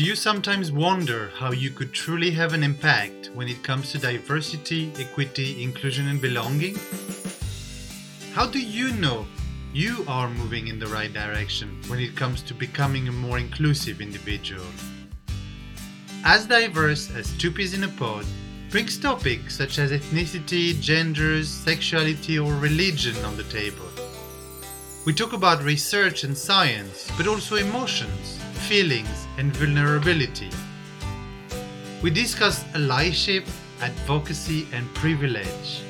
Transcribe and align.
Do 0.00 0.06
you 0.06 0.16
sometimes 0.16 0.72
wonder 0.72 1.30
how 1.36 1.52
you 1.52 1.68
could 1.68 1.92
truly 1.92 2.30
have 2.30 2.54
an 2.54 2.62
impact 2.62 3.28
when 3.34 3.48
it 3.48 3.62
comes 3.62 3.92
to 3.92 3.98
diversity, 3.98 4.90
equity, 4.98 5.62
inclusion, 5.62 6.08
and 6.08 6.18
belonging? 6.22 6.78
How 8.32 8.46
do 8.46 8.58
you 8.58 8.92
know 8.92 9.26
you 9.74 10.06
are 10.08 10.30
moving 10.30 10.68
in 10.68 10.78
the 10.78 10.86
right 10.86 11.12
direction 11.12 11.82
when 11.86 12.00
it 12.00 12.16
comes 12.16 12.40
to 12.44 12.54
becoming 12.54 13.08
a 13.08 13.12
more 13.12 13.38
inclusive 13.38 14.00
individual? 14.00 14.64
As 16.24 16.46
Diverse 16.46 17.10
as 17.10 17.36
Two 17.36 17.50
Peas 17.50 17.74
in 17.74 17.84
a 17.84 17.88
Pod 17.88 18.24
brings 18.70 18.96
topics 18.96 19.54
such 19.54 19.78
as 19.78 19.92
ethnicity, 19.92 20.80
genders, 20.80 21.50
sexuality, 21.50 22.38
or 22.38 22.54
religion 22.54 23.22
on 23.22 23.36
the 23.36 23.44
table. 23.44 23.84
We 25.04 25.12
talk 25.12 25.34
about 25.34 25.62
research 25.62 26.24
and 26.24 26.34
science, 26.34 27.10
but 27.18 27.26
also 27.26 27.56
emotions, 27.56 28.38
feelings, 28.66 29.19
and 29.40 29.56
vulnerability. 29.56 30.50
We 32.02 32.10
discuss 32.10 32.62
allyship, 32.74 33.48
advocacy, 33.80 34.66
and 34.70 34.84
privilege. 34.94 35.82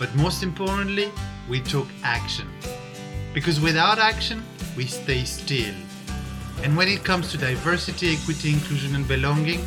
But 0.00 0.12
most 0.16 0.42
importantly, 0.42 1.12
we 1.48 1.60
took 1.60 1.86
action. 2.02 2.48
Because 3.32 3.60
without 3.60 4.00
action, 4.00 4.42
we 4.76 4.86
stay 4.86 5.22
still. 5.22 5.74
And 6.64 6.76
when 6.76 6.88
it 6.88 7.04
comes 7.04 7.30
to 7.30 7.38
diversity, 7.38 8.16
equity, 8.16 8.54
inclusion, 8.54 8.96
and 8.96 9.06
belonging, 9.06 9.64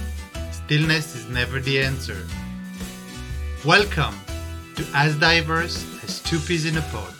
stillness 0.51 1.15
is 1.15 1.25
never 1.29 1.61
the 1.61 1.81
answer. 1.81 2.27
Welcome 3.63 4.15
to 4.75 4.85
As 4.93 5.15
Diverse 5.15 5.85
as 6.03 6.19
Two 6.21 6.39
Peas 6.39 6.65
in 6.65 6.75
a 6.75 6.81
Pod. 6.91 7.13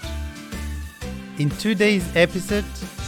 In 1.38 1.50
today's 1.52 2.06
episode, 2.18 2.66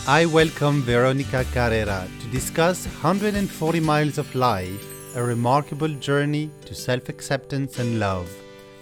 I 0.08 0.26
welcome 0.26 0.82
Veronica 0.84 1.46
Carrera 1.52 2.08
discuss 2.32 2.86
140 2.86 3.82
Miles 3.82 4.18
of 4.18 4.34
Life, 4.36 5.16
a 5.18 5.22
remarkable 5.22 5.90
journey 5.96 6.50
to 6.64 6.74
self 6.74 7.10
acceptance 7.10 7.78
and 7.78 8.00
love, 8.00 8.32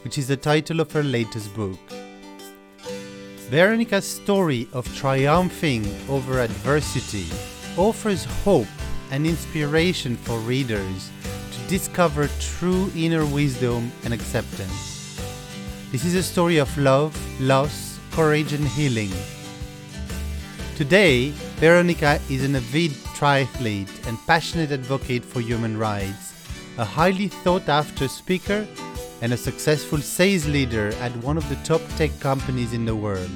which 0.04 0.20
is 0.20 0.28
the 0.28 0.38
title 0.38 0.80
of 0.80 0.92
her 0.92 1.02
latest 1.02 1.56
book. 1.56 1.80
Veronica's 3.50 4.06
story 4.06 4.68
of 4.72 4.86
triumphing 4.96 5.84
over 6.08 6.42
adversity 6.42 7.26
offers 7.76 8.24
hope 8.44 8.68
and 9.10 9.26
inspiration 9.26 10.16
for 10.16 10.38
readers 10.40 11.10
to 11.52 11.68
discover 11.68 12.30
true 12.40 12.92
inner 12.96 13.26
wisdom 13.26 13.92
and 14.04 14.14
acceptance. 14.14 15.20
This 15.92 16.06
is 16.06 16.14
a 16.14 16.22
story 16.22 16.58
of 16.58 16.78
love, 16.78 17.18
loss, 17.42 17.98
courage, 18.12 18.54
and 18.54 18.68
healing. 18.68 19.12
Today, 20.76 21.32
Veronica 21.58 22.22
is 22.30 22.46
an 22.46 22.56
avid 22.56 22.92
triathlete 23.20 24.08
and 24.08 24.18
passionate 24.26 24.72
advocate 24.72 25.26
for 25.26 25.42
human 25.42 25.78
rights, 25.78 26.34
a 26.78 26.86
highly 26.86 27.28
sought 27.44 27.68
after 27.68 28.08
speaker, 28.08 28.66
and 29.22 29.34
a 29.34 29.38
successful 29.38 29.98
sales 29.98 30.48
leader 30.48 30.94
at 31.02 31.12
one 31.18 31.36
of 31.36 31.48
the 31.50 31.58
top 31.58 31.82
tech 31.98 32.18
companies 32.22 32.72
in 32.72 32.86
the 32.86 32.96
world. 32.96 33.30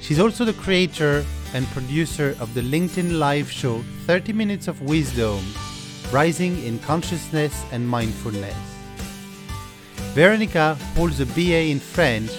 She's 0.00 0.18
also 0.18 0.46
the 0.46 0.54
creator 0.54 1.26
and 1.52 1.66
producer 1.68 2.34
of 2.40 2.54
the 2.54 2.62
LinkedIn 2.62 3.18
Live 3.18 3.50
show 3.50 3.82
30 4.06 4.32
Minutes 4.32 4.66
of 4.66 4.80
Wisdom 4.80 5.44
Rising 6.10 6.64
in 6.64 6.78
Consciousness 6.78 7.66
and 7.70 7.86
Mindfulness. 7.86 8.56
Veronica 10.14 10.74
holds 10.96 11.20
a 11.20 11.26
BA 11.26 11.68
in 11.68 11.80
French 11.80 12.30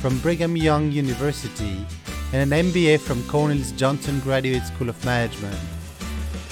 from 0.00 0.20
Brigham 0.20 0.56
Young 0.56 0.92
University 0.92 1.84
and 2.32 2.52
an 2.52 2.66
MBA 2.66 3.00
from 3.00 3.22
Cornell's 3.24 3.72
Johnson 3.72 4.20
Graduate 4.20 4.64
School 4.64 4.88
of 4.88 5.04
Management, 5.04 5.56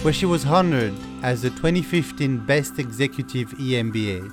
where 0.02 0.12
she 0.12 0.26
was 0.26 0.46
honored 0.46 0.94
as 1.22 1.42
the 1.42 1.50
2015 1.50 2.46
Best 2.46 2.78
Executive 2.78 3.48
EMBA. 3.50 4.30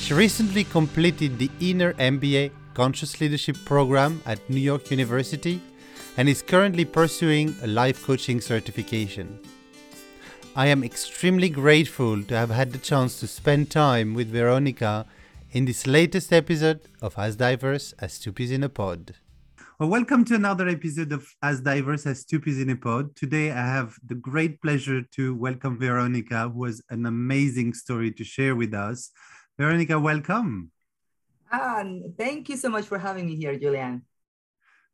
She 0.00 0.14
recently 0.14 0.64
completed 0.64 1.38
the 1.38 1.50
Inner 1.60 1.92
MBA 1.94 2.50
Conscious 2.72 3.20
Leadership 3.20 3.56
program 3.66 4.22
at 4.24 4.48
New 4.48 4.60
York 4.60 4.90
University 4.90 5.60
and 6.16 6.28
is 6.28 6.42
currently 6.42 6.84
pursuing 6.84 7.54
a 7.62 7.66
life 7.66 8.02
coaching 8.04 8.40
certification. 8.40 9.38
I 10.56 10.66
am 10.68 10.82
extremely 10.82 11.50
grateful 11.50 12.22
to 12.24 12.36
have 12.36 12.50
had 12.50 12.72
the 12.72 12.78
chance 12.78 13.20
to 13.20 13.26
spend 13.26 13.70
time 13.70 14.14
with 14.14 14.32
Veronica 14.32 15.06
in 15.52 15.66
this 15.66 15.86
latest 15.86 16.32
episode 16.32 16.80
of 17.00 17.14
As 17.18 17.36
Diverse 17.36 17.92
as 18.00 18.18
Two 18.18 18.32
Peas 18.32 18.50
in 18.50 18.64
a 18.64 18.68
Pod. 18.68 19.14
Well, 19.80 19.90
welcome 19.90 20.24
to 20.24 20.34
another 20.34 20.66
episode 20.66 21.12
of 21.12 21.24
As 21.40 21.60
Diverse 21.60 22.04
as 22.04 22.24
Peas 22.24 22.60
in 22.60 22.70
a 22.70 22.74
Pod. 22.74 23.14
Today, 23.14 23.52
I 23.52 23.64
have 23.64 23.94
the 24.04 24.16
great 24.16 24.60
pleasure 24.60 25.02
to 25.12 25.36
welcome 25.36 25.78
Veronica, 25.78 26.48
who 26.48 26.64
has 26.64 26.82
an 26.90 27.06
amazing 27.06 27.74
story 27.74 28.10
to 28.10 28.24
share 28.24 28.56
with 28.56 28.74
us. 28.74 29.12
Veronica, 29.56 29.96
welcome. 29.96 30.72
Ah, 31.52 31.84
thank 32.18 32.48
you 32.48 32.56
so 32.56 32.68
much 32.68 32.86
for 32.86 32.98
having 32.98 33.26
me 33.26 33.36
here, 33.36 33.56
Julian. 33.56 34.02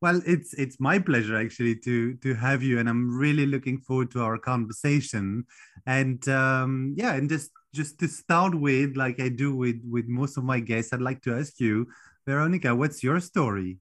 Well, 0.02 0.20
it's 0.26 0.52
it's 0.52 0.78
my 0.78 0.98
pleasure 0.98 1.38
actually 1.38 1.76
to 1.76 2.16
to 2.16 2.34
have 2.34 2.62
you, 2.62 2.78
and 2.78 2.86
I'm 2.86 3.08
really 3.08 3.46
looking 3.46 3.78
forward 3.78 4.10
to 4.10 4.20
our 4.20 4.36
conversation. 4.36 5.46
And 5.86 6.28
um, 6.28 6.92
yeah, 6.94 7.14
and 7.14 7.26
just 7.26 7.52
just 7.72 7.98
to 8.00 8.06
start 8.06 8.54
with, 8.54 8.98
like 8.98 9.18
I 9.18 9.30
do 9.30 9.56
with 9.56 9.80
with 9.88 10.08
most 10.08 10.36
of 10.36 10.44
my 10.44 10.60
guests, 10.60 10.92
I'd 10.92 11.00
like 11.00 11.22
to 11.22 11.34
ask 11.34 11.58
you, 11.58 11.88
Veronica, 12.26 12.74
what's 12.74 13.02
your 13.02 13.18
story? 13.20 13.78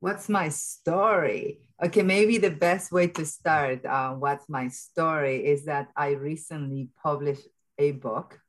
What's 0.00 0.28
my 0.28 0.48
story? 0.48 1.60
Okay, 1.82 2.02
maybe 2.02 2.38
the 2.38 2.50
best 2.50 2.90
way 2.90 3.08
to 3.08 3.24
start. 3.24 3.84
Uh, 3.84 4.14
what's 4.14 4.48
my 4.48 4.68
story 4.68 5.46
is 5.46 5.66
that 5.66 5.88
I 5.94 6.12
recently 6.12 6.88
published 7.02 7.46
a 7.78 7.92
book 7.92 8.40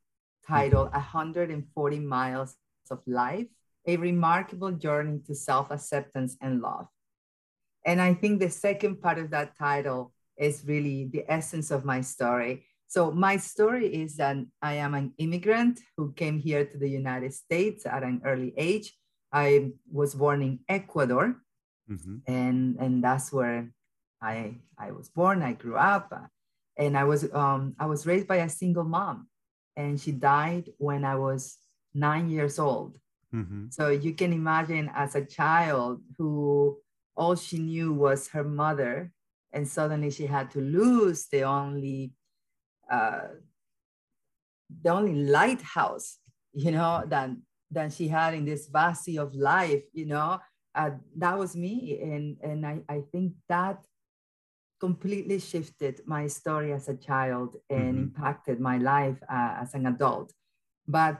titled 0.48 0.92
"140 0.92 2.00
Miles 2.00 2.56
of 2.90 3.00
Life." 3.06 3.48
a 3.88 3.98
remarkable 3.98 4.72
journey 4.72 5.20
to 5.26 5.36
self 5.36 5.72
acceptance 5.72 6.38
and 6.42 6.62
love. 6.62 6.88
And 7.86 8.02
I 8.02 8.14
think 8.14 8.40
the 8.40 8.50
second 8.50 9.02
part 9.02 9.18
of 9.18 9.32
that 9.32 9.58
title 9.58 10.14
is 10.38 10.64
really 10.66 11.10
the 11.12 11.26
essence 11.28 11.72
of 11.72 11.86
my 11.86 12.02
story. 12.02 12.66
So, 12.88 13.12
my 13.12 13.38
story 13.38 13.88
is 13.88 14.18
that 14.18 14.38
I 14.62 14.76
am 14.76 14.94
an 14.94 15.14
immigrant 15.18 15.80
who 15.98 16.14
came 16.14 16.38
here 16.40 16.66
to 16.66 16.78
the 16.78 16.90
United 16.90 17.34
States 17.34 17.86
at 17.86 18.04
an 18.04 18.22
early 18.26 18.54
age. 18.58 18.94
I 19.32 19.72
was 19.92 20.16
born 20.16 20.42
in 20.42 20.60
Ecuador, 20.68 21.36
mm-hmm. 21.90 22.18
and, 22.28 22.78
and 22.80 23.04
that's 23.04 23.32
where 23.32 23.72
I, 24.22 24.56
I 24.78 24.92
was 24.92 25.10
born. 25.10 25.42
I 25.42 25.54
grew 25.54 25.78
up, 25.78 26.14
and 26.78 26.98
I 26.98 27.04
was, 27.06 27.32
um, 27.34 27.76
I 27.80 27.86
was 27.86 28.06
raised 28.06 28.28
by 28.28 28.38
a 28.38 28.50
single 28.50 28.84
mom, 28.84 29.28
and 29.76 30.00
she 30.00 30.12
died 30.12 30.70
when 30.78 31.06
I 31.06 31.16
was 31.16 31.58
nine 31.94 32.30
years 32.30 32.60
old. 32.60 32.98
Mm-hmm. 33.34 33.68
So 33.70 33.90
you 33.90 34.14
can 34.14 34.34
imagine 34.34 34.92
as 34.94 35.16
a 35.16 35.26
child 35.26 36.02
who 36.18 36.78
all 37.16 37.36
she 37.36 37.60
knew 37.60 37.94
was 37.94 38.28
her 38.30 38.44
mother, 38.44 39.12
and 39.54 39.68
suddenly 39.68 40.12
she 40.12 40.26
had 40.26 40.52
to 40.52 40.60
lose 40.60 41.28
the 41.32 41.44
only 41.44 42.14
uh, 42.92 43.28
the 44.84 44.90
only 44.90 45.16
lighthouse, 45.24 46.18
you 46.54 46.72
know, 46.72 47.04
that 47.08 47.30
that 47.72 47.94
she 47.94 48.08
had 48.08 48.34
in 48.34 48.46
this 48.46 48.68
vast 48.68 49.04
sea 49.04 49.18
of 49.18 49.34
life, 49.36 49.84
you 49.94 50.06
know. 50.06 50.40
Uh, 50.74 50.92
that 51.18 51.38
was 51.38 51.56
me, 51.56 52.00
and 52.02 52.38
and 52.42 52.66
I, 52.66 52.80
I 52.88 53.02
think 53.12 53.34
that 53.50 53.86
completely 54.80 55.40
shifted 55.40 56.02
my 56.06 56.28
story 56.28 56.74
as 56.74 56.90
a 56.90 56.96
child 56.96 57.56
and 57.70 57.80
mm-hmm. 57.80 58.04
impacted 58.04 58.60
my 58.60 58.78
life 58.78 59.18
uh, 59.32 59.54
as 59.62 59.76
an 59.76 59.86
adult. 59.86 60.34
But 60.88 61.20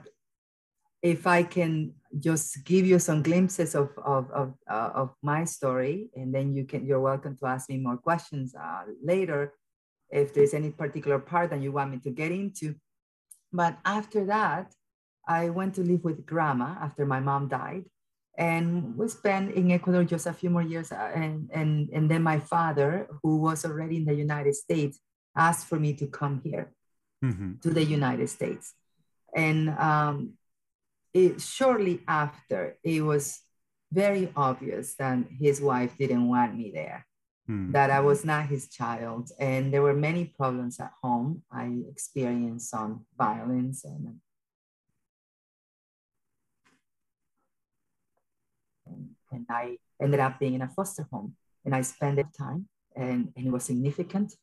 if 1.00 1.26
I 1.26 1.44
can 1.44 1.94
just 2.18 2.64
give 2.64 2.84
you 2.86 2.98
some 2.98 3.22
glimpses 3.22 3.74
of, 3.74 3.90
of, 4.04 4.30
of, 4.32 4.54
uh, 4.68 4.90
of 4.94 5.14
my 5.22 5.44
story, 5.44 6.10
and 6.16 6.34
then 6.34 6.54
you 6.54 6.64
can, 6.64 6.84
you're 6.84 7.00
welcome 7.00 7.36
to 7.38 7.46
ask 7.46 7.68
me 7.68 7.78
more 7.78 7.96
questions 7.96 8.54
uh, 8.54 8.82
later 9.02 9.54
if 10.10 10.34
there's 10.34 10.54
any 10.54 10.70
particular 10.70 11.18
part 11.18 11.50
that 11.50 11.62
you 11.62 11.72
want 11.72 11.92
me 11.92 11.98
to 11.98 12.10
get 12.10 12.32
into. 12.32 12.74
But 13.52 13.78
after 13.84 14.24
that, 14.26 14.74
I 15.26 15.50
went 15.50 15.74
to 15.76 15.82
live 15.82 16.04
with 16.04 16.26
grandma 16.26 16.76
after 16.80 17.06
my 17.06 17.20
mom 17.20 17.48
died. 17.48 17.84
And 18.38 18.96
we 18.96 19.08
spent 19.08 19.54
in 19.54 19.70
Ecuador 19.70 20.04
just 20.04 20.26
a 20.26 20.32
few 20.32 20.50
more 20.50 20.62
years. 20.62 20.90
Uh, 20.90 21.12
and, 21.14 21.50
and, 21.52 21.90
and 21.92 22.10
then 22.10 22.22
my 22.22 22.38
father, 22.38 23.06
who 23.22 23.36
was 23.36 23.64
already 23.64 23.96
in 23.96 24.04
the 24.04 24.14
United 24.14 24.54
States, 24.54 24.98
asked 25.36 25.66
for 25.66 25.78
me 25.78 25.92
to 25.94 26.06
come 26.06 26.40
here 26.42 26.72
mm-hmm. 27.22 27.60
to 27.60 27.70
the 27.70 27.84
United 27.84 28.28
States. 28.28 28.74
And 29.34 29.70
um, 29.70 30.32
it, 31.14 31.40
shortly 31.40 32.00
after, 32.08 32.76
it 32.82 33.02
was 33.02 33.40
very 33.92 34.32
obvious 34.34 34.94
that 34.94 35.18
his 35.38 35.60
wife 35.60 35.96
didn't 35.98 36.28
want 36.28 36.56
me 36.56 36.72
there, 36.74 37.06
hmm. 37.46 37.72
that 37.72 37.90
I 37.90 38.00
was 38.00 38.24
not 38.24 38.46
his 38.46 38.68
child. 38.68 39.30
And 39.38 39.72
there 39.72 39.82
were 39.82 39.94
many 39.94 40.24
problems 40.24 40.80
at 40.80 40.92
home. 41.02 41.42
I 41.52 41.82
experienced 41.90 42.70
some 42.70 43.04
violence 43.16 43.84
and, 43.84 44.20
and, 49.32 49.46
I 49.50 49.78
ended 50.02 50.20
up 50.20 50.38
being 50.38 50.54
in 50.54 50.62
a 50.62 50.68
foster 50.68 51.06
home. 51.12 51.36
And 51.64 51.74
I 51.74 51.82
spent 51.82 52.16
that 52.16 52.34
time 52.36 52.68
and, 52.96 53.32
and 53.36 53.46
it 53.46 53.50
was 53.50 53.64
significant 53.64 54.34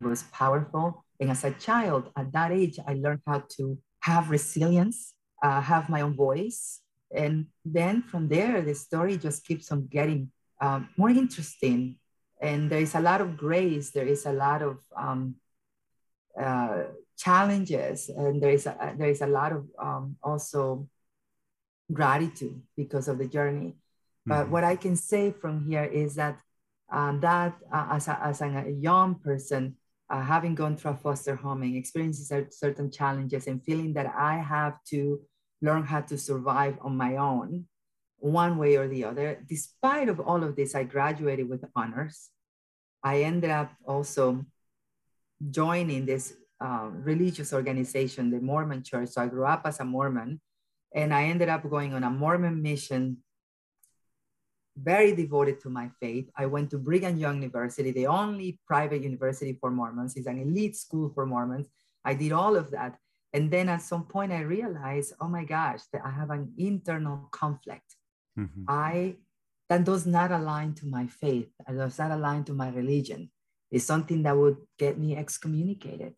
It 0.00 0.06
was 0.06 0.22
powerful. 0.32 1.04
And 1.20 1.30
as 1.30 1.44
a 1.44 1.52
child 1.52 2.10
at 2.16 2.32
that 2.32 2.52
age, 2.52 2.78
I 2.86 2.94
learned 2.94 3.20
how 3.26 3.44
to 3.56 3.78
have 4.00 4.30
resilience, 4.30 5.14
uh, 5.42 5.60
have 5.60 5.90
my 5.90 6.00
own 6.00 6.16
voice. 6.16 6.80
And 7.14 7.46
then 7.64 8.02
from 8.02 8.28
there, 8.28 8.62
the 8.62 8.74
story 8.74 9.18
just 9.18 9.44
keeps 9.44 9.70
on 9.70 9.88
getting 9.88 10.30
um, 10.60 10.88
more 10.96 11.10
interesting. 11.10 11.96
And 12.40 12.70
there 12.70 12.80
is 12.80 12.94
a 12.94 13.00
lot 13.00 13.20
of 13.20 13.36
grace, 13.36 13.90
there 13.90 14.06
is 14.06 14.24
a 14.24 14.32
lot 14.32 14.62
of 14.62 14.78
um, 14.96 15.34
uh, 16.40 16.84
challenges, 17.18 18.08
and 18.08 18.40
there 18.40 18.52
is 18.52 18.64
a, 18.64 18.94
there 18.96 19.10
is 19.10 19.20
a 19.20 19.26
lot 19.26 19.52
of 19.52 19.66
um, 19.78 20.16
also 20.22 20.88
gratitude 21.92 22.60
because 22.76 23.08
of 23.08 23.18
the 23.18 23.26
journey. 23.26 23.74
But 24.26 24.44
mm-hmm. 24.44 24.52
what 24.52 24.64
I 24.64 24.76
can 24.76 24.96
say 24.96 25.32
from 25.32 25.64
here 25.68 25.84
is 25.84 26.14
that 26.16 26.38
um, 26.92 27.20
that 27.20 27.54
uh, 27.72 27.86
as, 27.92 28.08
a, 28.08 28.18
as 28.22 28.40
a 28.40 28.74
young 28.78 29.14
person, 29.16 29.76
uh, 30.08 30.22
having 30.22 30.56
gone 30.56 30.76
through 30.76 30.90
a 30.92 30.96
foster 30.96 31.36
home 31.36 31.62
and 31.62 31.76
experiencing 31.76 32.48
certain 32.50 32.90
challenges 32.90 33.46
and 33.46 33.62
feeling 33.62 33.94
that 33.94 34.12
I 34.18 34.38
have 34.38 34.74
to 34.88 35.20
learn 35.62 35.84
how 35.84 36.00
to 36.00 36.18
survive 36.18 36.76
on 36.80 36.96
my 36.96 37.16
own, 37.16 37.66
one 38.18 38.58
way 38.58 38.74
or 38.76 38.88
the 38.88 39.04
other. 39.04 39.40
Despite 39.48 40.08
of 40.08 40.18
all 40.18 40.42
of 40.42 40.56
this, 40.56 40.74
I 40.74 40.82
graduated 40.82 41.48
with 41.48 41.64
honors. 41.76 42.30
I 43.04 43.22
ended 43.22 43.50
up 43.50 43.72
also 43.86 44.44
joining 45.50 46.06
this 46.06 46.34
uh, 46.60 46.90
religious 46.92 47.52
organization, 47.52 48.30
the 48.30 48.40
Mormon 48.40 48.82
Church. 48.82 49.10
So 49.10 49.22
I 49.22 49.26
grew 49.26 49.46
up 49.46 49.62
as 49.64 49.80
a 49.80 49.84
Mormon, 49.84 50.40
and 50.94 51.14
I 51.14 51.24
ended 51.24 51.48
up 51.48 51.68
going 51.68 51.94
on 51.94 52.04
a 52.04 52.10
Mormon 52.10 52.62
mission 52.62 53.18
very 54.76 55.12
devoted 55.14 55.60
to 55.60 55.70
my 55.70 55.90
faith. 56.00 56.30
I 56.36 56.46
went 56.46 56.70
to 56.70 56.78
Brigham 56.78 57.18
Young 57.18 57.36
University, 57.36 57.90
the 57.90 58.06
only 58.06 58.58
private 58.66 59.02
university 59.02 59.56
for 59.60 59.70
Mormons. 59.70 60.16
It's 60.16 60.26
an 60.26 60.40
elite 60.40 60.76
school 60.76 61.10
for 61.14 61.26
Mormons. 61.26 61.68
I 62.04 62.14
did 62.14 62.32
all 62.32 62.56
of 62.56 62.70
that. 62.70 62.96
And 63.32 63.50
then 63.50 63.68
at 63.68 63.82
some 63.82 64.04
point, 64.04 64.32
I 64.32 64.40
realized, 64.40 65.12
oh 65.20 65.28
my 65.28 65.44
gosh, 65.44 65.80
that 65.92 66.02
I 66.04 66.10
have 66.10 66.30
an 66.30 66.52
internal 66.56 67.28
conflict. 67.30 67.94
Mm-hmm. 68.38 68.64
I 68.68 69.16
that 69.68 69.84
does 69.84 70.04
not 70.04 70.32
align 70.32 70.74
to 70.74 70.86
my 70.86 71.06
faith. 71.06 71.48
It 71.68 71.76
does 71.76 71.98
not 71.98 72.10
align 72.10 72.42
to 72.44 72.52
my 72.52 72.70
religion. 72.70 73.30
It's 73.70 73.84
something 73.84 74.24
that 74.24 74.36
would 74.36 74.56
get 74.78 74.98
me 74.98 75.16
excommunicated. 75.16 76.14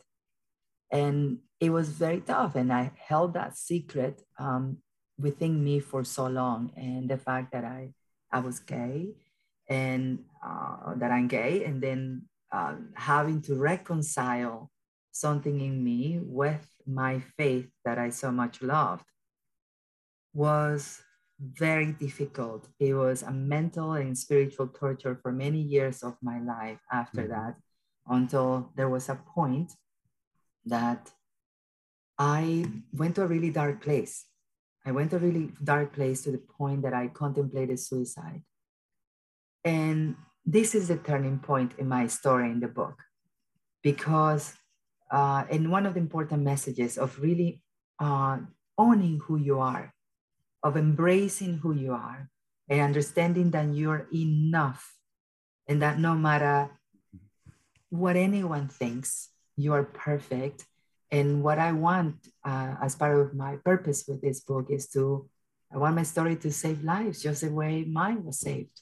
And 0.93 1.39
it 1.59 1.71
was 1.71 1.89
very 1.89 2.21
tough. 2.21 2.55
And 2.55 2.73
I 2.73 2.93
held 2.97 3.35
that 3.35 3.57
secret 3.57 4.23
um, 4.39 4.79
within 5.19 5.65
me 5.65 5.81
for 5.81 6.05
so 6.05 6.27
long. 6.27 6.71
And 6.77 7.09
the 7.09 7.19
fact 7.19 7.53
that 7.53 7.65
I 7.65 7.95
I 8.31 8.41
was 8.41 8.61
gay 8.61 9.13
and 9.69 10.25
uh, 10.45 10.95
that 10.97 11.11
I'm 11.11 11.29
gay, 11.29 11.65
and 11.65 11.83
then 11.83 12.23
uh, 12.51 12.77
having 12.95 13.43
to 13.43 13.55
reconcile 13.55 14.71
something 15.13 15.61
in 15.61 15.85
me 15.85 16.19
with 16.23 16.67
my 16.87 17.21
faith 17.37 17.69
that 17.85 17.99
I 17.99 18.11
so 18.11 18.31
much 18.33 18.63
loved 18.63 19.05
was 20.35 21.01
very 21.39 21.93
difficult. 21.93 22.69
It 22.81 22.95
was 22.95 23.23
a 23.23 23.31
mental 23.31 23.93
and 23.93 24.17
spiritual 24.17 24.69
torture 24.69 25.19
for 25.23 25.33
many 25.33 25.61
years 25.61 26.03
of 26.03 26.17
my 26.23 26.41
life 26.41 26.81
after 26.91 27.23
mm-hmm. 27.23 27.33
that, 27.33 27.55
until 28.09 28.73
there 28.77 28.89
was 28.89 29.09
a 29.09 29.21
point 29.35 29.73
that 30.67 31.11
I 32.19 32.67
went 32.93 33.17
to 33.17 33.23
a 33.23 33.27
really 33.27 33.51
dark 33.51 33.83
place. 33.83 34.27
I 34.85 34.93
went 34.93 35.11
to 35.11 35.17
a 35.17 35.21
really 35.21 35.53
dark 35.63 35.93
place 35.95 36.23
to 36.23 36.31
the 36.31 36.39
point 36.39 36.83
that 36.83 36.95
I 36.95 37.09
contemplated 37.09 37.79
suicide. 37.79 38.43
And 39.65 40.17
this 40.45 40.75
is 40.75 40.89
the 40.89 40.97
turning 40.97 41.39
point 41.39 41.73
in 41.79 41.89
my 41.89 42.07
story 42.09 42.51
in 42.51 42.61
the 42.61 42.69
book, 42.69 42.99
because 43.83 44.55
uh, 45.11 45.45
and 45.51 45.71
one 45.71 45.87
of 45.87 45.95
the 45.95 46.01
important 46.01 46.43
messages 46.43 46.97
of 46.97 47.21
really 47.21 47.63
uh, 48.01 48.39
owning 48.79 49.21
who 49.21 49.37
you 49.37 49.61
are, 49.61 49.93
of 50.63 50.77
embracing 50.77 51.59
who 51.59 51.75
you 51.75 51.93
are, 51.93 52.29
and 52.69 52.81
understanding 52.81 53.51
that 53.51 53.75
you're 53.75 54.09
enough, 54.13 54.97
and 55.69 55.83
that 55.83 55.99
no 55.99 56.15
matter 56.15 56.71
what 57.91 58.17
anyone 58.17 58.69
thinks, 58.69 59.29
you 59.57 59.73
are 59.73 59.85
perfect, 59.85 60.67
and 61.13 61.43
what 61.43 61.59
I 61.59 61.73
want 61.73 62.17
uh, 62.43 62.75
as 62.83 62.97
part 62.97 63.21
of 63.21 63.35
my 63.35 63.57
purpose 63.57 64.05
with 64.09 64.23
this 64.23 64.41
book 64.41 64.69
is 64.71 64.89
to, 64.89 65.29
I 65.71 65.77
want 65.77 65.95
my 65.95 66.05
story 66.05 66.37
to 66.37 66.51
save 66.51 66.83
lives 66.83 67.23
just 67.23 67.43
the 67.43 67.51
way 67.51 67.85
mine 67.85 68.25
was 68.25 68.41
saved. 68.41 68.81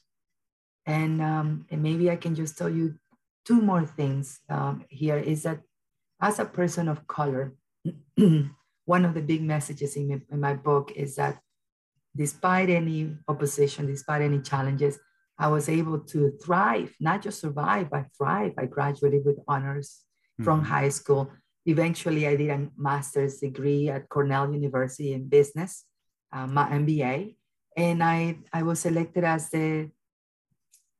And, 0.87 1.21
um, 1.21 1.67
and 1.71 1.83
maybe 1.83 2.09
I 2.09 2.15
can 2.15 2.37
just 2.37 2.57
tell 2.57 2.71
you 2.71 2.95
two 3.45 3.61
more 3.61 3.85
things 3.85 4.39
um, 4.49 4.85
here 4.89 5.19
is 5.19 5.43
that 5.43 5.61
as 6.21 6.39
a 6.39 6.45
person 6.45 6.89
of 6.89 7.07
color, 7.09 7.55
one 8.85 9.05
of 9.05 9.15
the 9.15 9.23
big 9.23 9.43
messages 9.43 9.97
in 9.97 10.09
my, 10.09 10.21
in 10.31 10.41
my 10.41 10.55
book 10.55 10.93
is 10.95 11.17
that 11.17 11.41
despite 12.15 12.71
any 12.71 13.17
opposition, 13.27 13.87
despite 13.87 14.23
any 14.23 14.41
challenges, 14.41 15.01
I 15.37 15.49
was 15.49 15.69
able 15.69 15.99
to 15.99 16.31
thrive, 16.45 16.95
not 17.01 17.23
just 17.23 17.41
survive, 17.41 17.91
but 17.91 18.07
thrive. 18.17 18.53
I 18.57 18.67
graduated 18.67 19.25
with 19.25 19.39
honors. 19.49 20.03
From 20.45 20.65
high 20.65 20.89
school. 20.89 21.31
Eventually 21.67 22.27
I 22.27 22.37
did 22.37 22.51
a 22.51 22.69
master's 22.77 23.39
degree 23.39 23.89
at 23.89 24.09
Cornell 24.09 24.53
University 24.53 25.13
in 25.13 25.29
business, 25.29 25.85
uh, 26.33 26.47
my 26.47 26.69
MBA, 26.71 27.37
and 27.77 28.03
I, 28.03 28.39
I 28.53 28.63
was 28.63 28.81
selected 28.81 29.25
as 29.25 29.51
the 29.51 29.91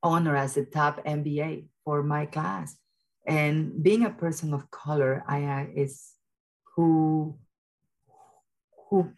honor 0.03 0.35
as 0.35 0.55
the 0.55 0.65
top 0.65 1.03
MBA 1.05 1.65
for 1.83 2.03
my 2.03 2.25
class. 2.25 2.75
And 3.25 3.83
being 3.83 4.05
a 4.05 4.09
person 4.09 4.53
of 4.53 4.69
color, 4.71 5.23
I 5.27 5.43
uh, 5.43 5.65
is 5.75 6.13
who 6.75 7.37
who 8.89 9.11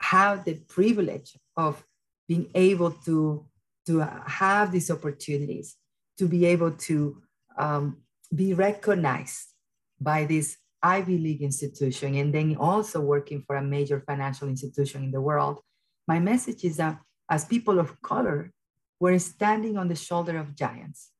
have 0.00 0.44
the 0.44 0.54
privilege 0.54 1.36
of 1.56 1.84
being 2.28 2.50
able 2.54 2.90
to 3.06 3.46
to 3.86 4.00
have 4.26 4.72
these 4.72 4.90
opportunities, 4.90 5.76
to 6.18 6.26
be 6.26 6.44
able 6.44 6.72
to 6.72 7.22
um, 7.56 8.02
be 8.34 8.52
recognized 8.52 9.54
by 10.00 10.24
this 10.24 10.56
Ivy 10.82 11.18
League 11.18 11.42
institution 11.42 12.14
and 12.14 12.32
then 12.32 12.56
also 12.56 13.00
working 13.00 13.42
for 13.46 13.56
a 13.56 13.62
major 13.62 14.00
financial 14.00 14.48
institution 14.48 15.02
in 15.04 15.10
the 15.10 15.20
world. 15.20 15.60
My 16.06 16.20
message 16.20 16.64
is 16.64 16.76
that 16.76 17.00
as 17.28 17.44
people 17.44 17.78
of 17.78 18.00
color, 18.02 18.52
we're 19.00 19.18
standing 19.18 19.76
on 19.76 19.88
the 19.88 19.96
shoulder 19.96 20.38
of 20.38 20.54
giants. 20.54 21.10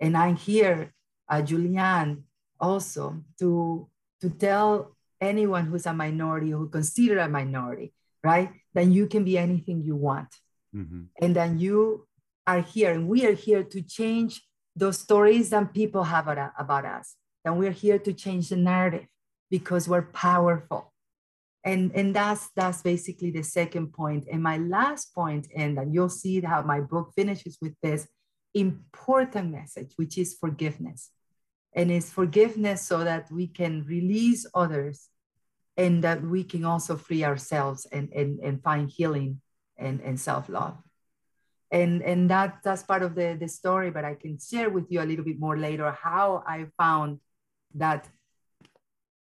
And 0.00 0.16
I'm 0.16 0.36
here, 0.36 0.92
uh, 1.28 1.42
Julianne, 1.42 2.22
also 2.58 3.22
to, 3.38 3.88
to 4.20 4.30
tell 4.30 4.96
anyone 5.20 5.66
who's 5.66 5.86
a 5.86 5.94
minority, 5.94 6.50
who 6.50 6.68
consider 6.68 7.20
a 7.20 7.28
minority, 7.28 7.92
right? 8.24 8.50
That 8.74 8.86
you 8.86 9.06
can 9.06 9.24
be 9.24 9.38
anything 9.38 9.82
you 9.82 9.96
want. 9.96 10.28
Mm-hmm. 10.74 11.02
And 11.22 11.36
then 11.36 11.58
you 11.58 12.06
are 12.46 12.60
here, 12.60 12.92
and 12.92 13.08
we 13.08 13.24
are 13.26 13.32
here 13.32 13.62
to 13.62 13.82
change 13.82 14.42
those 14.74 14.98
stories 14.98 15.50
that 15.50 15.72
people 15.72 16.04
have 16.04 16.28
about 16.28 16.84
us 16.84 17.16
and 17.46 17.56
we're 17.56 17.70
here 17.70 17.98
to 18.00 18.12
change 18.12 18.48
the 18.48 18.56
narrative 18.56 19.06
because 19.50 19.88
we're 19.88 20.02
powerful. 20.02 20.92
And 21.64 21.92
and 21.94 22.14
that's 22.14 22.48
that's 22.56 22.82
basically 22.82 23.30
the 23.30 23.42
second 23.42 23.92
point. 23.92 24.26
And 24.30 24.42
my 24.42 24.58
last 24.58 25.14
point 25.14 25.48
and 25.54 25.78
you'll 25.94 26.08
see 26.08 26.40
how 26.40 26.62
my 26.62 26.80
book 26.80 27.12
finishes 27.14 27.56
with 27.62 27.74
this 27.82 28.06
important 28.54 29.52
message 29.52 29.92
which 29.96 30.18
is 30.18 30.34
forgiveness. 30.34 31.10
And 31.72 31.90
it's 31.90 32.10
forgiveness 32.10 32.82
so 32.82 33.04
that 33.04 33.30
we 33.30 33.46
can 33.46 33.84
release 33.84 34.46
others 34.54 35.08
and 35.76 36.02
that 36.04 36.22
we 36.22 36.42
can 36.42 36.64
also 36.64 36.96
free 36.96 37.24
ourselves 37.24 37.86
and 37.92 38.12
and, 38.12 38.40
and 38.40 38.62
find 38.62 38.90
healing 38.90 39.40
and, 39.76 40.00
and 40.00 40.18
self-love. 40.18 40.78
And 41.70 42.02
and 42.02 42.30
that 42.30 42.58
that's 42.64 42.82
part 42.84 43.02
of 43.02 43.14
the 43.14 43.36
the 43.38 43.48
story 43.48 43.90
but 43.90 44.04
i 44.04 44.14
can 44.14 44.38
share 44.38 44.70
with 44.70 44.86
you 44.88 45.02
a 45.02 45.08
little 45.10 45.24
bit 45.24 45.40
more 45.40 45.58
later 45.58 45.90
how 45.90 46.44
i 46.46 46.66
found 46.78 47.18
that 47.78 48.08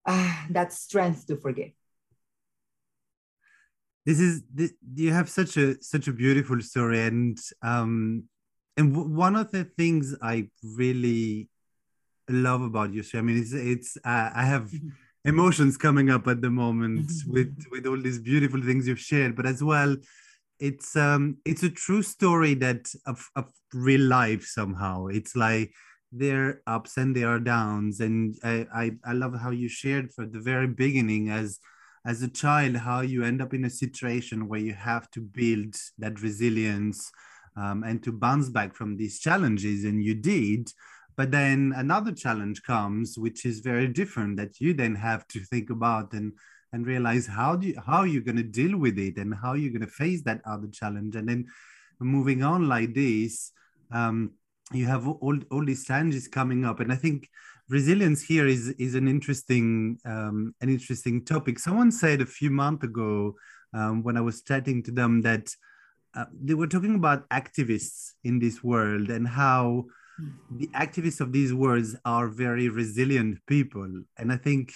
uh, 0.06 0.34
that 0.50 0.74
strength 0.74 1.28
to 1.28 1.36
forgive 1.38 1.72
this 4.06 4.20
is 4.20 4.44
this, 4.54 4.74
you 4.96 5.12
have 5.12 5.30
such 5.30 5.58
a 5.58 5.82
such 5.82 6.08
a 6.08 6.14
beautiful 6.14 6.60
story 6.62 7.02
and 7.02 7.38
um 7.62 8.24
and 8.78 8.94
w- 8.94 9.14
one 9.14 9.36
of 9.36 9.52
the 9.52 9.64
things 9.64 10.16
i 10.22 10.48
really 10.64 11.50
love 12.30 12.62
about 12.62 12.94
you 12.94 13.04
i 13.14 13.22
mean 13.22 13.38
it's 13.38 13.54
it's 13.54 13.98
uh, 13.98 14.30
i 14.34 14.44
have 14.44 14.72
mm-hmm. 14.72 14.90
emotions 15.26 15.78
coming 15.78 16.10
up 16.10 16.28
at 16.28 16.42
the 16.42 16.50
moment 16.50 17.08
mm-hmm. 17.08 17.34
with 17.34 17.66
with 17.72 17.86
all 17.86 17.98
these 17.98 18.20
beautiful 18.20 18.62
things 18.62 18.88
you've 18.88 19.00
shared 19.00 19.36
but 19.36 19.46
as 19.46 19.64
well 19.64 19.96
it's 20.60 20.96
um 20.96 21.38
it's 21.46 21.64
a 21.64 21.70
true 21.70 22.02
story 22.02 22.54
that 22.54 22.88
of, 23.06 23.30
of 23.36 23.52
real 23.74 24.02
life 24.02 24.46
somehow 24.46 25.08
it's 25.08 25.36
like 25.36 25.74
their 26.12 26.62
ups 26.68 26.98
and 26.98 27.16
their 27.16 27.40
downs 27.40 28.02
and 28.02 28.36
I, 28.44 28.68
I 28.74 28.92
i 29.06 29.14
love 29.14 29.34
how 29.40 29.52
you 29.52 29.70
shared 29.70 30.12
from 30.12 30.32
the 30.32 30.42
very 30.42 30.68
beginning 30.68 31.30
as 31.30 31.60
as 32.06 32.22
a 32.22 32.28
child 32.28 32.76
how 32.76 33.02
you 33.02 33.24
end 33.24 33.42
up 33.42 33.54
in 33.54 33.64
a 33.64 33.70
situation 33.70 34.48
where 34.48 34.60
you 34.60 34.74
have 34.74 35.10
to 35.12 35.22
build 35.22 35.76
that 36.00 36.22
resilience 36.22 37.12
um, 37.56 37.84
and 37.84 38.02
to 38.04 38.12
bounce 38.12 38.50
back 38.50 38.74
from 38.74 38.98
these 38.98 39.20
challenges, 39.20 39.84
and 39.84 40.04
you 40.04 40.16
did. 40.16 40.72
But 41.18 41.32
then 41.32 41.74
another 41.76 42.12
challenge 42.12 42.64
comes, 42.64 43.18
which 43.18 43.46
is 43.46 43.60
very 43.60 43.88
different 43.88 44.38
that 44.38 44.60
you 44.60 44.74
then 44.74 44.96
have 44.96 45.28
to 45.30 45.40
think 45.40 45.70
about 45.70 46.14
and 46.14 46.34
and 46.74 46.88
realize 46.88 47.28
how 47.28 47.58
do 47.58 47.68
you, 47.68 47.82
how 47.86 48.04
you're 48.04 48.22
going 48.22 48.38
to 48.38 48.44
deal 48.44 48.78
with 48.78 48.98
it 48.98 49.18
and 49.18 49.36
how 49.36 49.54
you're 49.54 49.74
going 49.74 49.82
to 49.82 49.88
face 49.88 50.22
that 50.24 50.40
other 50.46 50.70
challenge 50.70 51.18
and 51.18 51.28
then 51.28 51.46
moving 52.00 52.44
on 52.44 52.70
like 52.70 52.94
this 52.94 53.52
um, 53.92 54.32
you 54.74 54.86
have 54.86 55.08
all, 55.08 55.38
all 55.52 55.66
these 55.66 55.86
challenges 55.86 56.28
coming 56.28 56.66
up. 56.66 56.80
And 56.80 56.92
i 56.92 56.96
think 56.96 57.30
resilience 57.70 58.22
here 58.22 58.48
is 58.48 58.70
is 58.86 58.96
an 58.96 59.08
interesting 59.08 59.98
um, 60.06 60.54
an 60.62 60.70
interesting 60.70 61.24
topic. 61.24 61.60
Someone 61.60 61.92
said 61.92 62.22
a 62.22 62.26
few 62.26 62.50
months 62.50 62.84
ago 62.84 63.36
um, 63.74 64.04
when 64.04 64.18
i 64.18 64.22
was 64.22 64.42
chatting 64.42 64.84
to 64.84 64.92
them 64.92 65.22
that 65.22 65.50
uh, 66.14 66.26
they 66.34 66.54
were 66.54 66.68
talking 66.68 66.96
about 66.96 67.28
activists 67.30 68.12
in 68.24 68.40
this 68.40 68.64
world 68.64 69.10
and 69.10 69.28
how 69.28 69.86
the 70.52 70.68
activists 70.76 71.22
of 71.22 71.32
these 71.32 71.54
words 71.54 71.96
are 72.04 72.28
very 72.28 72.68
resilient 72.70 73.40
people. 73.48 74.04
And 74.18 74.32
i 74.32 74.38
think 74.38 74.74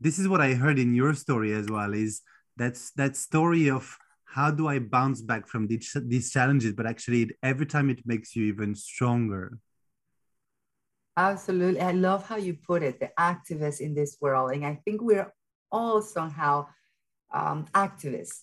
this 0.00 0.18
is 0.18 0.28
what 0.28 0.40
I 0.40 0.54
heard 0.54 0.78
in 0.78 0.94
your 0.94 1.14
story 1.14 1.52
as 1.52 1.68
well 1.68 1.92
is 1.92 2.22
that's 2.56 2.92
that 2.92 3.16
story 3.16 3.68
of 3.68 3.96
how 4.30 4.50
do 4.50 4.68
I 4.68 4.78
bounce 4.78 5.22
back 5.22 5.48
from 5.48 5.66
these, 5.66 5.96
these 6.02 6.30
challenges, 6.30 6.74
but 6.74 6.86
actually 6.86 7.30
every 7.42 7.64
time 7.64 7.88
it 7.88 8.02
makes 8.04 8.36
you 8.36 8.44
even 8.44 8.74
stronger. 8.74 9.58
Absolutely. 11.16 11.80
I 11.80 11.92
love 11.92 12.26
how 12.26 12.36
you 12.36 12.54
put 12.54 12.82
it, 12.82 13.00
the 13.00 13.10
activists 13.18 13.80
in 13.80 13.94
this 13.94 14.18
world. 14.20 14.52
And 14.52 14.66
I 14.66 14.80
think 14.84 15.00
we're 15.00 15.32
all 15.72 16.02
somehow 16.02 16.66
um, 17.32 17.66
activists 17.74 18.40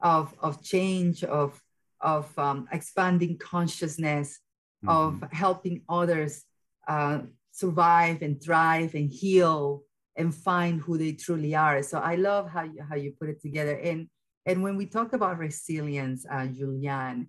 of, 0.00 0.34
of 0.40 0.62
change, 0.62 1.22
of, 1.24 1.60
of 2.00 2.36
um, 2.38 2.66
expanding 2.72 3.36
consciousness, 3.38 4.40
mm-hmm. 4.84 4.88
of 4.88 5.30
helping 5.30 5.82
others 5.88 6.42
uh, 6.88 7.20
survive 7.52 8.22
and 8.22 8.42
thrive 8.42 8.94
and 8.94 9.12
heal 9.12 9.82
and 10.16 10.34
find 10.34 10.80
who 10.80 10.96
they 10.96 11.12
truly 11.12 11.54
are. 11.54 11.82
So 11.82 11.98
I 11.98 12.14
love 12.14 12.48
how 12.48 12.62
you, 12.62 12.82
how 12.88 12.96
you 12.96 13.12
put 13.20 13.28
it 13.28 13.42
together. 13.42 13.76
And, 13.76 14.08
and 14.48 14.62
when 14.62 14.76
we 14.76 14.86
talk 14.86 15.12
about 15.12 15.38
resilience, 15.38 16.24
uh, 16.30 16.46
Julian, 16.46 17.28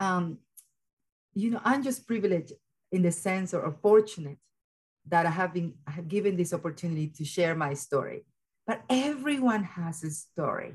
um, 0.00 0.38
you 1.34 1.50
know, 1.50 1.60
I'm 1.64 1.82
just 1.82 2.06
privileged 2.06 2.52
in 2.92 3.02
the 3.02 3.10
sense 3.10 3.52
or, 3.52 3.62
or 3.62 3.76
fortunate 3.82 4.38
that 5.08 5.26
I 5.26 5.30
have 5.30 5.52
been 5.52 5.74
I 5.86 5.90
have 5.90 6.08
given 6.08 6.36
this 6.36 6.54
opportunity 6.54 7.08
to 7.08 7.24
share 7.24 7.54
my 7.56 7.74
story. 7.74 8.24
But 8.66 8.82
everyone 8.88 9.64
has 9.64 10.02
a 10.04 10.10
story. 10.10 10.74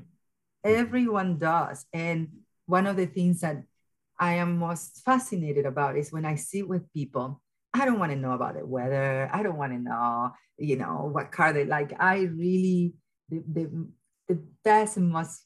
Everyone 0.62 1.38
does. 1.38 1.86
And 1.92 2.28
one 2.66 2.86
of 2.86 2.96
the 2.96 3.06
things 3.06 3.40
that 3.40 3.62
I 4.20 4.34
am 4.34 4.58
most 4.58 5.02
fascinated 5.04 5.66
about 5.66 5.96
is 5.96 6.12
when 6.12 6.24
I 6.24 6.36
sit 6.36 6.68
with 6.68 6.92
people 6.92 7.42
I 7.74 7.86
don't 7.86 7.98
want 7.98 8.12
to 8.12 8.18
know 8.18 8.32
about 8.32 8.54
the 8.54 8.66
weather. 8.66 9.30
I 9.32 9.42
don't 9.42 9.56
want 9.56 9.72
to 9.72 9.78
know, 9.78 10.32
you 10.58 10.76
know, 10.76 11.08
what 11.10 11.32
car 11.32 11.54
they 11.54 11.64
like. 11.64 11.94
I 11.98 12.24
really, 12.24 12.92
the, 13.30 13.42
the, 13.50 13.86
the 14.28 14.42
best 14.62 14.98
and 14.98 15.10
most 15.10 15.42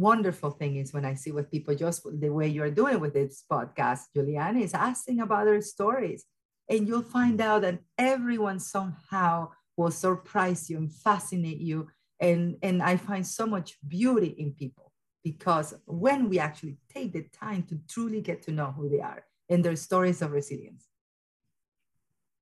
wonderful 0.00 0.50
thing 0.50 0.76
is 0.76 0.92
when 0.92 1.04
I 1.04 1.14
see 1.14 1.30
what 1.30 1.50
people 1.50 1.74
just 1.74 2.02
the 2.04 2.30
way 2.30 2.48
you're 2.48 2.70
doing 2.70 3.00
with 3.00 3.14
this 3.14 3.44
podcast, 3.50 4.02
Juliana, 4.14 4.60
is 4.60 4.74
asking 4.74 5.20
about 5.20 5.44
their 5.44 5.60
stories. 5.60 6.24
And 6.68 6.88
you'll 6.88 7.02
find 7.02 7.38
mm. 7.38 7.44
out 7.44 7.62
that 7.62 7.80
everyone 7.98 8.60
somehow 8.60 9.50
will 9.76 9.90
surprise 9.90 10.70
you 10.70 10.78
and 10.78 10.92
fascinate 10.92 11.58
you. 11.58 11.88
And, 12.20 12.56
and 12.62 12.82
I 12.82 12.96
find 12.96 13.26
so 13.26 13.46
much 13.46 13.76
beauty 13.86 14.28
in 14.38 14.52
people 14.52 14.92
because 15.22 15.74
when 15.86 16.28
we 16.28 16.38
actually 16.38 16.78
take 16.88 17.12
the 17.12 17.26
time 17.32 17.62
to 17.64 17.78
truly 17.88 18.20
get 18.20 18.42
to 18.42 18.52
know 18.52 18.72
who 18.76 18.88
they 18.88 19.00
are 19.00 19.24
and 19.48 19.64
their 19.64 19.76
stories 19.76 20.22
of 20.22 20.32
resilience. 20.32 20.86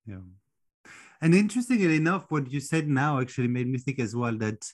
Yeah. 0.06 0.20
And 1.20 1.34
interestingly 1.34 1.96
enough, 1.96 2.26
what 2.28 2.50
you 2.50 2.60
said 2.60 2.88
now 2.88 3.20
actually 3.20 3.48
made 3.48 3.68
me 3.68 3.78
think 3.78 3.98
as 3.98 4.14
well 4.14 4.36
that 4.38 4.64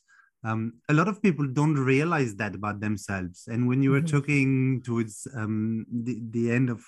um, 0.45 0.75
a 0.89 0.95
lot 0.95 1.09
of 1.09 1.23
people 1.23 1.47
don't 1.47 1.75
realize 1.75 2.37
that 2.37 2.55
about 2.55 2.81
themselves. 2.81 3.49
And 3.49 3.67
when 3.67 3.83
you 3.83 3.91
were 3.91 4.03
mm-hmm. 4.03 4.17
talking 4.17 4.83
towards 4.85 5.27
um, 5.35 5.87
the, 5.91 6.21
the 6.31 6.51
end 6.53 6.69
of 6.69 6.85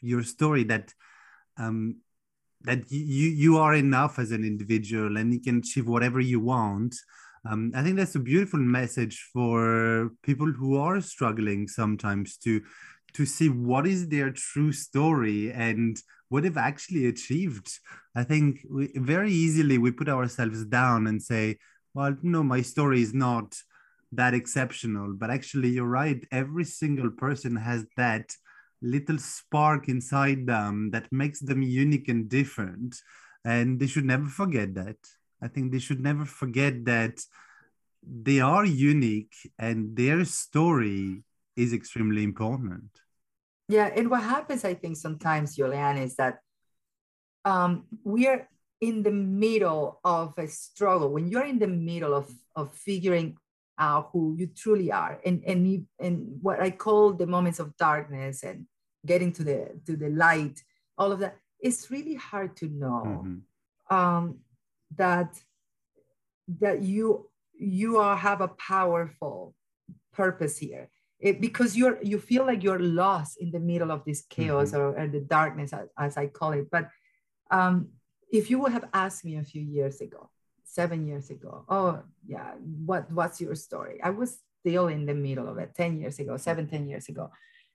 your 0.00 0.22
story, 0.22 0.64
that 0.64 0.92
um, 1.58 1.96
that 2.62 2.90
you 2.90 3.28
you 3.28 3.58
are 3.58 3.74
enough 3.74 4.18
as 4.18 4.32
an 4.32 4.44
individual 4.44 5.16
and 5.18 5.32
you 5.32 5.40
can 5.40 5.58
achieve 5.58 5.86
whatever 5.86 6.20
you 6.20 6.40
want. 6.40 6.96
Um, 7.48 7.70
I 7.76 7.82
think 7.82 7.96
that's 7.96 8.16
a 8.16 8.20
beautiful 8.20 8.58
message 8.58 9.28
for 9.32 10.10
people 10.22 10.50
who 10.50 10.76
are 10.76 11.00
struggling 11.00 11.68
sometimes 11.68 12.36
to 12.38 12.62
to 13.12 13.26
see 13.26 13.48
what 13.48 13.86
is 13.86 14.08
their 14.08 14.30
true 14.30 14.72
story 14.72 15.52
and 15.52 15.96
what 16.28 16.42
they've 16.42 16.56
actually 16.56 17.06
achieved. 17.06 17.70
I 18.14 18.24
think 18.24 18.60
we, 18.68 18.90
very 18.96 19.32
easily 19.32 19.78
we 19.78 19.90
put 19.90 20.08
ourselves 20.08 20.64
down 20.64 21.06
and 21.06 21.22
say, 21.22 21.58
well, 21.96 22.14
no, 22.22 22.42
my 22.42 22.60
story 22.60 23.00
is 23.00 23.14
not 23.14 23.56
that 24.12 24.34
exceptional. 24.34 25.14
But 25.14 25.30
actually, 25.30 25.70
you're 25.70 25.86
right. 26.02 26.22
Every 26.30 26.64
single 26.64 27.10
person 27.10 27.56
has 27.56 27.86
that 27.96 28.36
little 28.82 29.16
spark 29.18 29.88
inside 29.88 30.46
them 30.46 30.90
that 30.90 31.10
makes 31.10 31.40
them 31.40 31.62
unique 31.62 32.08
and 32.08 32.28
different. 32.28 32.96
And 33.46 33.80
they 33.80 33.86
should 33.86 34.04
never 34.04 34.26
forget 34.26 34.74
that. 34.74 34.96
I 35.42 35.48
think 35.48 35.72
they 35.72 35.78
should 35.78 36.00
never 36.00 36.26
forget 36.26 36.84
that 36.84 37.20
they 38.02 38.40
are 38.40 38.66
unique 38.66 39.34
and 39.58 39.96
their 39.96 40.26
story 40.26 41.24
is 41.56 41.72
extremely 41.72 42.22
important. 42.22 42.90
Yeah, 43.68 43.86
and 43.86 44.10
what 44.10 44.22
happens, 44.22 44.66
I 44.66 44.74
think, 44.74 44.98
sometimes, 44.98 45.56
Julian, 45.56 45.96
is 45.96 46.16
that 46.16 46.40
um, 47.46 47.84
we 48.04 48.26
are 48.26 48.48
in 48.86 49.02
the 49.02 49.10
middle 49.10 50.00
of 50.04 50.34
a 50.38 50.46
struggle. 50.46 51.10
When 51.10 51.26
you're 51.28 51.44
in 51.44 51.58
the 51.58 51.66
middle 51.66 52.14
of, 52.14 52.32
of 52.54 52.72
figuring 52.72 53.36
out 53.78 54.10
who 54.12 54.36
you 54.38 54.46
truly 54.46 54.90
are, 54.92 55.18
and 55.26 55.42
and 55.44 55.60
you, 55.70 55.86
and 55.98 56.38
what 56.40 56.60
I 56.60 56.70
call 56.70 57.12
the 57.12 57.26
moments 57.26 57.58
of 57.58 57.76
darkness 57.76 58.42
and 58.42 58.66
getting 59.04 59.32
to 59.32 59.42
the 59.44 59.58
to 59.86 59.96
the 59.96 60.10
light, 60.10 60.62
all 60.96 61.10
of 61.12 61.18
that, 61.18 61.36
it's 61.58 61.90
really 61.90 62.14
hard 62.14 62.56
to 62.58 62.66
know 62.68 63.02
mm-hmm. 63.06 63.96
um, 63.96 64.38
that 64.94 65.30
that 66.60 66.82
you 66.82 67.28
you 67.58 67.98
are 67.98 68.16
have 68.16 68.40
a 68.40 68.48
powerful 68.48 69.54
purpose 70.12 70.56
here 70.58 70.88
it, 71.18 71.40
because 71.40 71.76
you're 71.76 71.98
you 72.02 72.18
feel 72.18 72.44
like 72.46 72.62
you're 72.62 72.78
lost 72.78 73.38
in 73.40 73.50
the 73.50 73.60
middle 73.60 73.90
of 73.90 74.04
this 74.04 74.22
chaos 74.28 74.70
mm-hmm. 74.70 74.80
or, 74.80 74.98
or, 74.98 75.08
the 75.08 75.20
darkness 75.20 75.72
as, 75.72 75.88
as, 75.98 76.16
i 76.16 76.26
call 76.26 76.52
it 76.52 76.70
but 76.70 76.88
um, 77.50 77.88
if 78.32 78.50
you 78.50 78.58
would 78.58 78.72
have 78.72 78.88
asked 78.92 79.24
me 79.24 79.36
a 79.36 79.42
few 79.42 79.62
years 79.62 80.00
ago 80.00 80.30
seven 80.64 81.06
years 81.06 81.30
ago 81.30 81.64
oh 81.68 82.02
yeah 82.26 82.52
what 82.84 83.10
what's 83.10 83.40
your 83.40 83.54
story? 83.54 84.00
I 84.02 84.10
was 84.10 84.38
still 84.60 84.88
in 84.88 85.06
the 85.06 85.14
middle 85.14 85.48
of 85.48 85.58
it 85.58 85.74
10 85.74 86.00
years 86.00 86.18
ago 86.18 86.36
seven 86.36 86.66
10 86.66 86.88
years 86.88 87.08
ago. 87.08 87.30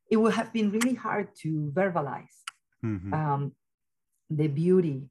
It 0.10 0.18
would 0.18 0.34
have 0.34 0.52
been 0.52 0.72
really 0.72 0.94
hard 0.94 1.30
to 1.42 1.72
verbalize 1.74 2.44
mm-hmm. 2.84 3.14
um, 3.14 3.56
the 4.30 4.48
beauty 4.48 5.10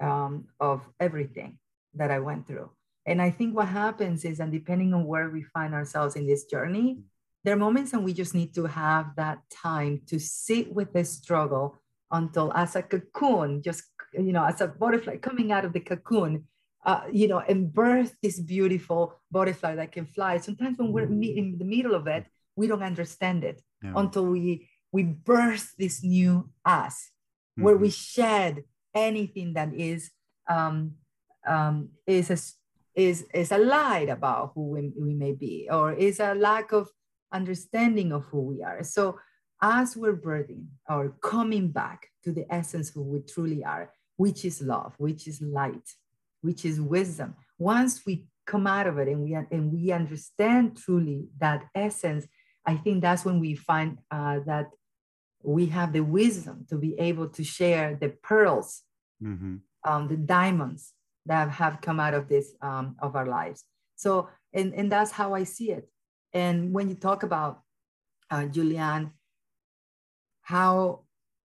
um, 0.00 0.48
of 0.60 0.82
everything 1.00 1.58
that 1.94 2.10
i 2.10 2.18
went 2.18 2.46
through. 2.46 2.70
And 3.06 3.20
i 3.20 3.30
think 3.30 3.56
what 3.56 3.68
happens 3.68 4.24
is 4.24 4.40
and 4.40 4.52
depending 4.52 4.94
on 4.94 5.06
where 5.06 5.28
we 5.30 5.42
find 5.42 5.74
ourselves 5.74 6.16
in 6.16 6.26
this 6.26 6.44
journey 6.44 7.02
there 7.44 7.54
are 7.54 7.58
moments 7.58 7.92
and 7.92 8.04
we 8.04 8.12
just 8.12 8.34
need 8.34 8.54
to 8.54 8.66
have 8.66 9.16
that 9.16 9.38
time 9.50 10.00
to 10.06 10.20
sit 10.20 10.72
with 10.72 10.92
the 10.92 11.04
struggle 11.04 11.82
until 12.12 12.52
as 12.54 12.76
a 12.76 12.82
cocoon 12.82 13.62
just 13.62 13.82
you 14.12 14.32
know 14.32 14.44
as 14.44 14.60
a 14.60 14.68
butterfly 14.68 15.16
coming 15.16 15.52
out 15.52 15.64
of 15.64 15.72
the 15.72 15.80
cocoon 15.80 16.44
uh, 16.84 17.02
you 17.12 17.28
know 17.28 17.38
and 17.38 17.72
birth 17.72 18.14
this 18.22 18.40
beautiful 18.40 19.20
butterfly 19.30 19.74
that 19.74 19.92
can 19.92 20.06
fly 20.06 20.38
sometimes 20.38 20.78
when 20.78 20.92
we're 20.92 21.04
in 21.04 21.56
the 21.58 21.64
middle 21.64 21.94
of 21.94 22.06
it 22.06 22.26
we 22.56 22.66
don't 22.66 22.82
understand 22.82 23.44
it 23.44 23.62
yeah. 23.82 23.92
until 23.96 24.26
we 24.26 24.68
we 24.92 25.02
birth 25.02 25.72
this 25.78 26.02
new 26.02 26.48
us 26.64 27.10
mm-hmm. 27.58 27.64
where 27.64 27.76
we 27.76 27.88
mm-hmm. 27.88 28.22
shed 28.22 28.64
anything 28.94 29.54
that 29.54 29.72
is 29.74 30.10
um, 30.48 30.92
um, 31.46 31.88
is 32.06 32.30
a 32.30 32.38
is 32.94 33.24
is 33.32 33.52
a 33.52 33.58
lie 33.58 34.06
about 34.10 34.52
who 34.54 34.68
we, 34.68 34.92
we 34.98 35.14
may 35.14 35.32
be 35.32 35.68
or 35.70 35.92
is 35.92 36.20
a 36.20 36.34
lack 36.34 36.72
of 36.72 36.90
understanding 37.32 38.12
of 38.12 38.24
who 38.24 38.40
we 38.42 38.62
are. 38.62 38.82
So 38.84 39.18
as 39.60 39.96
we're 39.96 40.16
birthing 40.16 40.66
or 40.88 41.16
coming 41.22 41.68
back 41.68 42.08
to 42.24 42.32
the 42.32 42.46
essence 42.52 42.90
of 42.90 42.94
who 42.96 43.02
we 43.04 43.20
truly 43.20 43.64
are, 43.64 43.92
which 44.22 44.44
is 44.44 44.62
love, 44.62 44.92
which 44.98 45.26
is 45.26 45.42
light, 45.42 45.88
which 46.42 46.64
is 46.64 46.80
wisdom. 46.80 47.34
Once 47.58 47.92
we 48.06 48.14
come 48.46 48.66
out 48.68 48.86
of 48.86 48.94
it 49.02 49.08
and 49.08 49.20
we 49.24 49.32
and 49.34 49.64
we 49.72 49.82
understand 50.00 50.76
truly 50.76 51.18
that 51.44 51.60
essence, 51.74 52.24
I 52.64 52.74
think 52.82 52.96
that's 53.02 53.24
when 53.24 53.38
we 53.40 53.52
find 53.56 53.90
uh, 54.16 54.38
that 54.50 54.68
we 55.56 55.66
have 55.76 55.90
the 55.92 56.04
wisdom 56.20 56.56
to 56.70 56.76
be 56.76 56.92
able 57.08 57.28
to 57.36 57.42
share 57.42 57.86
the 58.02 58.10
pearls, 58.28 58.68
mm-hmm. 59.20 59.56
um, 59.88 60.02
the 60.12 60.20
diamonds 60.38 60.82
that 61.26 61.50
have 61.50 61.80
come 61.80 61.98
out 61.98 62.14
of 62.14 62.28
this 62.28 62.46
um, 62.68 62.86
of 63.06 63.16
our 63.16 63.26
lives. 63.26 63.64
So 63.96 64.28
and 64.52 64.68
and 64.78 64.86
that's 64.94 65.12
how 65.20 65.34
I 65.40 65.42
see 65.54 65.68
it. 65.78 65.84
And 66.32 66.72
when 66.72 66.88
you 66.88 66.94
talk 66.94 67.24
about 67.24 67.54
uh, 68.30 68.46
Julian, 68.46 69.00
how 70.42 70.74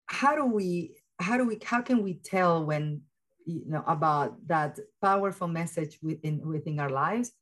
how 0.07 0.35
do 0.35 0.47
we 0.47 1.03
how 1.18 1.37
do 1.37 1.47
we 1.47 1.59
how 1.64 1.80
can 1.80 2.02
we 2.02 2.14
tell 2.14 2.64
when 2.64 3.02
you 3.47 3.62
know 3.66 3.85
about 3.87 4.37
that 4.47 4.78
powerful 5.02 5.49
message 5.49 5.99
within 6.02 6.47
within 6.47 6.78
our 6.80 6.90
lives? 6.90 7.33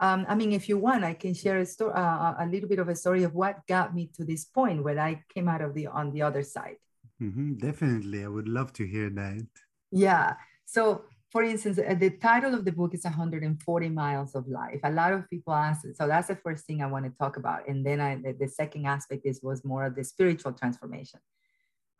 Um, 0.00 0.26
i 0.28 0.34
mean 0.34 0.52
if 0.52 0.68
you 0.68 0.78
want 0.78 1.04
i 1.04 1.14
can 1.14 1.32
share 1.32 1.58
a 1.58 1.66
story 1.66 1.92
uh, 1.94 2.34
a 2.38 2.46
little 2.50 2.68
bit 2.68 2.80
of 2.80 2.88
a 2.88 2.96
story 2.96 3.22
of 3.22 3.34
what 3.34 3.64
got 3.68 3.94
me 3.94 4.10
to 4.16 4.24
this 4.24 4.44
point 4.44 4.82
where 4.82 4.98
i 4.98 5.22
came 5.32 5.48
out 5.48 5.60
of 5.60 5.74
the 5.74 5.86
on 5.86 6.12
the 6.12 6.22
other 6.22 6.42
side. 6.42 6.76
Mm-hmm, 7.22 7.54
definitely. 7.58 8.24
I 8.24 8.28
would 8.28 8.48
love 8.48 8.72
to 8.72 8.86
hear 8.86 9.08
that. 9.10 9.46
Yeah. 9.92 10.34
So 10.64 11.04
for 11.30 11.42
instance 11.44 11.78
uh, 11.78 11.94
the 11.94 12.10
title 12.10 12.54
of 12.54 12.64
the 12.64 12.72
book 12.72 12.94
is 12.94 13.04
140 13.04 13.88
miles 13.90 14.34
of 14.34 14.48
life. 14.48 14.80
A 14.82 14.90
lot 14.90 15.12
of 15.12 15.28
people 15.30 15.54
ask 15.54 15.82
so 15.94 16.06
that's 16.06 16.28
the 16.28 16.36
first 16.36 16.66
thing 16.66 16.82
i 16.82 16.86
want 16.86 17.04
to 17.04 17.12
talk 17.18 17.36
about 17.36 17.68
and 17.68 17.84
then 17.86 18.00
I, 18.00 18.16
the, 18.16 18.32
the 18.32 18.48
second 18.48 18.86
aspect 18.86 19.22
is 19.24 19.40
was 19.42 19.64
more 19.64 19.84
of 19.86 19.94
the 19.94 20.04
spiritual 20.04 20.52
transformation 20.52 21.20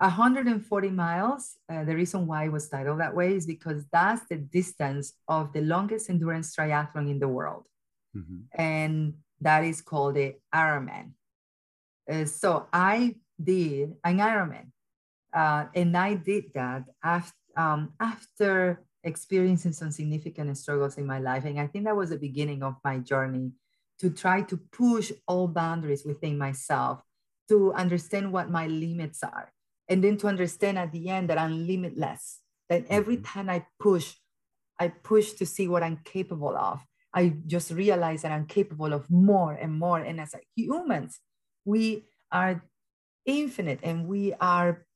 140 0.03 0.91
miles, 0.91 1.57
uh, 1.69 1.85
the 1.85 1.95
reason 1.95 2.27
why 2.27 2.45
it 2.45 2.53
was 2.53 2.69
titled 2.69 2.99
that 2.99 3.15
way 3.15 3.37
is 3.37 3.47
because 3.47 3.85
that's 3.93 4.27
the 4.29 4.37
distance 4.37 5.15
of 5.29 5.53
the 5.53 5.61
longest 5.61 6.11
endurance 6.11 6.57
triathlon 6.57 7.09
in 7.09 7.21
the 7.21 7.29
world. 7.29 7.67
Mm-hmm. 8.17 8.61
And 8.61 9.15
that 9.41 9.63
is 9.65 9.81
called 9.81 10.17
the 10.17 10.35
Ironman. 10.53 11.13
Uh, 12.11 12.25
so 12.25 12.67
I 12.73 13.15
did 13.43 13.95
an 14.03 14.19
Ironman. 14.19 14.73
Uh, 15.33 15.67
and 15.73 15.97
I 15.97 16.15
did 16.15 16.53
that 16.55 16.85
after, 17.03 17.37
um, 17.57 17.93
after 18.01 18.83
experiencing 19.05 19.73
some 19.73 19.93
significant 19.93 20.59
struggles 20.59 20.99
in 20.99 21.07
my 21.07 21.21
life. 21.21 21.45
And 21.45 21.61
I 21.61 21.69
think 21.69 21.85
that 21.85 21.97
was 21.97 22.11
the 22.11 22.19
beginning 22.19 22.65
of 22.65 22.75
my 22.85 22.99
journey 22.99 23.53
to 24.01 24.11
try 24.11 24.43
to 24.43 24.57
push 24.57 25.13
all 25.29 25.47
boundaries 25.47 26.05
within 26.05 26.37
myself, 26.37 27.03
to 27.49 27.73
understand 27.75 28.33
what 28.33 28.51
my 28.51 28.67
limits 28.67 29.23
are 29.23 29.53
and 29.93 30.03
then 30.03 30.17
to 30.17 30.27
understand 30.27 30.79
at 30.79 30.91
the 30.91 31.11
end 31.11 31.29
that 31.29 31.37
I'm 31.37 31.67
limitless. 31.67 32.41
That 32.71 32.87
every 32.89 33.17
mm-hmm. 33.17 33.25
time 33.25 33.51
I 33.51 33.67
push, 33.79 34.15
I 34.81 34.89
push 34.89 35.33
to 35.35 35.45
see 35.45 35.69
what 35.69 35.83
I'm 35.83 35.99
capable 36.03 36.57
of. 36.57 36.81
I 37.15 37.35
just 37.47 37.71
realize 37.71 38.23
that 38.23 38.33
I'm 38.33 38.47
capable 38.47 38.95
of 38.95 39.11
more 39.11 39.53
and 39.53 39.79
more. 39.79 39.99
And 39.99 40.19
as 40.19 40.35
humans, 40.57 41.21
we 41.67 42.07
are 42.33 42.65
infinite 43.27 43.81
and 43.83 44.09
we 44.09 44.33
are 44.41 44.87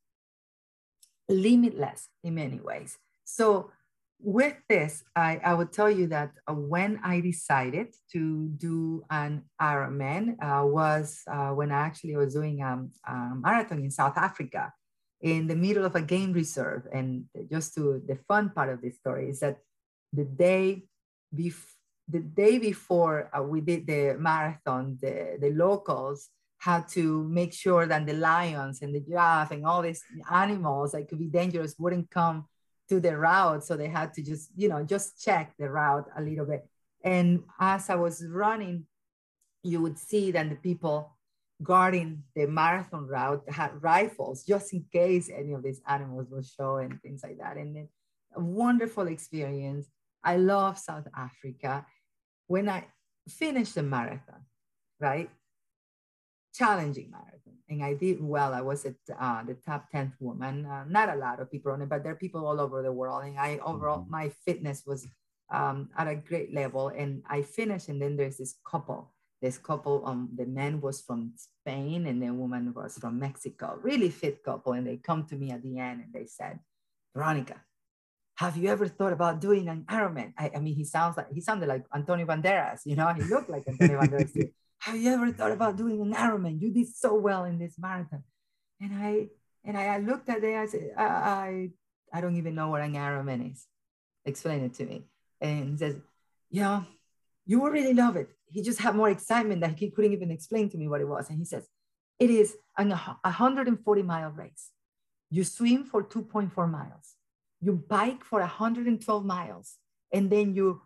limitless 1.28 2.08
in 2.24 2.36
many 2.36 2.58
ways. 2.58 2.96
So 3.24 3.70
with 4.18 4.56
this, 4.66 5.04
I, 5.14 5.40
I 5.44 5.52
would 5.52 5.74
tell 5.74 5.90
you 5.90 6.06
that 6.06 6.30
when 6.48 7.00
I 7.04 7.20
decided 7.20 7.88
to 8.12 8.48
do 8.56 9.04
an 9.10 9.42
Ironman 9.60 10.36
uh, 10.42 10.64
was 10.64 11.20
uh, 11.30 11.50
when 11.50 11.70
I 11.70 11.80
actually 11.80 12.16
was 12.16 12.32
doing 12.32 12.62
um, 12.62 12.92
a 13.06 13.34
marathon 13.34 13.80
in 13.80 13.90
South 13.90 14.16
Africa 14.16 14.72
in 15.20 15.46
the 15.46 15.56
middle 15.56 15.84
of 15.84 15.94
a 15.94 16.02
game 16.02 16.32
reserve. 16.32 16.86
And 16.92 17.24
just 17.50 17.74
to 17.74 18.02
the 18.06 18.16
fun 18.28 18.50
part 18.50 18.68
of 18.68 18.82
this 18.82 18.96
story 18.96 19.30
is 19.30 19.40
that 19.40 19.58
the 20.12 20.24
day 20.24 20.84
before 21.34 21.76
the 22.08 22.20
day 22.20 22.58
before 22.58 23.30
uh, 23.36 23.42
we 23.42 23.60
did 23.60 23.86
the 23.86 24.16
marathon, 24.18 24.96
the, 25.00 25.38
the 25.40 25.50
locals 25.50 26.28
had 26.58 26.88
to 26.88 27.24
make 27.24 27.52
sure 27.52 27.86
that 27.86 28.06
the 28.06 28.12
lions 28.12 28.80
and 28.82 28.94
the 28.94 29.00
giraffe 29.00 29.50
and 29.50 29.66
all 29.66 29.82
these 29.82 30.02
animals 30.30 30.92
that 30.92 31.08
could 31.08 31.18
be 31.18 31.26
dangerous 31.26 31.74
wouldn't 31.78 32.10
come 32.10 32.46
to 32.88 33.00
the 33.00 33.16
route. 33.16 33.64
So 33.64 33.76
they 33.76 33.88
had 33.88 34.14
to 34.14 34.22
just, 34.22 34.50
you 34.56 34.68
know, 34.68 34.84
just 34.84 35.22
check 35.22 35.52
the 35.58 35.68
route 35.68 36.06
a 36.16 36.22
little 36.22 36.46
bit. 36.46 36.68
And 37.02 37.42
as 37.60 37.90
I 37.90 37.96
was 37.96 38.24
running, 38.26 38.86
you 39.62 39.82
would 39.82 39.98
see 39.98 40.30
that 40.30 40.48
the 40.48 40.56
people 40.56 41.15
guarding 41.62 42.22
the 42.34 42.46
marathon 42.46 43.06
route 43.06 43.42
had 43.48 43.82
rifles 43.82 44.44
just 44.44 44.72
in 44.72 44.84
case 44.92 45.30
any 45.34 45.52
of 45.52 45.62
these 45.62 45.80
animals 45.88 46.28
will 46.30 46.42
show 46.42 46.76
and 46.76 47.00
things 47.02 47.22
like 47.22 47.38
that. 47.38 47.56
And 47.56 47.74
then 47.74 47.88
a 48.34 48.40
wonderful 48.40 49.06
experience. 49.06 49.86
I 50.22 50.36
love 50.36 50.78
South 50.78 51.06
Africa. 51.16 51.86
When 52.46 52.68
I 52.68 52.84
finished 53.28 53.74
the 53.74 53.82
marathon, 53.82 54.44
right? 55.00 55.30
Challenging 56.54 57.10
marathon. 57.10 57.54
And 57.68 57.82
I 57.82 57.94
did 57.94 58.22
well. 58.22 58.54
I 58.54 58.60
was 58.60 58.84
at 58.84 58.94
uh, 59.18 59.42
the 59.42 59.54
top 59.54 59.86
10th 59.92 60.12
woman. 60.20 60.66
Uh, 60.66 60.84
not 60.88 61.08
a 61.08 61.16
lot 61.16 61.40
of 61.40 61.50
people 61.50 61.72
on 61.72 61.82
it, 61.82 61.88
but 61.88 62.02
there 62.02 62.12
are 62.12 62.16
people 62.16 62.46
all 62.46 62.60
over 62.60 62.82
the 62.82 62.92
world. 62.92 63.24
And 63.24 63.38
I 63.38 63.58
overall, 63.64 64.00
mm-hmm. 64.00 64.10
my 64.10 64.28
fitness 64.44 64.84
was 64.86 65.06
um, 65.50 65.88
at 65.96 66.06
a 66.06 66.14
great 66.14 66.54
level. 66.54 66.88
And 66.88 67.22
I 67.28 67.42
finished, 67.42 67.88
and 67.88 68.00
then 68.00 68.16
there's 68.16 68.36
this 68.36 68.56
couple 68.68 69.12
this 69.42 69.58
couple, 69.58 70.02
um, 70.06 70.30
the 70.34 70.46
man 70.46 70.80
was 70.80 71.02
from 71.02 71.32
Spain 71.36 72.06
and 72.06 72.22
the 72.22 72.32
woman 72.32 72.72
was 72.74 72.96
from 72.98 73.18
Mexico, 73.18 73.78
really 73.82 74.10
fit 74.10 74.42
couple. 74.42 74.72
And 74.72 74.86
they 74.86 74.96
come 74.96 75.26
to 75.26 75.36
me 75.36 75.50
at 75.50 75.62
the 75.62 75.78
end 75.78 76.02
and 76.04 76.12
they 76.12 76.26
said, 76.26 76.58
Veronica, 77.14 77.60
have 78.36 78.56
you 78.56 78.68
ever 78.68 78.88
thought 78.88 79.12
about 79.12 79.40
doing 79.40 79.68
an 79.68 79.84
Ironman? 79.88 80.32
I, 80.38 80.52
I 80.54 80.58
mean, 80.60 80.74
he 80.74 80.84
sounds 80.84 81.16
like, 81.16 81.32
he 81.32 81.40
sounded 81.40 81.68
like 81.68 81.84
Antonio 81.94 82.26
Banderas, 82.26 82.80
you 82.84 82.96
know, 82.96 83.12
he 83.12 83.22
looked 83.24 83.50
like 83.50 83.64
Antonio 83.68 84.00
Banderas. 84.00 84.50
have 84.80 84.96
you 84.96 85.12
ever 85.12 85.32
thought 85.32 85.52
about 85.52 85.76
doing 85.76 86.00
an 86.00 86.14
Ironman? 86.14 86.60
You 86.60 86.72
did 86.72 86.88
so 86.88 87.14
well 87.14 87.44
in 87.44 87.58
this 87.58 87.78
marathon. 87.78 88.22
And 88.80 88.94
I, 88.94 89.26
and 89.64 89.76
I, 89.76 89.86
I 89.86 89.98
looked 89.98 90.28
at 90.28 90.44
it, 90.44 90.54
I 90.54 90.66
said, 90.66 90.90
I, 90.96 91.04
I, 91.04 91.70
I 92.12 92.20
don't 92.20 92.36
even 92.36 92.54
know 92.54 92.68
what 92.68 92.82
an 92.82 92.94
Ironman 92.94 93.52
is. 93.52 93.66
Explain 94.24 94.64
it 94.64 94.74
to 94.74 94.84
me. 94.84 95.06
And 95.40 95.70
he 95.70 95.76
says, 95.76 95.96
yeah, 96.50 96.82
you 97.46 97.60
will 97.60 97.70
really 97.70 97.94
love 97.94 98.16
it. 98.16 98.35
He 98.48 98.62
just 98.62 98.80
had 98.80 98.94
more 98.94 99.10
excitement 99.10 99.60
that 99.60 99.78
he 99.78 99.90
couldn't 99.90 100.12
even 100.12 100.30
explain 100.30 100.68
to 100.70 100.78
me 100.78 100.88
what 100.88 101.00
it 101.00 101.08
was. 101.08 101.28
And 101.28 101.38
he 101.38 101.44
says, 101.44 101.68
it 102.18 102.30
is 102.30 102.56
a 102.78 102.84
140 102.84 104.02
mile 104.02 104.30
race. 104.30 104.70
You 105.30 105.44
swim 105.44 105.84
for 105.84 106.02
2.4 106.02 106.70
miles. 106.70 107.16
You 107.60 107.72
bike 107.72 108.24
for 108.24 108.40
112 108.40 109.24
miles. 109.24 109.76
And 110.12 110.30
then 110.30 110.54
you, 110.54 110.82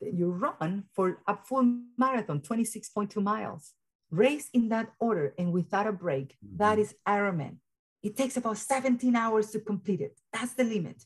you 0.00 0.30
run 0.30 0.84
for 0.94 1.22
a 1.26 1.36
full 1.36 1.80
marathon, 1.96 2.40
26.2 2.40 3.22
miles. 3.22 3.72
Race 4.10 4.48
in 4.52 4.68
that 4.68 4.92
order 4.98 5.34
and 5.38 5.52
without 5.52 5.86
a 5.86 5.92
break. 5.92 6.36
Mm-hmm. 6.44 6.56
That 6.58 6.78
is 6.78 6.94
Ironman. 7.06 7.56
It 8.02 8.16
takes 8.16 8.36
about 8.36 8.58
17 8.58 9.14
hours 9.14 9.50
to 9.50 9.60
complete 9.60 10.00
it. 10.00 10.18
That's 10.32 10.54
the 10.54 10.64
limit. 10.64 11.04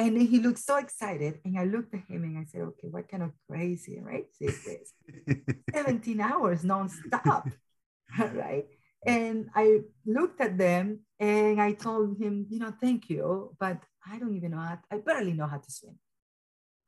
And 0.00 0.16
then 0.16 0.26
he 0.26 0.38
looked 0.38 0.60
so 0.60 0.78
excited. 0.78 1.40
And 1.44 1.58
I 1.58 1.64
looked 1.64 1.92
at 1.92 2.00
him 2.08 2.24
and 2.24 2.38
I 2.38 2.44
said, 2.44 2.62
okay, 2.62 2.88
what 2.88 3.06
kind 3.10 3.22
of 3.22 3.32
crazy 3.46 4.00
race 4.00 4.34
is 4.40 4.64
this? 4.64 4.94
17 5.74 6.18
hours 6.22 6.62
nonstop. 6.62 7.52
right. 8.18 8.64
And 9.06 9.50
I 9.54 9.80
looked 10.06 10.40
at 10.40 10.56
them 10.56 11.00
and 11.18 11.60
I 11.60 11.72
told 11.72 12.18
him, 12.18 12.46
you 12.48 12.60
know, 12.60 12.72
thank 12.80 13.10
you, 13.10 13.54
but 13.60 13.78
I 14.10 14.18
don't 14.18 14.34
even 14.34 14.52
know 14.52 14.58
how, 14.58 14.76
to, 14.76 14.80
I 14.90 14.96
barely 14.98 15.34
know 15.34 15.46
how 15.46 15.58
to 15.58 15.70
swim. 15.70 15.98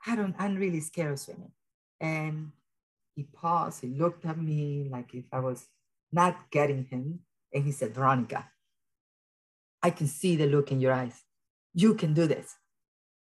I 0.06 0.16
don't, 0.16 0.34
I'm 0.38 0.56
really 0.56 0.80
scared 0.80 1.12
of 1.12 1.18
swimming. 1.18 1.52
And 2.00 2.52
he 3.14 3.24
paused, 3.24 3.82
he 3.82 3.88
looked 3.88 4.24
at 4.24 4.40
me 4.40 4.88
like 4.90 5.12
if 5.12 5.26
I 5.32 5.40
was 5.40 5.66
not 6.10 6.50
getting 6.50 6.86
him. 6.86 7.20
And 7.52 7.62
he 7.62 7.72
said, 7.72 7.94
Veronica, 7.94 8.48
I 9.82 9.90
can 9.90 10.06
see 10.06 10.34
the 10.34 10.46
look 10.46 10.72
in 10.72 10.80
your 10.80 10.94
eyes. 10.94 11.22
You 11.74 11.94
can 11.94 12.14
do 12.14 12.26
this. 12.26 12.56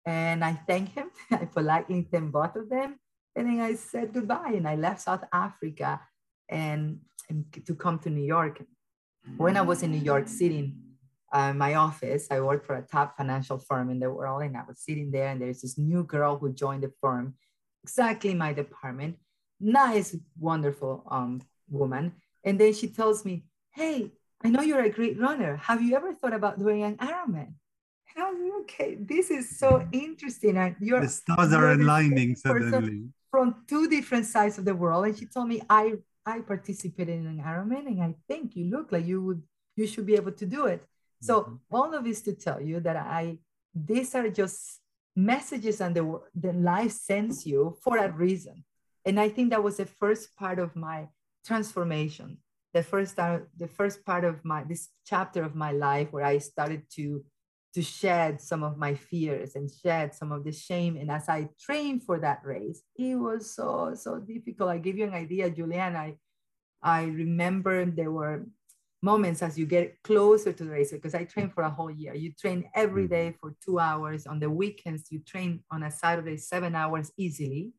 And 0.08 0.42
I 0.42 0.54
thanked 0.54 0.94
him. 0.94 1.12
I 1.32 1.44
politely 1.46 2.02
thanked 2.10 2.32
both 2.32 2.56
of 2.56 2.70
them. 2.70 2.98
And 3.36 3.46
then 3.46 3.60
I 3.60 3.76
said 3.76 4.14
goodbye 4.14 4.54
and 4.56 4.66
I 4.66 4.76
left 4.76 5.02
South 5.02 5.24
Africa 5.34 6.00
and, 6.50 7.00
and 7.30 7.44
to 7.66 7.76
come 7.76 8.00
to 8.00 8.10
New 8.10 8.24
York. 8.24 8.64
When 9.36 9.58
I 9.58 9.62
was 9.62 9.84
in 9.84 9.92
New 9.92 10.00
York 10.00 10.30
sitting 10.30 10.80
uh, 11.34 11.52
my 11.52 11.76
office, 11.76 12.28
I 12.32 12.40
worked 12.40 12.66
for 12.66 12.78
a 12.78 12.82
top 12.82 13.18
financial 13.18 13.58
firm 13.58 13.90
in 13.90 14.00
the 14.00 14.10
world. 14.10 14.44
And 14.44 14.56
I 14.56 14.64
was 14.66 14.80
sitting 14.80 15.12
there 15.12 15.28
and 15.28 15.42
there's 15.42 15.62
this 15.62 15.78
new 15.78 16.06
girl 16.06 16.38
who 16.38 16.54
joined 16.54 16.84
the 16.84 16.94
firm, 17.02 17.36
exactly 17.84 18.34
my 18.34 18.54
department. 18.54 19.18
Nice, 19.60 20.16
wonderful 20.40 21.04
um, 21.12 21.42
woman. 21.70 22.14
And 22.46 22.58
then 22.58 22.74
she 22.74 22.88
tells 22.88 23.26
me, 23.26 23.44
hey, 23.74 24.14
I 24.42 24.50
know 24.52 24.62
you're 24.62 24.86
a 24.86 24.90
great 24.90 25.20
runner. 25.20 25.58
Have 25.58 25.82
you 25.82 25.98
ever 25.98 26.14
thought 26.14 26.34
about 26.34 26.60
doing 26.60 26.84
an 26.84 26.96
Ironman? 26.96 27.56
Okay, 28.62 28.98
this 29.00 29.30
is 29.30 29.58
so 29.58 29.88
interesting. 29.92 30.58
And 30.58 30.76
you're 30.80 31.02
the 31.02 31.10
stars 31.10 31.54
are 31.54 31.72
aligning 31.72 32.36
suddenly 32.36 33.10
from 33.32 33.64
two 33.68 33.88
different 33.88 34.26
sides 34.26 34.58
of 34.58 34.66
the 34.66 34.76
world. 34.76 35.06
And 35.06 35.18
she 35.18 35.26
told 35.26 35.48
me, 35.48 35.62
I 35.70 35.96
I 36.26 36.42
participated 36.42 37.20
in 37.20 37.28
an 37.28 37.40
Ironman, 37.40 37.88
and 37.88 38.04
I 38.04 38.16
think 38.28 38.56
you 38.56 38.66
look 38.66 38.92
like 38.92 39.06
you 39.06 39.22
would 39.22 39.42
you 39.76 39.88
should 39.88 40.06
be 40.06 40.16
able 40.16 40.34
to 40.34 40.46
do 40.46 40.66
it. 40.66 40.84
So 41.22 41.42
mm-hmm. 41.42 41.56
all 41.72 41.94
of 41.94 42.04
this 42.04 42.22
to 42.24 42.34
tell 42.34 42.62
you 42.62 42.80
that 42.82 42.98
I 42.98 43.40
these 43.74 44.14
are 44.16 44.30
just 44.30 44.82
messages 45.16 45.82
and 45.82 45.96
the 45.96 46.22
the 46.36 46.54
life 46.54 46.92
sends 46.92 47.46
you 47.46 47.78
for 47.84 47.98
a 47.98 48.12
reason. 48.12 48.64
And 49.06 49.20
I 49.20 49.30
think 49.30 49.52
that 49.52 49.64
was 49.64 49.78
the 49.78 49.86
first 49.86 50.36
part 50.36 50.60
of 50.60 50.76
my 50.76 51.08
transformation. 51.46 52.38
The 52.74 52.84
first 52.84 53.16
time 53.16 53.48
the 53.58 53.68
first 53.68 54.06
part 54.06 54.26
of 54.26 54.44
my 54.44 54.64
this 54.64 54.90
chapter 55.06 55.44
of 55.44 55.56
my 55.56 55.72
life 55.72 56.12
where 56.12 56.26
I 56.26 56.38
started 56.40 56.84
to 56.96 57.24
to 57.74 57.82
shed 57.82 58.42
some 58.42 58.64
of 58.64 58.78
my 58.78 58.96
fears 58.96 59.56
and 59.56 59.70
shed 59.70 60.16
some 60.16 60.32
of 60.32 60.44
the 60.44 60.52
shame. 60.52 60.98
And 60.98 61.12
as 61.12 61.30
I 61.30 61.50
trained 61.60 62.04
for 62.04 62.20
that 62.20 62.42
race, 62.44 62.82
it 62.96 63.16
was 63.16 63.54
so, 63.54 63.94
so 63.96 64.20
difficult. 64.20 64.70
I 64.70 64.78
give 64.80 64.98
you 64.98 65.06
an 65.06 65.14
idea, 65.14 65.50
Julian. 65.50 65.96
I, 65.96 66.16
I 66.82 67.04
remember 67.04 67.86
there 67.86 68.12
were 68.12 68.46
moments 69.02 69.42
as 69.44 69.58
you 69.60 69.66
get 69.66 70.02
closer 70.04 70.52
to 70.52 70.64
the 70.64 70.70
race 70.72 70.92
because 70.92 71.14
i 71.14 71.24
trained 71.24 71.54
for 71.54 71.64
a 71.64 71.70
whole 71.70 71.92
year 71.92 72.16
you 72.16 72.32
train 72.34 72.68
every 72.74 73.08
Mm-hmm. 73.08 73.38
for 73.40 73.56
two 73.64 73.80
hours 73.80 74.26
on 74.26 74.40
the 74.40 74.50
weekends 74.50 75.12
you 75.12 75.20
train 75.20 75.64
on 75.70 75.84
a 75.84 75.92
saturday 75.92 76.36
seven 76.36 76.76
hours 76.76 77.12
easily 77.16 77.74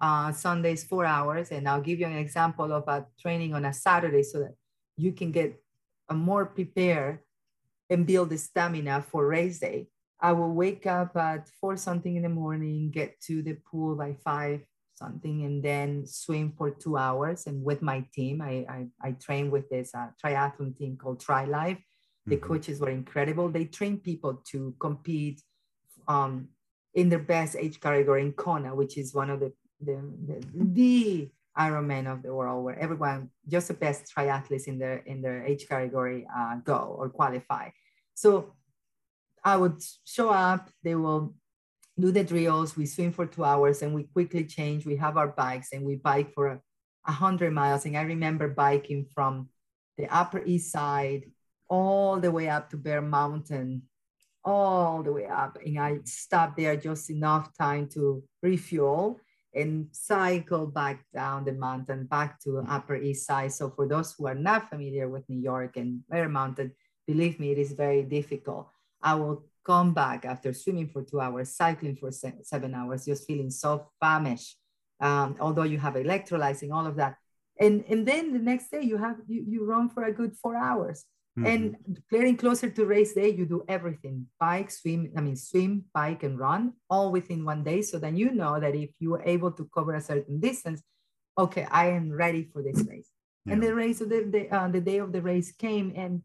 uh, 0.00 0.30
sundays 0.32 0.84
four 0.84 1.04
hours 1.04 1.50
and 1.50 1.68
i'll 1.68 1.80
give 1.80 1.98
you 1.98 2.06
an 2.06 2.16
example 2.16 2.72
of 2.72 2.86
a 2.86 3.04
training 3.20 3.54
on 3.54 3.64
a 3.64 3.72
saturday 3.72 4.22
so 4.22 4.38
that 4.38 4.54
you 4.96 5.12
can 5.12 5.32
get 5.32 5.60
a 6.08 6.14
more 6.14 6.46
prepared 6.46 7.18
and 7.90 8.06
build 8.06 8.30
the 8.30 8.38
stamina 8.38 9.02
for 9.10 9.26
race 9.26 9.58
day 9.58 9.86
i 10.20 10.32
will 10.32 10.52
wake 10.52 10.86
up 10.86 11.16
at 11.16 11.48
four 11.60 11.76
something 11.76 12.16
in 12.16 12.22
the 12.22 12.28
morning 12.28 12.90
get 12.90 13.20
to 13.20 13.42
the 13.42 13.54
pool 13.70 13.94
by 13.96 14.14
five 14.24 14.60
something 15.02 15.44
and 15.44 15.62
then 15.62 16.06
swim 16.06 16.52
for 16.56 16.70
two 16.70 16.96
hours. 16.96 17.46
And 17.46 17.64
with 17.64 17.82
my 17.82 18.04
team, 18.12 18.40
I, 18.40 18.54
I, 18.76 18.86
I 19.00 19.12
train 19.12 19.50
with 19.50 19.68
this 19.68 19.94
uh, 19.94 20.08
triathlon 20.22 20.76
team 20.76 20.96
called 20.96 21.20
Tri 21.20 21.44
Life. 21.44 21.78
The 22.26 22.36
Mhm. 22.36 22.42
coaches 22.48 22.80
were 22.80 22.90
incredible. 22.90 23.48
They 23.50 23.64
train 23.64 23.98
people 23.98 24.34
to 24.50 24.58
compete 24.78 25.42
um, 26.06 26.48
in 26.94 27.08
their 27.08 27.24
best 27.34 27.56
age 27.56 27.80
category 27.80 28.22
in 28.22 28.32
Kona, 28.32 28.74
which 28.74 28.94
is 28.96 29.14
one 29.14 29.30
of 29.30 29.40
the, 29.40 29.52
the, 29.80 29.96
the, 30.28 30.36
the 30.54 31.30
Ironman 31.58 32.10
of 32.10 32.22
the 32.22 32.34
world 32.34 32.64
where 32.64 32.78
everyone, 32.78 33.30
just 33.48 33.68
the 33.68 33.74
best 33.74 34.12
triathletes 34.14 34.66
in 34.66 34.78
their, 34.78 34.98
in 34.98 35.20
their 35.20 35.44
age 35.44 35.68
category 35.68 36.26
uh, 36.34 36.56
go 36.64 36.96
or 36.98 37.08
qualify. 37.08 37.68
So 38.14 38.54
I 39.44 39.56
would 39.56 39.82
show 40.04 40.30
up, 40.30 40.70
they 40.82 40.94
will 40.94 41.34
do 41.98 42.10
the 42.10 42.24
drills, 42.24 42.76
we 42.76 42.86
swim 42.86 43.12
for 43.12 43.26
two 43.26 43.44
hours 43.44 43.82
and 43.82 43.94
we 43.94 44.04
quickly 44.04 44.44
change. 44.44 44.86
We 44.86 44.96
have 44.96 45.16
our 45.16 45.28
bikes 45.28 45.72
and 45.72 45.84
we 45.84 45.96
bike 45.96 46.32
for 46.32 46.46
a, 46.48 46.60
hundred 47.04 47.52
miles. 47.52 47.84
And 47.84 47.96
I 47.96 48.02
remember 48.02 48.48
biking 48.48 49.06
from 49.12 49.48
the 49.98 50.06
Upper 50.06 50.42
East 50.44 50.70
Side 50.70 51.24
all 51.68 52.20
the 52.20 52.30
way 52.30 52.48
up 52.48 52.70
to 52.70 52.76
Bear 52.76 53.02
Mountain, 53.02 53.82
all 54.44 55.02
the 55.02 55.12
way 55.12 55.26
up. 55.26 55.58
And 55.66 55.80
I 55.80 55.98
stopped 56.04 56.56
there 56.56 56.76
just 56.76 57.10
enough 57.10 57.50
time 57.58 57.88
to 57.94 58.22
refuel 58.40 59.18
and 59.54 59.88
cycle 59.92 60.66
back 60.66 61.04
down 61.14 61.44
the 61.44 61.52
mountain 61.52 62.06
back 62.06 62.40
to 62.40 62.64
Upper 62.68 62.96
East 62.96 63.26
Side. 63.26 63.52
So 63.52 63.70
for 63.70 63.86
those 63.86 64.14
who 64.14 64.26
are 64.26 64.34
not 64.34 64.70
familiar 64.70 65.08
with 65.08 65.28
New 65.28 65.40
York 65.40 65.76
and 65.76 66.06
Bear 66.08 66.28
Mountain, 66.28 66.72
believe 67.06 67.38
me, 67.38 67.52
it 67.52 67.58
is 67.58 67.72
very 67.72 68.02
difficult. 68.02 68.68
I 69.02 69.14
will 69.14 69.44
come 69.64 69.94
back 69.94 70.24
after 70.24 70.52
swimming 70.52 70.88
for 70.88 71.02
two 71.02 71.20
hours, 71.20 71.54
cycling 71.54 71.96
for 71.96 72.10
se- 72.10 72.42
seven 72.42 72.74
hours, 72.74 73.04
just 73.04 73.26
feeling 73.26 73.50
so 73.50 73.88
famished. 74.00 74.56
Um, 75.00 75.36
although 75.40 75.64
you 75.64 75.78
have 75.78 75.94
electrolytes 75.94 76.62
and 76.62 76.72
all 76.72 76.86
of 76.86 76.96
that, 76.96 77.16
and 77.58 77.84
and 77.88 78.06
then 78.06 78.32
the 78.32 78.38
next 78.38 78.70
day 78.70 78.82
you 78.82 78.96
have 78.96 79.16
you, 79.26 79.44
you 79.46 79.64
run 79.64 79.88
for 79.88 80.04
a 80.04 80.12
good 80.12 80.36
four 80.36 80.56
hours. 80.56 81.04
Mhm. 81.38 81.46
And 81.46 82.02
getting 82.10 82.36
closer 82.36 82.68
to 82.70 82.84
race 82.86 83.14
day, 83.14 83.30
you 83.30 83.46
do 83.46 83.64
everything: 83.68 84.28
bike, 84.38 84.70
swim. 84.70 85.12
I 85.16 85.20
mean, 85.22 85.36
swim, 85.36 85.84
bike, 85.94 86.22
and 86.24 86.38
run 86.38 86.74
all 86.90 87.10
within 87.10 87.44
one 87.44 87.64
day. 87.64 87.80
So 87.82 87.98
then 87.98 88.16
you 88.16 88.30
know 88.32 88.60
that 88.60 88.74
if 88.74 88.90
you 89.00 89.14
are 89.14 89.22
able 89.24 89.52
to 89.52 89.64
cover 89.74 89.94
a 89.94 90.00
certain 90.00 90.40
distance, 90.40 90.82
okay, 91.38 91.64
I 91.70 91.88
am 91.90 92.12
ready 92.12 92.44
for 92.44 92.62
this 92.62 92.84
race. 92.86 93.08
And 93.46 93.62
the 93.62 93.74
race 93.74 94.00
of 94.00 94.08
the 94.10 94.24
the, 94.24 94.50
uh, 94.50 94.68
the 94.68 94.80
day 94.80 94.98
of 94.98 95.12
the 95.12 95.22
race 95.22 95.52
came, 95.52 95.92
and 95.96 96.22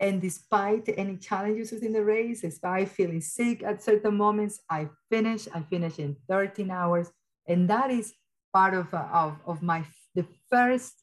and 0.00 0.20
despite 0.20 0.88
any 0.96 1.16
challenges 1.16 1.70
within 1.72 1.92
the 1.92 2.04
race, 2.04 2.40
despite 2.40 2.88
feeling 2.88 3.20
sick 3.20 3.62
at 3.62 3.82
certain 3.82 4.16
moments, 4.16 4.60
I 4.68 4.88
finished. 5.10 5.48
I 5.54 5.62
finished 5.62 5.98
in 5.98 6.16
13 6.28 6.70
hours, 6.70 7.10
and 7.46 7.68
that 7.70 7.90
is 7.90 8.14
part 8.52 8.74
of 8.74 8.92
uh, 8.92 9.06
of, 9.12 9.38
of 9.46 9.62
my 9.62 9.84
the 10.14 10.26
first, 10.50 10.94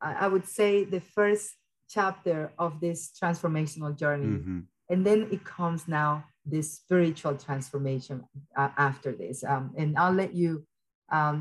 I 0.00 0.26
would 0.28 0.46
say, 0.46 0.84
the 0.84 1.00
first 1.00 1.54
chapter 1.94 2.52
of 2.58 2.80
this 2.80 2.98
transformational 3.20 3.92
journey. 4.02 4.38
Mhm. 4.38 4.66
And 4.90 5.00
then 5.06 5.20
it 5.34 5.42
comes 5.44 5.80
now 5.88 6.10
this 6.54 6.68
spiritual 6.80 7.34
transformation 7.46 8.16
uh, 8.60 8.70
after 8.88 9.10
this. 9.22 9.36
Um, 9.52 9.64
and 9.80 9.96
I'll 9.96 10.18
let 10.22 10.32
you, 10.34 10.50
um, 11.18 11.36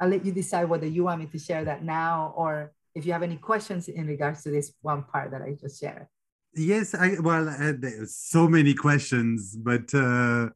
I'll 0.00 0.12
let 0.14 0.24
you 0.26 0.32
decide 0.32 0.66
whether 0.72 0.86
you 0.86 1.04
want 1.04 1.20
me 1.20 1.26
to 1.34 1.38
share 1.38 1.64
that 1.70 1.84
now 1.84 2.34
or 2.36 2.72
if 2.94 3.06
you 3.06 3.12
have 3.12 3.22
any 3.22 3.36
questions 3.36 3.88
in 3.88 4.06
regards 4.06 4.42
to 4.42 4.50
this 4.50 4.72
one 4.82 5.02
part 5.04 5.30
that 5.30 5.42
I 5.42 5.50
just 5.54 5.80
shared. 5.80 6.06
Yes, 6.54 6.94
I 6.94 7.20
well, 7.20 7.48
uh, 7.48 7.74
there's 7.78 8.16
so 8.16 8.48
many 8.48 8.74
questions, 8.74 9.54
but 9.54 9.86
uh, 9.94 10.48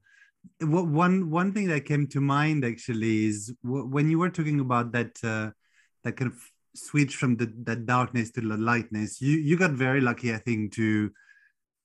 one 0.61 1.31
one 1.31 1.53
thing 1.53 1.69
that 1.69 1.85
came 1.85 2.07
to 2.09 2.21
mind 2.21 2.65
actually 2.65 3.27
is 3.27 3.55
when 3.63 4.11
you 4.11 4.19
were 4.19 4.31
talking 4.31 4.59
about 4.59 4.93
that 4.93 5.13
uh, 5.23 5.51
that 6.03 6.17
kind 6.17 6.33
of 6.33 6.39
switch 6.75 7.17
from 7.17 7.37
the 7.37 7.53
that 7.65 7.87
darkness 7.87 8.31
to 8.33 8.41
the 8.41 8.57
lightness. 8.57 9.21
You 9.21 9.37
you 9.39 9.57
got 9.57 9.73
very 9.73 10.01
lucky, 10.01 10.35
I 10.35 10.39
think, 10.39 10.73
to 10.75 11.11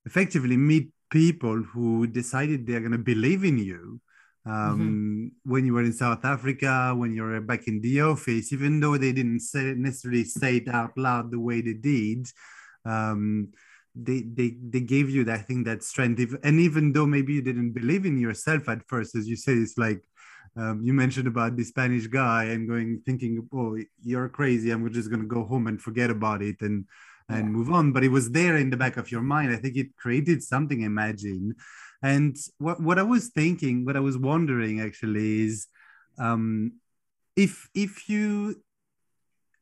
effectively 0.05 0.57
meet 0.57 0.91
people 1.09 1.63
who 1.63 2.07
decided 2.07 2.65
they're 2.65 2.79
going 2.79 2.91
to 2.91 2.97
believe 2.97 3.43
in 3.43 3.57
you. 3.57 3.99
Um, 4.45 5.31
When 5.43 5.65
you 5.65 5.73
were 5.73 5.83
in 5.83 5.91
South 5.91 6.23
Africa, 6.23 6.95
when 6.95 7.13
you 7.13 7.23
were 7.23 7.41
back 7.41 7.67
in 7.67 7.81
the 7.81 8.01
office, 8.01 8.53
even 8.53 8.79
though 8.79 8.97
they 8.97 9.11
didn't 9.11 9.41
say 9.41 9.73
necessarily 9.75 10.23
say 10.23 10.57
it 10.57 10.69
out 10.69 10.97
loud 10.97 11.31
the 11.31 11.39
way 11.39 11.59
they 11.59 11.73
did, 11.73 12.31
um, 12.85 13.51
they 13.93 14.21
they 14.21 14.55
they 14.71 14.79
gave 14.79 15.09
you 15.09 15.25
that 15.25 15.39
I 15.39 15.43
think 15.43 15.65
that 15.65 15.83
strength. 15.83 16.19
If, 16.19 16.31
and 16.43 16.59
even 16.59 16.93
though 16.93 17.05
maybe 17.05 17.33
you 17.33 17.41
didn't 17.41 17.73
believe 17.73 18.05
in 18.05 18.17
yourself 18.17 18.69
at 18.69 18.87
first, 18.87 19.15
as 19.15 19.27
you 19.27 19.35
say, 19.35 19.53
it's 19.53 19.77
like 19.77 20.01
um, 20.57 20.81
you 20.83 20.93
mentioned 20.93 21.27
about 21.27 21.55
the 21.55 21.63
Spanish 21.63 22.07
guy 22.07 22.45
and 22.45 22.67
going 22.67 23.01
thinking, 23.05 23.47
oh, 23.53 23.77
you're 24.03 24.29
crazy. 24.29 24.71
I'm 24.71 24.91
just 24.91 25.09
gonna 25.11 25.25
go 25.25 25.43
home 25.45 25.67
and 25.67 25.81
forget 25.81 26.09
about 26.09 26.41
it 26.41 26.61
and 26.61 26.85
and 27.29 27.45
Yeah. 27.45 27.51
move 27.57 27.71
on. 27.71 27.91
But 27.91 28.03
it 28.03 28.09
was 28.09 28.31
there 28.31 28.55
in 28.57 28.69
the 28.69 28.77
back 28.77 28.97
of 28.97 29.11
your 29.11 29.21
mind. 29.21 29.51
I 29.51 29.57
think 29.57 29.75
it 29.75 29.95
created 29.97 30.41
something. 30.43 30.81
Imagine. 30.81 31.55
And 32.01 32.35
what 32.57 32.81
what 32.81 32.99
I 32.99 33.03
was 33.03 33.29
thinking, 33.29 33.85
what 33.85 33.97
I 33.97 33.99
was 34.01 34.17
wondering 34.17 34.79
actually 34.81 35.41
is, 35.45 35.67
um, 36.17 36.73
if 37.35 37.69
if 37.73 38.09
you 38.09 38.61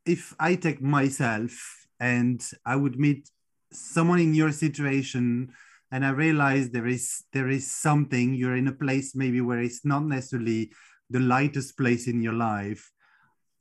if 0.06 0.36
I 0.40 0.56
take 0.56 0.82
myself 0.82 1.88
and 2.00 2.40
I 2.66 2.76
would 2.76 3.00
meet 3.00 3.30
someone 3.72 4.20
in 4.20 4.34
your 4.34 4.52
situation 4.52 5.52
and 5.92 6.06
I 6.06 6.10
realize 6.10 6.70
there 6.70 6.88
is 6.88 7.24
there 7.34 7.50
is 7.50 7.72
something 7.72 8.34
you're 8.34 8.56
in 8.56 8.68
a 8.68 8.74
place 8.74 9.16
maybe 9.16 9.42
where 9.42 9.62
it's 9.62 9.86
not 9.86 10.04
necessarily 10.04 10.72
the 11.10 11.20
lightest 11.20 11.78
place 11.78 12.08
in 12.08 12.22
your 12.22 12.34
life. 12.34 12.92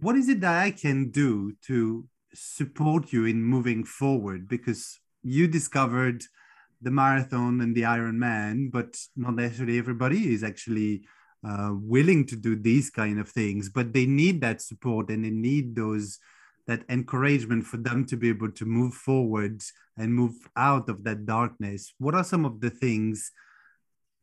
What 0.01 0.17
is 0.17 0.29
it 0.29 0.41
that 0.41 0.63
I 0.63 0.71
can 0.71 1.11
do 1.11 1.55
to 1.67 2.07
support 2.35 3.13
you 3.13 3.27
in 3.27 3.43
moving 3.43 3.85
forward? 3.85 4.49
Because 4.49 4.99
you 5.23 5.47
discovered 5.47 6.25
the 6.83 6.91
marathon 6.91 7.61
and 7.61 7.75
the 7.75 7.83
Ironman, 7.83 8.71
but 8.71 8.97
not 9.17 9.35
necessarily 9.35 9.79
everybody 9.79 10.35
is 10.35 10.43
actually 10.43 11.05
uh, 11.47 11.73
willing 11.75 12.27
to 12.27 12.37
do 12.37 12.57
these 12.57 12.91
kind 12.91 13.19
of 13.19 13.29
things. 13.29 13.69
But 13.69 13.93
they 13.93 14.07
need 14.07 14.41
that 14.41 14.61
support 14.61 15.09
and 15.11 15.25
they 15.25 15.31
need 15.31 15.77
those 15.77 16.19
that 16.67 16.85
encouragement 16.89 17.65
for 17.65 17.77
them 17.77 18.05
to 18.07 18.17
be 18.17 18.29
able 18.29 18.51
to 18.53 18.65
move 18.65 18.95
forward 18.95 19.63
and 19.97 20.15
move 20.15 20.35
out 20.57 20.89
of 20.89 21.05
that 21.05 21.27
darkness. 21.27 21.95
What 21.99 22.15
are 22.15 22.25
some 22.25 22.45
of 22.45 22.61
the 22.61 22.71
things 22.71 23.31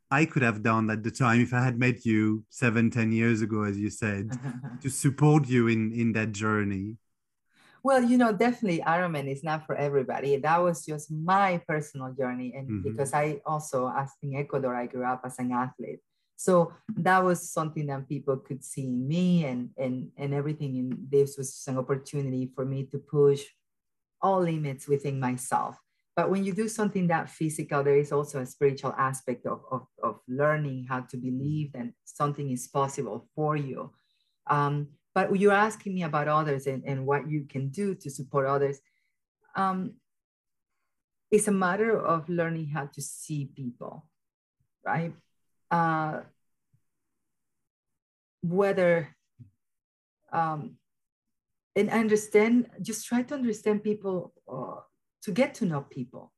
I 0.09 0.25
could 0.25 0.41
have 0.41 0.63
done 0.63 0.89
at 0.89 1.03
the 1.03 1.11
time 1.11 1.41
if 1.41 1.53
I 1.53 1.63
had 1.63 1.79
met 1.79 2.05
you 2.05 2.43
seven, 2.49 2.89
ten 2.89 3.11
years 3.11 3.41
ago, 3.41 3.63
as 3.63 3.77
you 3.77 3.89
said, 3.89 4.31
to 4.81 4.89
support 5.03 5.47
you 5.47 5.67
in 5.67 5.93
in 5.93 6.13
that 6.13 6.31
journey? 6.33 6.97
Well, 7.83 8.03
you 8.03 8.17
know, 8.17 8.31
definitely 8.31 8.81
Ironman 8.81 9.27
is 9.31 9.43
not 9.43 9.65
for 9.65 9.75
everybody. 9.75 10.37
That 10.37 10.61
was 10.61 10.85
just 10.85 11.11
my 11.11 11.61
personal 11.67 12.13
journey. 12.13 12.53
And 12.55 12.67
Mhm. 12.69 12.83
because 12.83 13.13
I 13.13 13.41
also, 13.45 13.89
as 13.89 14.11
in 14.21 14.35
Ecuador, 14.35 14.75
I 14.75 14.85
grew 14.85 15.05
up 15.05 15.21
as 15.25 15.39
an 15.39 15.51
athlete. 15.51 16.01
So 16.41 16.73
that 16.97 17.23
was 17.23 17.51
something 17.51 17.85
that 17.85 18.09
people 18.09 18.37
could 18.37 18.63
see 18.63 18.85
in 18.85 19.07
me 19.07 19.45
and 19.45 19.69
and 19.77 20.09
and 20.17 20.33
everything. 20.33 20.75
And 20.79 20.97
this 21.07 21.37
was 21.37 21.63
an 21.67 21.77
opportunity 21.77 22.49
for 22.55 22.65
me 22.65 22.85
to 22.91 22.97
push 22.97 23.43
all 24.23 24.41
limits 24.41 24.87
within 24.87 25.19
myself. 25.19 25.77
But 26.15 26.31
when 26.31 26.43
you 26.43 26.53
do 26.53 26.67
something 26.67 27.07
that 27.07 27.29
physical, 27.29 27.83
there 27.83 27.97
is 27.97 28.11
also 28.11 28.39
a 28.39 28.45
spiritual 28.45 28.93
aspect 28.97 29.45
of, 29.45 29.61
of, 29.71 29.85
of 30.01 30.19
learning 30.27 30.87
how 30.89 31.01
to 31.11 31.17
believe 31.17 31.73
that 31.73 31.93
something 32.05 32.49
is 32.49 32.67
possible 32.67 33.27
for 33.35 33.55
you. 33.55 33.91
Um, 34.49 34.87
but 35.13 35.37
you're 35.39 35.53
asking 35.53 35.93
me 35.93 36.03
about 36.03 36.27
others 36.27 36.65
and, 36.65 36.83
and 36.85 37.05
what 37.05 37.29
you 37.29 37.45
can 37.47 37.69
do 37.69 37.93
to 37.95 38.09
support 38.09 38.47
others. 38.47 38.79
Um, 39.55 39.93
it's 41.29 41.47
a 41.47 41.51
matter 41.51 41.97
of 41.99 42.27
learning 42.27 42.69
how 42.69 42.87
to 42.87 43.01
see 43.01 43.49
people, 43.55 44.05
right? 44.83 45.13
Uh, 45.71 46.21
whether 48.43 49.15
um, 50.33 50.77
and 51.75 51.89
understand, 51.89 52.67
just 52.81 53.05
try 53.05 53.21
to 53.23 53.33
understand 53.33 53.83
people, 53.83 54.33
uh, 54.51 54.81
to 55.23 55.31
get 55.31 55.53
to 55.55 55.65
know 55.65 55.81
people, 55.81 56.31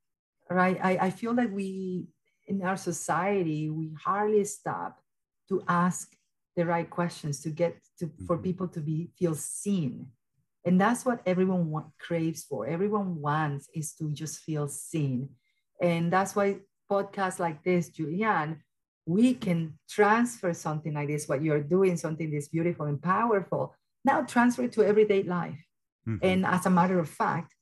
right? 0.50 0.78
I, 0.82 0.98
I 1.06 1.10
feel 1.10 1.34
like 1.34 1.50
we, 1.52 2.06
in 2.46 2.62
our 2.62 2.76
society, 2.76 3.70
we 3.70 3.94
hardly 4.04 4.44
stop 4.44 5.00
to 5.48 5.62
ask 5.68 6.14
the 6.56 6.64
right 6.66 6.88
questions 6.88 7.40
to 7.40 7.50
get 7.50 7.76
to 7.98 8.10
for 8.26 8.38
Mhm. 8.38 8.42
people 8.44 8.68
to 8.68 8.80
be 8.80 9.10
feel 9.18 9.34
seen 9.34 10.12
And 10.66 10.80
that's 10.80 11.04
what 11.04 11.20
everyone 11.26 11.70
want, 11.70 11.92
craves 11.98 12.42
for. 12.44 12.66
Everyone 12.66 13.20
wants 13.20 13.68
is 13.74 13.92
to 13.96 14.10
just 14.12 14.40
feel 14.40 14.66
seen. 14.68 15.28
And 15.80 16.10
that's 16.10 16.34
why 16.34 16.60
podcasts 16.90 17.38
like 17.38 17.62
this, 17.62 17.90
Julian, 17.90 18.62
we 19.06 19.34
can 19.34 19.78
transfer 19.88 20.54
something 20.54 20.94
like 20.94 21.08
this, 21.08 21.28
what 21.28 21.42
you're 21.42 21.62
doing, 21.62 21.96
something 21.96 22.30
this 22.30 22.48
beautiful 22.48 22.86
and 22.86 23.02
powerful, 23.02 23.74
now 24.04 24.22
transfer 24.22 24.64
it 24.64 24.72
to 24.72 24.82
everyday 24.82 25.22
life. 25.22 25.62
Mm-hmm. 26.08 26.24
And 26.26 26.46
as 26.46 26.66
a 26.66 26.70
matter 26.70 26.98
of 26.98 27.08
fact, 27.08 27.54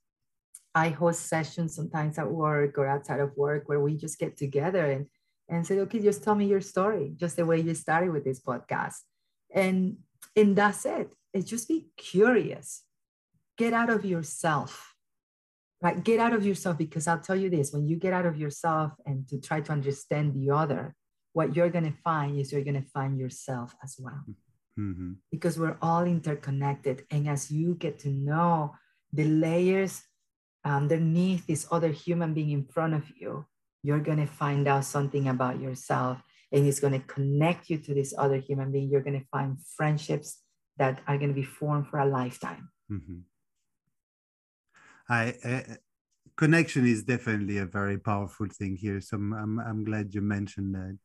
I 0.74 0.88
host 0.88 1.26
sessions 1.26 1.74
sometimes 1.74 2.18
at 2.18 2.31
work 2.31 2.78
or 2.78 2.87
outside 2.87 3.20
of 3.20 3.37
work 3.37 3.68
where 3.68 3.81
we 3.81 3.96
just 3.96 4.18
get 4.18 4.37
together 4.37 4.90
and, 4.90 5.07
and 5.48 5.66
say, 5.66 5.78
okay, 5.81 6.00
just 6.00 6.24
tell 6.24 6.35
me 6.35 6.46
your 6.46 6.61
story, 6.61 7.12
just 7.16 7.37
the 7.37 7.44
way 7.44 7.61
you 7.61 7.74
started 7.74 8.11
with 8.11 8.24
this 8.24 8.40
podcast. 8.40 8.96
And, 9.55 9.98
and 10.35 10.57
that's 10.57 10.87
it. 10.87 11.11
It's 11.35 11.48
just 11.48 11.68
be 11.68 11.88
curious. 11.96 12.85
Get 13.59 13.72
out 13.72 13.90
of 13.90 14.05
yourself, 14.05 14.94
right? 15.83 16.02
Get 16.02 16.20
out 16.20 16.33
of 16.33 16.46
yourself 16.46 16.78
because 16.78 17.07
I'll 17.07 17.20
tell 17.20 17.37
you 17.37 17.50
this 17.50 17.72
when 17.72 17.87
you 17.87 17.96
get 17.96 18.12
out 18.14 18.26
of 18.26 18.38
yourself 18.38 18.92
and 19.05 19.28
to 19.28 19.40
try 19.40 19.61
to 19.61 19.72
understand 19.72 20.35
the 20.35 20.50
other, 20.55 20.94
what 21.33 21.57
you're 21.57 21.71
going 21.71 21.85
to 21.90 21.99
find 22.05 22.38
is 22.38 22.53
you're 22.53 22.64
going 22.64 22.83
to 22.83 22.88
find 22.90 23.18
yourself 23.18 23.75
as 23.83 23.97
well. 23.99 24.25
Mm-hmm. 24.79 25.12
Because 25.31 25.59
we're 25.59 25.79
all 25.83 26.05
interconnected. 26.05 27.05
And 27.11 27.29
as 27.29 27.51
you 27.51 27.75
get 27.75 27.99
to 28.01 28.09
know 28.09 28.75
the 29.12 29.25
layers 29.25 30.03
underneath 30.64 31.47
this 31.47 31.66
other 31.71 31.88
human 31.88 32.35
being 32.35 32.51
in 32.51 32.64
front 32.64 32.95
of 32.95 33.05
you, 33.16 33.47
you're 33.83 34.01
going 34.01 34.18
to 34.18 34.27
find 34.27 34.68
out 34.68 34.85
something 34.85 35.29
about 35.29 35.61
yourself 35.61 36.23
and 36.53 36.66
it's 36.66 36.81
going 36.81 36.92
to 36.92 37.07
connect 37.07 37.71
you 37.71 37.79
to 37.79 37.95
this 37.95 38.14
other 38.16 38.37
human 38.37 38.71
being. 38.71 38.90
You're 38.90 39.01
going 39.01 39.18
to 39.18 39.27
find 39.33 39.57
friendships 39.77 40.38
that 40.77 41.01
are 41.07 41.16
going 41.16 41.31
to 41.31 41.35
be 41.35 41.42
formed 41.42 41.88
for 41.88 41.99
a 41.99 42.07
lifetime. 42.07 42.68
Mm-hmm. 42.90 43.21
I, 45.09 45.35
uh, 45.45 45.75
connection 46.37 46.87
is 46.87 47.03
definitely 47.03 47.59
a 47.59 47.66
very 47.66 47.99
powerful 47.99 48.47
thing 48.49 48.77
here. 48.77 49.01
So 49.01 49.16
I'm, 49.16 49.33
I'm, 49.33 49.59
I'm 49.61 49.85
glad 49.85 50.14
you 50.14 50.21
mentioned 50.21 50.75
that. 50.75 50.99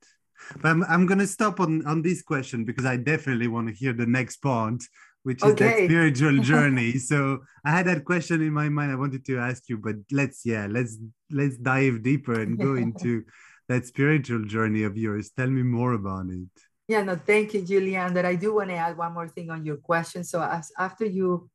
But 0.62 0.69
I'm, 0.69 0.84
I'm 0.84 1.06
going 1.06 1.19
to 1.19 1.28
stop 1.28 1.60
on, 1.60 1.86
on 1.86 2.02
this 2.02 2.21
question 2.21 2.65
because 2.65 2.86
I 2.86 2.97
definitely 2.97 3.47
want 3.47 3.67
to 3.67 3.73
hear 3.73 3.93
the 3.93 4.06
next 4.06 4.38
part 4.38 4.82
which 5.28 5.43
is 5.43 5.52
okay. 5.52 5.82
that 5.82 5.91
spiritual 5.91 6.38
journey. 6.52 6.97
so 6.97 7.39
I 7.65 7.71
had 7.71 7.86
that 7.88 8.06
question 8.06 8.41
in 8.41 8.54
my 8.54 8.69
mind. 8.69 8.93
I 8.93 8.95
wanted 8.95 9.26
to 9.26 9.38
ask 9.39 9.67
you, 9.67 9.78
but 9.78 9.95
let's 10.10 10.45
yeah, 10.45 10.67
let's 10.69 10.97
let's 11.30 11.58
dive 11.58 12.02
deeper 12.02 12.39
and 12.39 12.58
go 12.58 12.76
into 12.86 13.26
that 13.67 13.86
spiritual 13.86 14.45
journey 14.45 14.84
of 14.84 14.95
yours. 14.97 15.32
Tell 15.36 15.50
me 15.50 15.63
more 15.63 15.91
about 15.93 16.28
it. 16.30 16.47
Yeah, 16.88 17.04
no, 17.04 17.17
thank 17.17 17.54
you, 17.54 17.62
Julian. 17.62 18.13
That 18.13 18.26
I 18.26 18.36
do 18.36 18.56
want 18.56 18.69
to 18.69 18.76
add 18.76 18.95
one 18.95 19.13
more 19.13 19.28
thing 19.28 19.50
on 19.50 19.65
your 19.65 19.76
question. 19.76 20.23
So 20.23 20.41
as 20.41 20.71
after 20.80 21.06
you 21.06 21.50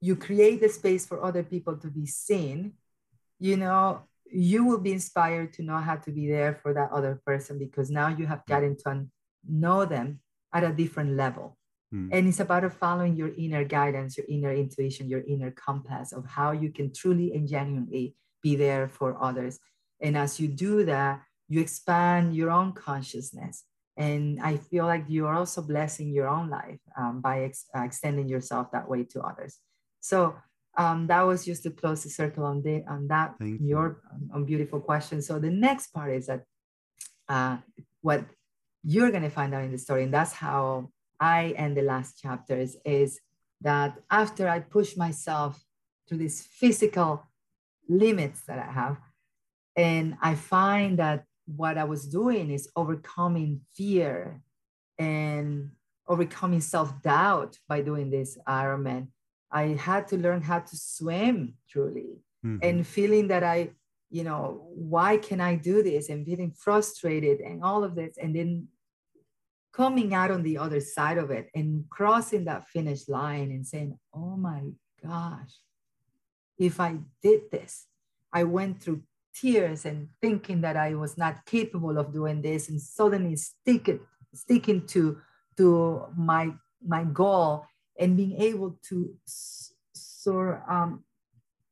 you 0.00 0.16
create 0.16 0.60
the 0.60 0.68
space 0.68 1.06
for 1.06 1.22
other 1.22 1.44
people 1.44 1.76
to 1.78 1.86
be 1.86 2.06
seen, 2.06 2.72
you 3.38 3.56
know, 3.56 4.02
you 4.34 4.64
will 4.64 4.80
be 4.80 4.92
inspired 4.92 5.52
to 5.54 5.62
know 5.62 5.78
how 5.78 5.96
to 5.96 6.10
be 6.10 6.28
there 6.28 6.54
for 6.54 6.74
that 6.74 6.90
other 6.90 7.20
person 7.24 7.58
because 7.58 7.90
now 7.90 8.08
you 8.08 8.26
have 8.26 8.44
gotten 8.46 8.76
to 8.76 9.06
know 9.48 9.84
them 9.84 10.20
at 10.52 10.64
a 10.64 10.72
different 10.72 11.16
level 11.16 11.56
Mm. 11.94 12.08
And 12.12 12.28
it's 12.28 12.40
about 12.40 12.70
following 12.72 13.14
your 13.16 13.32
inner 13.36 13.64
guidance, 13.64 14.18
your 14.18 14.26
inner 14.28 14.52
intuition, 14.52 15.08
your 15.08 15.22
inner 15.26 15.52
compass 15.52 16.12
of 16.12 16.26
how 16.26 16.50
you 16.50 16.70
can 16.70 16.92
truly 16.92 17.32
and 17.34 17.48
genuinely 17.48 18.16
be 18.42 18.56
there 18.56 18.88
for 18.88 19.22
others. 19.22 19.58
And 20.00 20.16
as 20.16 20.40
you 20.40 20.48
do 20.48 20.84
that, 20.86 21.22
you 21.48 21.60
expand 21.60 22.34
your 22.34 22.50
own 22.50 22.72
consciousness. 22.72 23.64
And 23.96 24.40
I 24.42 24.56
feel 24.56 24.86
like 24.86 25.04
you 25.08 25.26
are 25.26 25.34
also 25.34 25.62
blessing 25.62 26.10
your 26.10 26.26
own 26.26 26.50
life 26.50 26.80
um, 26.98 27.20
by 27.20 27.44
ex- 27.44 27.66
uh, 27.76 27.82
extending 27.82 28.28
yourself 28.28 28.72
that 28.72 28.88
way 28.88 29.04
to 29.04 29.20
others. 29.20 29.58
So 30.00 30.34
um, 30.76 31.06
that 31.06 31.22
was 31.22 31.44
just 31.44 31.62
to 31.64 31.70
close 31.70 32.02
the 32.02 32.10
circle 32.10 32.44
on, 32.44 32.62
the, 32.62 32.84
on 32.88 33.08
that, 33.08 33.34
Thank 33.38 33.60
your 33.62 34.00
you. 34.20 34.30
on 34.34 34.44
beautiful 34.44 34.80
question. 34.80 35.22
So 35.22 35.38
the 35.38 35.50
next 35.50 35.88
part 35.88 36.12
is 36.12 36.26
that 36.26 36.42
uh, 37.28 37.58
what 38.00 38.24
you're 38.82 39.10
going 39.10 39.22
to 39.22 39.30
find 39.30 39.54
out 39.54 39.64
in 39.64 39.72
the 39.72 39.78
story, 39.78 40.04
and 40.04 40.12
that's 40.12 40.32
how 40.32 40.90
I 41.20 41.54
end 41.56 41.76
the 41.76 41.82
last 41.82 42.20
chapters 42.20 42.76
is 42.84 43.20
that 43.60 43.96
after 44.10 44.48
I 44.48 44.60
push 44.60 44.96
myself 44.96 45.62
to 46.08 46.16
these 46.16 46.42
physical 46.42 47.24
limits 47.88 48.42
that 48.42 48.58
I 48.58 48.70
have, 48.70 48.98
and 49.76 50.16
I 50.20 50.34
find 50.34 50.98
that 50.98 51.24
what 51.46 51.78
I 51.78 51.84
was 51.84 52.06
doing 52.06 52.50
is 52.50 52.68
overcoming 52.76 53.60
fear 53.74 54.42
and 54.98 55.70
overcoming 56.06 56.60
self 56.60 57.02
doubt 57.02 57.58
by 57.68 57.80
doing 57.80 58.10
this 58.10 58.38
Ironman. 58.46 59.08
I 59.54 59.68
had 59.68 60.08
to 60.08 60.16
learn 60.16 60.42
how 60.42 60.58
to 60.58 60.76
swim 60.76 61.54
truly 61.70 62.18
mm-hmm. 62.44 62.58
and 62.60 62.84
feeling 62.84 63.28
that 63.28 63.44
I, 63.44 63.70
you 64.10 64.24
know, 64.24 64.66
why 64.74 65.16
can 65.16 65.40
I 65.40 65.54
do 65.54 65.80
this 65.80 66.08
and 66.08 66.26
feeling 66.26 66.50
frustrated 66.50 67.40
and 67.40 67.62
all 67.62 67.84
of 67.84 67.94
this. 67.94 68.18
And 68.18 68.34
then 68.34 68.66
coming 69.72 70.12
out 70.12 70.32
on 70.32 70.42
the 70.42 70.58
other 70.58 70.80
side 70.80 71.18
of 71.18 71.30
it 71.30 71.50
and 71.54 71.84
crossing 71.88 72.44
that 72.46 72.66
finish 72.66 73.08
line 73.08 73.52
and 73.52 73.64
saying, 73.64 73.96
oh 74.12 74.36
my 74.36 74.62
gosh, 75.00 75.52
if 76.58 76.80
I 76.80 76.98
did 77.22 77.42
this, 77.52 77.86
I 78.32 78.42
went 78.42 78.82
through 78.82 79.02
tears 79.36 79.84
and 79.84 80.08
thinking 80.20 80.62
that 80.62 80.76
I 80.76 80.94
was 80.94 81.16
not 81.16 81.46
capable 81.46 81.96
of 81.96 82.12
doing 82.12 82.42
this 82.42 82.68
and 82.68 82.80
suddenly 82.80 83.36
sticking, 83.36 84.00
sticking 84.32 84.84
to, 84.88 85.18
to 85.58 86.06
my, 86.16 86.54
my 86.84 87.04
goal 87.04 87.66
and 87.98 88.16
being 88.16 88.40
able 88.40 88.78
to 88.88 89.14
sur, 89.26 90.62
um, 90.68 91.04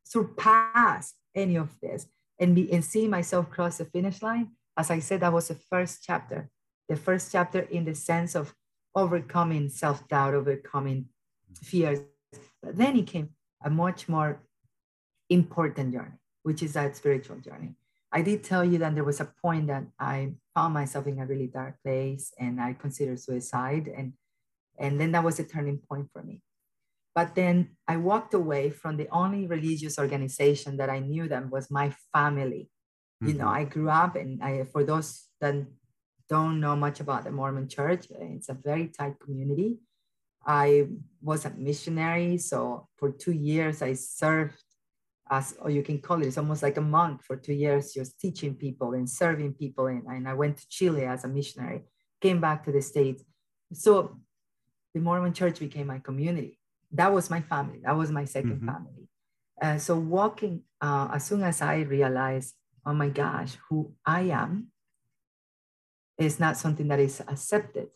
surpass 0.05 1.15
any 1.35 1.57
of 1.57 1.71
this 1.81 2.07
and 2.39 2.55
be 2.55 2.73
and 2.73 2.85
see 2.85 3.09
myself 3.09 3.51
cross 3.51 3.79
the 3.79 3.85
finish 3.85 4.23
line. 4.23 4.53
As 4.77 4.91
I 4.91 5.01
said, 5.01 5.21
that 5.21 5.33
was 5.33 5.49
the 5.49 5.55
first 5.55 6.03
chapter 6.05 6.51
the 6.89 6.97
first 6.97 7.33
chapter 7.33 7.61
in 7.61 7.85
the 7.85 7.95
sense 7.95 8.35
of 8.35 8.55
overcoming 8.95 9.69
self-doubt, 9.69 10.35
overcoming 10.35 11.07
fears. 11.63 12.01
But 12.63 12.77
then 12.77 12.97
it 12.99 13.07
came 13.07 13.31
a 13.65 13.71
much 13.71 14.09
more 14.09 14.43
important 15.31 15.93
journey, 15.93 16.19
which 16.43 16.63
is 16.63 16.75
that 16.75 16.97
spiritual 16.97 17.37
journey. 17.37 17.77
I 18.13 18.21
did 18.21 18.45
tell 18.45 18.63
you 18.65 18.77
that 18.79 18.95
there 18.95 19.05
was 19.05 19.21
a 19.21 19.33
point 19.43 19.69
that 19.69 19.85
I 19.99 20.35
found 20.55 20.75
myself 20.75 21.07
in 21.07 21.19
a 21.19 21.25
really 21.25 21.47
dark 21.47 21.77
place 21.83 22.33
and 22.39 22.61
I 22.61 22.75
considered 22.75 23.21
suicide. 23.21 23.89
And, 23.89 24.13
and 24.79 25.01
then 25.01 25.13
that 25.13 25.25
was 25.25 25.39
a 25.39 25.45
turning 25.45 25.79
point 25.79 26.09
for 26.13 26.23
me. 26.23 26.41
But 27.15 27.35
then 27.35 27.77
I 27.87 27.99
walked 27.99 28.35
away 28.35 28.71
from 28.71 28.97
the 28.97 29.09
only 29.11 29.47
religious 29.47 29.99
organization 29.99 30.79
that 30.79 30.89
I 30.89 31.01
knew 31.01 31.29
that 31.29 31.51
was 31.51 31.71
my 31.71 31.95
family. 32.13 32.71
Mm-hmm. 33.23 33.29
You 33.29 33.35
know, 33.39 33.47
mm-hmm. 33.47 33.61
I 33.61 33.65
grew 33.65 33.91
up 33.91 34.17
and 34.17 34.43
I, 34.43 34.65
for 34.65 34.83
those 34.83 35.29
that 35.41 35.55
don't 36.33 36.61
know 36.61 36.75
much 36.75 36.99
about 37.01 37.25
the 37.25 37.31
Mormon 37.31 37.69
church. 37.69 38.07
It's 38.11 38.49
a 38.49 38.55
very 38.55 38.89
tight 38.89 39.17
community. 39.21 39.77
I 40.47 40.87
was 41.21 41.45
a 41.45 41.51
missionary. 41.51 42.39
So 42.39 42.89
for 42.97 43.11
two 43.13 43.33
years, 43.33 43.83
I 43.83 43.93
served 43.93 44.63
as, 45.31 45.55
or 45.61 45.71
you 45.71 45.83
can 45.83 45.99
call 46.01 46.23
it, 46.23 46.27
it's 46.27 46.39
almost 46.39 46.63
like 46.63 46.79
a 46.79 46.89
monk 46.99 47.23
for 47.23 47.37
two 47.37 47.53
years, 47.53 47.93
just 47.93 48.19
teaching 48.19 48.55
people 48.55 48.95
and 48.95 49.09
serving 49.09 49.55
people. 49.55 49.87
And, 49.87 50.05
and 50.07 50.27
I 50.27 50.35
went 50.35 50.57
to 50.59 50.69
Chile 50.69 51.05
as 51.05 51.25
a 51.25 51.29
missionary, 51.29 51.83
came 52.21 52.41
back 52.41 52.65
to 52.65 52.73
the 52.73 52.83
States. 52.83 53.23
So 53.73 54.19
the 54.95 55.01
Mormon 55.01 55.33
church 55.33 55.59
became 55.59 55.87
my 55.87 55.99
community. 55.99 56.59
That 56.93 57.13
was 57.13 57.31
my 57.31 57.41
family. 57.41 57.81
That 57.85 57.97
was 57.97 58.11
my 58.11 58.25
2nd 58.25 58.45
mm-hmm. 58.45 58.67
family. 58.67 59.09
Uh, 59.61 59.79
so 59.79 59.97
walking, 59.97 60.63
uh, 60.81 61.09
as 61.13 61.25
soon 61.25 61.43
as 61.43 61.63
I 61.63 61.81
realized, 61.81 62.55
oh 62.85 62.93
my 62.93 63.09
gosh, 63.09 63.57
who 63.69 63.93
I 64.05 64.23
am, 64.23 64.69
is 66.19 66.39
not 66.39 66.57
something 66.57 66.89
that 66.89 67.01
is 67.01 67.21
accepted 67.21 67.89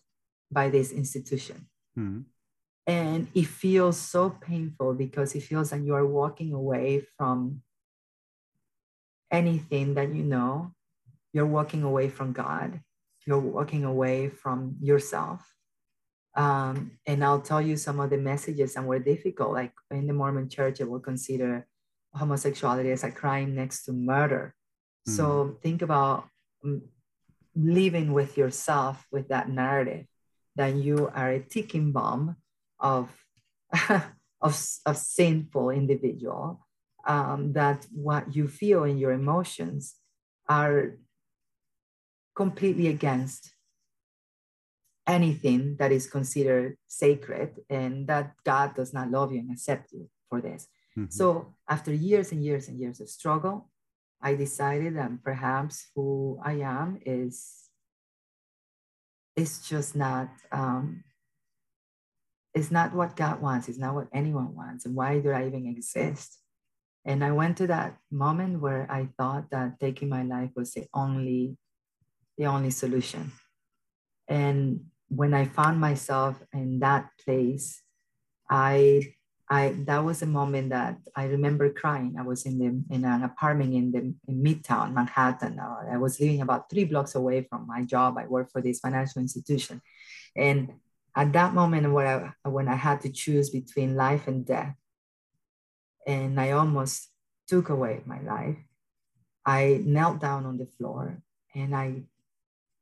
by 0.51 0.71
this 0.71 0.93
institution. 0.93 1.69
Mm-hmm. 1.99 2.21
And 2.87 3.29
it 3.35 3.47
feels 3.47 3.99
so 3.99 4.31
painful 4.31 4.95
because 4.95 5.35
it 5.35 5.43
feels 5.43 5.73
like 5.73 5.83
you 5.83 5.95
are 5.95 6.07
walking 6.07 6.53
away 6.53 7.05
from 7.19 7.63
anything 9.31 9.95
that 9.95 10.15
you 10.15 10.23
know. 10.23 10.73
You're 11.33 11.47
walking 11.47 11.83
away 11.83 12.09
from 12.09 12.33
God. 12.33 12.81
You're 13.27 13.41
walking 13.41 13.85
away 13.85 14.29
from 14.29 14.77
yourself. 14.81 15.56
Um, 16.37 16.99
and 17.07 17.25
I'll 17.25 17.41
tell 17.41 17.63
you 17.63 17.77
some 17.77 17.99
of 17.99 18.11
the 18.11 18.19
messages 18.19 18.75
that 18.75 18.85
were 18.85 18.99
difficult. 18.99 19.53
Like 19.53 19.73
in 19.91 20.07
the 20.07 20.13
Mormon 20.13 20.49
church, 20.49 20.81
it 20.81 20.89
will 20.89 21.01
consider 21.01 21.67
homosexuality 22.15 22.91
as 22.91 23.05
a 23.05 23.11
crime 23.11 23.55
next 23.55 23.85
to 23.85 23.93
murder. 23.93 24.55
Mm-hmm. 25.09 25.17
So 25.17 25.59
think 25.63 25.81
about 25.81 26.29
mm, 26.65 26.83
living 27.55 28.13
with 28.13 28.37
yourself 28.37 29.07
with 29.11 29.29
that 29.29 29.49
narrative, 29.49 30.07
that 30.57 30.75
you 30.75 31.11
are 31.15 31.31
a 31.31 31.41
ticking 31.41 31.93
bomb 31.93 32.37
of, 32.79 33.11
of, 34.43 34.61
of 34.85 34.97
sinful 34.97 35.71
individual. 35.71 36.61
Um, 37.07 37.53
that 37.53 37.87
what 37.95 38.35
you 38.35 38.49
feel 38.49 38.83
in 38.83 38.99
your 38.99 39.13
emotions 39.13 39.95
are 40.49 40.99
completely 42.35 42.89
against 42.89 43.53
anything 45.07 45.77
that 45.79 45.93
is 45.93 46.09
considered 46.09 46.77
sacred 46.89 47.61
and 47.71 48.07
that 48.09 48.35
God 48.45 48.75
does 48.75 48.93
not 48.93 49.11
love 49.11 49.33
you 49.33 49.41
and 49.41 49.53
accept 49.53 49.93
you 49.93 50.09
for 50.29 50.41
this. 50.41 50.69
Mm-hmm. 50.97 51.11
So 51.11 51.55
after 51.69 51.93
years 51.93 52.33
and 52.33 52.45
years 52.45 52.69
and 52.69 52.79
years 52.79 53.01
of 53.01 53.09
struggle, 53.09 53.71
I 54.21 54.35
decided 54.35 54.97
that 54.97 55.23
perhaps 55.23 55.87
who 55.95 56.41
I 56.43 56.55
am 56.65 56.99
is 57.05 57.63
is 59.37 59.61
just 59.69 59.95
not 59.95 60.31
um, 60.51 61.05
it's 62.55 62.71
not 62.71 62.95
what 62.95 63.17
God 63.17 63.43
wants. 63.43 63.69
It's 63.69 63.79
not 63.79 63.95
what 63.95 64.09
anyone 64.15 64.57
wants. 64.57 64.87
And 64.87 64.95
why 64.95 65.21
do 65.21 65.31
I 65.31 65.47
even 65.47 65.67
exist? 65.67 66.41
And 67.05 67.23
I 67.23 67.31
went 67.31 67.59
to 67.59 67.67
that 67.67 67.99
moment 68.11 68.61
where 68.61 68.91
I 68.91 69.11
thought 69.19 69.51
that 69.51 69.79
taking 69.79 70.09
my 70.09 70.23
life 70.23 70.51
was 70.57 70.73
the 70.73 70.87
only 70.95 71.59
the 72.39 72.47
only 72.47 72.71
solution. 72.71 73.33
And 74.29 74.87
when 75.09 75.35
I 75.35 75.45
found 75.45 75.81
myself 75.81 76.43
in 76.53 76.81
that 76.81 77.11
place, 77.25 77.83
I 78.51 79.15
I 79.49 79.77
that 79.87 80.05
was 80.05 80.23
a 80.23 80.27
moment 80.27 80.71
that 80.71 80.99
I 81.15 81.27
remember 81.27 81.73
crying. 81.73 82.17
I 82.19 82.23
was 82.23 82.47
in 82.47 82.59
the 82.59 82.95
in 82.95 83.05
an 83.05 83.23
apartment 83.23 83.75
in 83.75 83.93
the 83.93 84.15
in 84.29 84.43
Midtown 84.43 84.93
Manhattan. 84.93 85.59
Uh, 85.59 85.93
I 85.93 85.99
was 85.99 86.21
living 86.21 86.41
about 86.41 86.69
three 86.69 86.85
blocks 86.85 87.15
away 87.15 87.47
from 87.49 87.67
my 87.67 87.83
job. 87.83 88.19
I 88.19 88.27
work 88.27 88.51
for 88.51 88.61
this 88.61 88.81
financial 88.81 89.23
institution, 89.23 89.81
and 90.35 90.73
at 91.15 91.33
that 91.33 91.55
moment 91.55 91.93
when 91.93 92.07
I 92.07 92.49
when 92.49 92.69
I 92.69 92.75
had 92.75 93.01
to 93.03 93.09
choose 93.11 93.51
between 93.51 93.95
life 93.95 94.27
and 94.27 94.45
death, 94.45 94.75
and 96.07 96.41
I 96.41 96.51
almost 96.51 97.11
took 97.47 97.69
away 97.69 98.03
my 98.05 98.21
life, 98.23 98.59
I 99.45 99.81
knelt 99.85 100.21
down 100.21 100.45
on 100.45 100.59
the 100.59 100.67
floor 100.67 101.23
and 101.55 101.75
I 101.75 102.03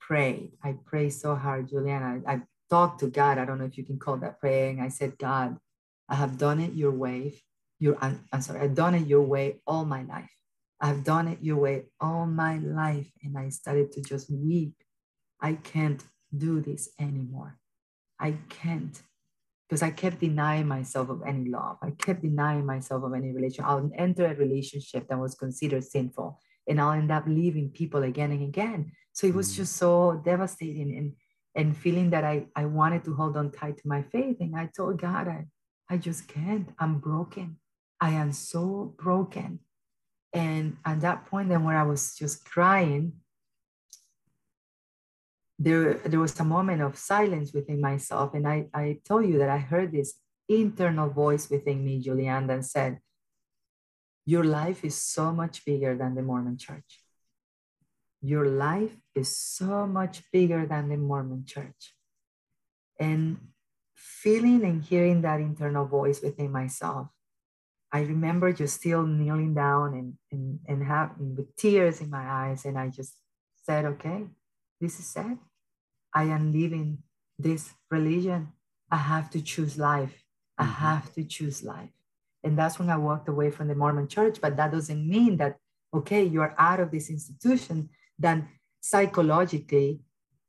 prayed. 0.07 0.53
I 0.63 0.77
prayed 0.85 1.11
so 1.11 1.35
hard, 1.35 1.69
Juliana. 1.69 2.21
I, 2.27 2.35
I 2.35 2.43
talked 2.69 3.01
to 3.01 3.07
God. 3.07 3.39
I 3.39 3.45
don't 3.45 3.59
know 3.59 3.65
if 3.65 3.79
you 3.79 3.85
can 3.85 3.99
call 3.99 4.17
that 4.19 4.41
praying. 4.41 4.81
I 4.81 4.89
said, 4.89 5.19
God, 5.19 5.57
I 6.09 6.15
have 6.15 6.37
done 6.39 6.61
it 6.61 6.75
your 6.75 6.91
way. 6.93 7.43
Your, 7.79 7.97
I'm, 8.01 8.25
I'm 8.33 8.43
sorry, 8.43 8.61
I've 8.61 8.75
done 8.75 8.95
it 8.95 9.07
your 9.07 9.23
way 9.23 9.61
all 9.67 9.85
my 9.85 10.03
life. 10.03 10.31
I've 10.81 11.05
done 11.05 11.29
it 11.29 11.39
your 11.41 11.57
way 11.57 11.87
all 12.01 12.27
my 12.27 12.59
life. 12.59 13.11
And 13.23 13.39
I 13.39 13.49
started 13.49 13.93
to 13.93 14.03
just 14.03 14.31
weep. 14.31 14.75
I 15.41 15.55
can't 15.55 16.03
do 16.37 16.61
this 16.61 16.91
anymore. 17.01 17.59
I 18.21 18.37
can't. 18.49 19.01
Because 19.69 19.83
I 19.83 19.91
kept 19.91 20.21
denying 20.21 20.69
myself 20.69 21.09
of 21.09 21.23
any 21.27 21.49
love. 21.49 21.79
I 21.83 21.91
kept 21.93 22.23
denying 22.23 22.67
myself 22.67 23.03
of 23.03 23.15
any 23.15 23.33
relationship. 23.33 23.67
I'll 23.67 23.91
enter 23.97 24.27
a 24.27 24.35
relationship 24.35 25.09
that 25.09 25.19
was 25.19 25.35
considered 25.35 25.85
sinful 25.85 26.39
and 26.69 26.81
I'll 26.81 26.93
end 26.93 27.11
up 27.11 27.25
leaving 27.27 27.71
people 27.71 28.03
again 28.03 28.33
and 28.33 28.43
again. 28.43 28.93
So 29.15 29.27
it 29.29 29.35
was 29.35 29.53
mm. 29.53 29.57
just 29.57 29.77
so 29.77 30.21
devastating 30.25 30.95
and, 30.97 31.13
and 31.55 31.77
feeling 31.77 32.11
that 32.11 32.25
I, 32.25 32.47
I 32.55 32.67
wanted 32.67 33.05
to 33.05 33.15
hold 33.15 33.37
on 33.37 33.51
tight 33.51 33.79
to 33.79 33.89
my 33.89 34.03
faith. 34.03 34.37
And 34.41 34.55
I 34.55 34.69
told 34.77 35.01
God, 35.01 35.29
I, 35.29 35.47
I 35.89 35.97
just 35.97 36.29
can't. 36.29 36.69
I'm 36.79 36.99
broken. 36.99 37.57
I 38.01 38.11
am 38.11 38.33
so 38.33 38.95
broken. 38.99 39.61
And 40.33 40.77
at 40.85 41.01
that 41.01 41.27
point, 41.27 41.49
then 41.49 41.63
where 41.63 41.79
I 41.79 41.85
was 41.85 42.17
just 42.17 42.45
crying, 42.45 43.13
there, 45.61 45.95
there 45.95 46.19
was 46.19 46.39
a 46.41 46.45
moment 46.45 46.83
of 46.83 46.99
silence 46.99 47.53
within 47.53 47.81
myself. 47.81 48.35
And 48.35 48.49
I, 48.49 48.67
I 48.75 48.99
told 49.05 49.27
you 49.27 49.39
that 49.39 49.49
I 49.49 49.59
heard 49.59 49.93
this 49.93 50.15
internal 50.49 51.09
voice 51.09 51.49
within 51.49 51.85
me, 51.85 52.03
Julianne, 52.03 52.49
that 52.49 52.65
said, 52.65 52.99
Your 54.27 54.43
life 54.43 54.85
is 54.85 54.97
so 54.97 55.31
much 55.31 55.65
bigger 55.65 55.97
than 55.97 56.17
the 56.17 56.23
Mormon 56.23 56.59
church. 56.59 57.04
Your 58.25 58.47
life 58.47 58.97
is 59.15 59.37
so 59.37 59.87
much 59.87 60.23
bigger 60.33 60.65
than 60.65 60.89
the 60.89 60.97
Mormon 60.97 61.45
church. 61.45 61.93
And 62.99 63.37
feeling 63.95 64.65
and 64.65 64.83
hearing 64.83 65.21
that 65.23 65.41
internal 65.41 65.85
voice 65.85 66.23
within 66.23 66.51
myself, 66.51 67.09
I 67.93 68.01
remember 68.01 68.51
just 68.51 68.77
still 68.77 69.05
kneeling 69.05 69.53
down 69.53 69.93
and, 69.93 70.15
and, 70.33 70.59
and 70.67 70.83
having 70.83 71.37
with 71.37 71.55
tears 71.57 72.01
in 72.01 72.09
my 72.09 72.25
eyes. 72.25 72.65
And 72.65 72.79
I 72.79 72.89
just 72.89 73.13
said, 73.63 73.85
okay, 73.85 74.25
this 74.81 74.99
is 74.99 75.15
it. 75.17 75.37
I 76.15 76.25
am 76.25 76.51
leaving 76.51 77.03
this 77.39 77.75
religion. 77.91 78.49
I 78.91 78.97
have 78.97 79.29
to 79.31 79.43
choose 79.43 79.77
life. 79.77 80.25
I 80.57 80.65
mm-hmm. 80.65 80.73
have 80.73 81.13
to 81.15 81.25
choose 81.25 81.63
life. 81.63 81.91
And 82.43 82.57
that's 82.59 82.79
when 82.79 82.89
I 82.89 82.97
walked 82.97 83.29
away 83.29 83.51
from 83.51 83.69
the 83.69 83.75
Mormon 83.75 84.09
church. 84.09 84.41
But 84.41 84.57
that 84.57 84.73
doesn't 84.73 85.07
mean 85.07 85.37
that, 85.37 85.59
okay, 85.93 86.25
you're 86.25 86.55
out 86.59 86.81
of 86.81 86.91
this 86.91 87.11
institution, 87.11 87.91
then 88.19 88.49
psychologically 88.81 90.01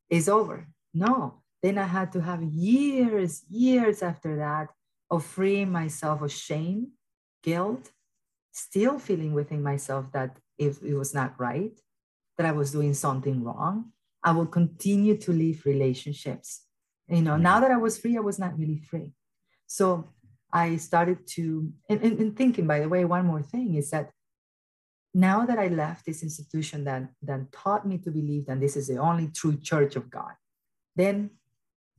is 0.09 0.29
over. 0.29 0.67
No, 0.93 1.41
then 1.61 1.77
I 1.77 1.85
had 1.85 2.11
to 2.13 2.21
have 2.21 2.43
years, 2.43 3.43
years 3.49 4.03
after 4.03 4.37
that 4.37 4.69
of 5.09 5.23
freeing 5.23 5.71
myself 5.71 6.21
of 6.21 6.31
shame, 6.31 6.91
guilt, 7.43 7.91
still 8.51 8.99
feeling 8.99 9.33
within 9.33 9.61
myself 9.61 10.11
that 10.13 10.37
if 10.57 10.81
it 10.83 10.95
was 10.95 11.13
not 11.13 11.39
right, 11.39 11.77
that 12.37 12.45
I 12.45 12.51
was 12.51 12.71
doing 12.71 12.93
something 12.93 13.43
wrong, 13.43 13.91
I 14.23 14.31
will 14.31 14.45
continue 14.47 15.17
to 15.17 15.31
leave 15.31 15.65
relationships. 15.65 16.65
You 17.07 17.21
know, 17.21 17.37
now 17.37 17.59
that 17.59 17.71
I 17.71 17.77
was 17.77 17.99
free, 17.99 18.17
I 18.17 18.21
was 18.21 18.39
not 18.39 18.57
really 18.57 18.79
free. 18.79 19.13
So 19.67 20.09
I 20.51 20.77
started 20.77 21.27
to, 21.35 21.71
and, 21.89 22.01
and, 22.01 22.19
and 22.19 22.35
thinking, 22.35 22.65
by 22.65 22.79
the 22.79 22.89
way, 22.89 23.05
one 23.05 23.25
more 23.25 23.41
thing 23.41 23.75
is 23.75 23.91
that 23.91 24.11
now 25.15 25.45
that 25.45 25.57
I 25.57 25.67
left 25.69 26.05
this 26.05 26.23
institution 26.23 26.83
that, 26.83 27.07
that 27.23 27.49
taught 27.53 27.87
me 27.87 27.97
to 27.99 28.11
believe 28.11 28.47
that 28.47 28.59
this 28.59 28.75
is 28.75 28.87
the 28.89 28.97
only 28.97 29.29
true 29.29 29.57
church 29.57 29.95
of 29.95 30.11
God, 30.11 30.33
then 30.97 31.29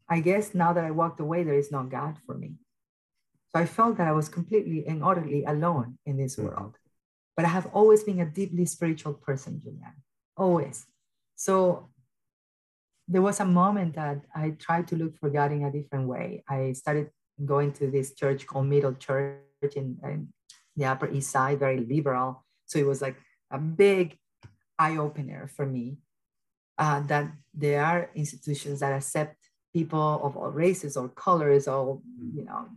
I 0.06 0.20
guess 0.20 0.54
now 0.54 0.74
that 0.74 0.84
I 0.84 0.90
walked 0.90 1.18
away, 1.18 1.42
there 1.42 1.58
is 1.58 1.72
no 1.72 1.82
God 1.84 2.18
for 2.26 2.34
me. 2.34 2.56
So 3.48 3.60
I 3.60 3.64
felt 3.64 3.96
that 3.96 4.06
I 4.06 4.12
was 4.12 4.28
completely 4.28 4.86
and 4.86 5.02
utterly 5.02 5.44
alone 5.44 5.98
in 6.04 6.18
this 6.18 6.36
mm-hmm. 6.36 6.48
world. 6.48 6.76
But 7.34 7.46
I 7.46 7.48
have 7.48 7.66
always 7.72 8.04
been 8.04 8.20
a 8.20 8.26
deeply 8.26 8.66
spiritual 8.66 9.14
person, 9.14 9.62
Julian, 9.64 9.94
always. 10.36 10.84
So 11.36 11.88
there 13.08 13.22
was 13.22 13.40
a 13.40 13.46
moment 13.46 13.94
that 13.94 14.20
I 14.34 14.50
tried 14.50 14.88
to 14.88 14.96
look 14.96 15.16
for 15.18 15.30
God 15.30 15.52
in 15.52 15.64
a 15.64 15.72
different 15.72 16.06
way. 16.06 16.44
I 16.46 16.72
started 16.72 17.08
going 17.42 17.72
to 17.74 17.90
this 17.90 18.14
church 18.14 18.46
called 18.46 18.66
Middle 18.66 18.92
Church 18.92 19.40
in, 19.74 19.96
in 20.04 20.28
the 20.76 20.84
Upper 20.84 21.10
East 21.10 21.30
Side, 21.30 21.58
very 21.58 21.78
liberal. 21.78 22.44
So 22.66 22.78
it 22.78 22.86
was 22.86 23.00
like 23.00 23.16
a 23.50 23.58
big 23.58 24.18
eye 24.78 24.96
opener 24.96 25.48
for 25.48 25.66
me 25.66 25.98
uh, 26.78 27.00
that 27.00 27.32
there 27.54 27.84
are 27.84 28.10
institutions 28.14 28.80
that 28.80 28.92
accept 28.92 29.36
people 29.72 30.20
of 30.22 30.36
all 30.36 30.50
races 30.50 30.96
or 30.96 31.08
colors 31.08 31.68
or 31.68 32.00
you 32.34 32.44
know 32.44 32.68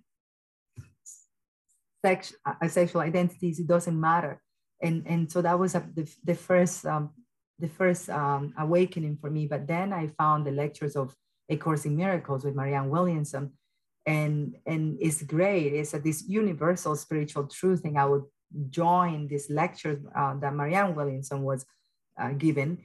uh, 2.04 2.68
sexual 2.68 3.02
identities. 3.02 3.60
It 3.60 3.68
doesn't 3.68 4.00
matter. 4.00 4.42
And 4.82 5.04
and 5.06 5.32
so 5.32 5.42
that 5.42 5.60
was 5.60 5.76
a, 5.76 5.84
the, 5.94 6.10
the 6.24 6.36
first 6.36 6.86
um, 6.86 7.12
the 7.60 7.68
first 7.68 8.10
um, 8.10 8.54
awakening 8.58 9.18
for 9.20 9.30
me. 9.30 9.48
But 9.48 9.68
then 9.68 9.92
i 9.92 10.08
found 10.08 10.46
the 10.46 10.52
lectures 10.52 10.96
of 10.96 11.14
a 11.50 11.58
course 11.58 11.86
in 11.86 11.98
miracles 11.98 12.46
with 12.46 12.56
marianne 12.56 12.90
williamson. 12.90 13.52
And 14.06 14.56
and 14.66 14.98
it's 15.02 15.22
great. 15.24 15.74
It's 15.74 15.94
a, 15.94 16.00
this 16.00 16.24
universal 16.28 16.96
spiritual 16.96 17.48
truth 17.48 17.84
and 17.84 17.98
i 17.98 18.06
would 18.06 18.24
join 18.70 19.28
these 19.28 19.50
lectures 19.50 20.00
uh, 20.16 20.34
that 20.40 20.54
marianne 20.54 20.96
williamson 20.96 21.44
was 21.44 21.66
uh, 22.20 22.30
given 22.30 22.78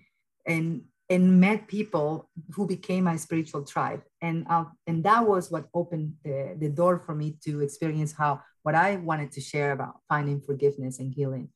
and 0.47 0.83
and 1.11 1.39
met 1.39 1.69
people 1.69 2.31
who 2.53 2.67
became 2.67 3.05
my 3.05 3.17
spiritual 3.17 3.63
tribe. 3.63 4.03
And 4.23 4.47
uh, 4.49 4.65
and 4.87 5.05
that 5.05 5.27
was 5.27 5.51
what 5.51 5.69
opened 5.75 6.15
the, 6.25 6.57
the 6.59 6.69
door 6.69 6.99
for 6.99 7.15
me 7.15 7.37
to 7.45 7.61
experience 7.61 8.13
how 8.13 8.41
what 8.63 8.75
i 8.75 8.97
wanted 8.97 9.31
to 9.33 9.41
share 9.41 9.73
about 9.73 10.01
finding 10.09 10.41
forgiveness 10.41 10.99
and 10.99 11.13
healing 11.13 11.51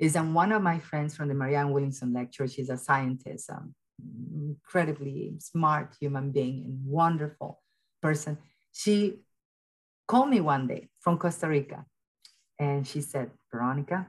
is 0.00 0.14
that 0.14 0.26
one 0.26 0.52
of 0.52 0.62
my 0.62 0.78
friends 0.78 1.16
from 1.16 1.28
the 1.28 1.34
marianne 1.34 1.70
williamson 1.70 2.12
lecture 2.12 2.48
she's 2.48 2.68
a 2.68 2.76
scientist 2.76 3.48
um, 3.50 3.74
incredibly 4.34 5.34
smart 5.38 5.94
human 6.00 6.30
being 6.30 6.64
and 6.64 6.84
wonderful 6.84 7.62
person. 8.02 8.38
She 8.72 9.20
called 10.06 10.30
me 10.30 10.40
one 10.40 10.66
day 10.66 10.88
from 11.00 11.18
costa 11.18 11.48
rica 11.48 11.84
and 12.58 12.86
she 12.86 13.00
said 13.00 13.30
veronica 13.50 14.06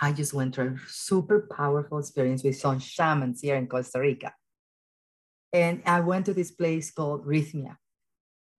I 0.00 0.12
just 0.12 0.32
went 0.32 0.54
through 0.54 0.76
a 0.76 0.88
super 0.88 1.46
powerful 1.54 1.98
experience 1.98 2.42
with 2.42 2.56
some 2.56 2.78
shamans 2.78 3.42
here 3.42 3.56
in 3.56 3.66
Costa 3.66 4.00
Rica. 4.00 4.32
And 5.52 5.82
I 5.84 6.00
went 6.00 6.26
to 6.26 6.34
this 6.34 6.50
place 6.50 6.90
called 6.90 7.26
Rythmia, 7.26 7.76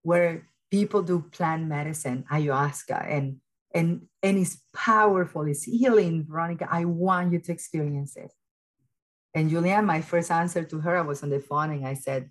where 0.03 0.47
people 0.69 1.01
do 1.01 1.25
plant 1.31 1.67
medicine, 1.67 2.25
ayahuasca, 2.31 3.09
and 3.09 3.37
and 3.73 4.07
and 4.21 4.37
it's 4.37 4.61
powerful, 4.75 5.47
it's 5.47 5.63
healing, 5.63 6.25
Veronica. 6.29 6.67
I 6.69 6.85
want 6.85 7.31
you 7.31 7.39
to 7.39 7.51
experience 7.51 8.17
it. 8.17 8.31
And 9.33 9.49
Julianne, 9.49 9.85
my 9.85 10.01
first 10.01 10.29
answer 10.29 10.63
to 10.63 10.79
her, 10.81 10.97
I 10.97 11.01
was 11.01 11.23
on 11.23 11.29
the 11.29 11.39
phone 11.39 11.71
and 11.71 11.87
I 11.87 11.93
said, 11.93 12.29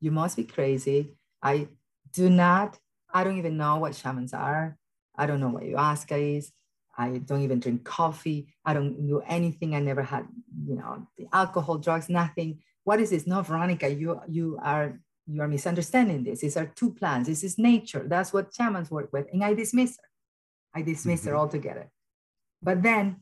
You 0.00 0.12
must 0.12 0.36
be 0.36 0.44
crazy. 0.44 1.16
I 1.42 1.68
do 2.12 2.28
not, 2.28 2.78
I 3.12 3.24
don't 3.24 3.38
even 3.38 3.56
know 3.56 3.78
what 3.78 3.96
shamans 3.96 4.34
are. 4.34 4.76
I 5.16 5.26
don't 5.26 5.40
know 5.40 5.48
what 5.48 5.62
ayahuasca 5.62 6.36
is. 6.36 6.52
I 6.96 7.18
don't 7.18 7.42
even 7.42 7.60
drink 7.60 7.84
coffee. 7.84 8.54
I 8.64 8.74
don't 8.74 9.06
do 9.06 9.20
anything. 9.26 9.74
I 9.74 9.80
never 9.80 10.02
had, 10.02 10.26
you 10.66 10.76
know, 10.76 11.06
the 11.18 11.26
alcohol, 11.32 11.78
drugs, 11.78 12.08
nothing. 12.08 12.60
What 12.84 13.00
is 13.00 13.10
this? 13.10 13.26
No, 13.26 13.42
Veronica, 13.42 13.88
you 13.88 14.20
you 14.28 14.58
are 14.62 15.00
you 15.26 15.40
are 15.42 15.48
misunderstanding 15.48 16.24
this. 16.24 16.40
These 16.40 16.56
are 16.56 16.66
two 16.66 16.92
plans. 16.92 17.26
This 17.26 17.42
is 17.42 17.58
nature. 17.58 18.04
That's 18.06 18.32
what 18.32 18.54
shamans 18.54 18.90
work 18.90 19.12
with. 19.12 19.26
And 19.32 19.42
I 19.42 19.54
dismiss 19.54 19.96
her. 19.96 20.08
I 20.74 20.82
dismiss 20.82 21.20
mm-hmm. 21.20 21.30
her 21.30 21.36
altogether. 21.36 21.90
But 22.62 22.82
then 22.82 23.20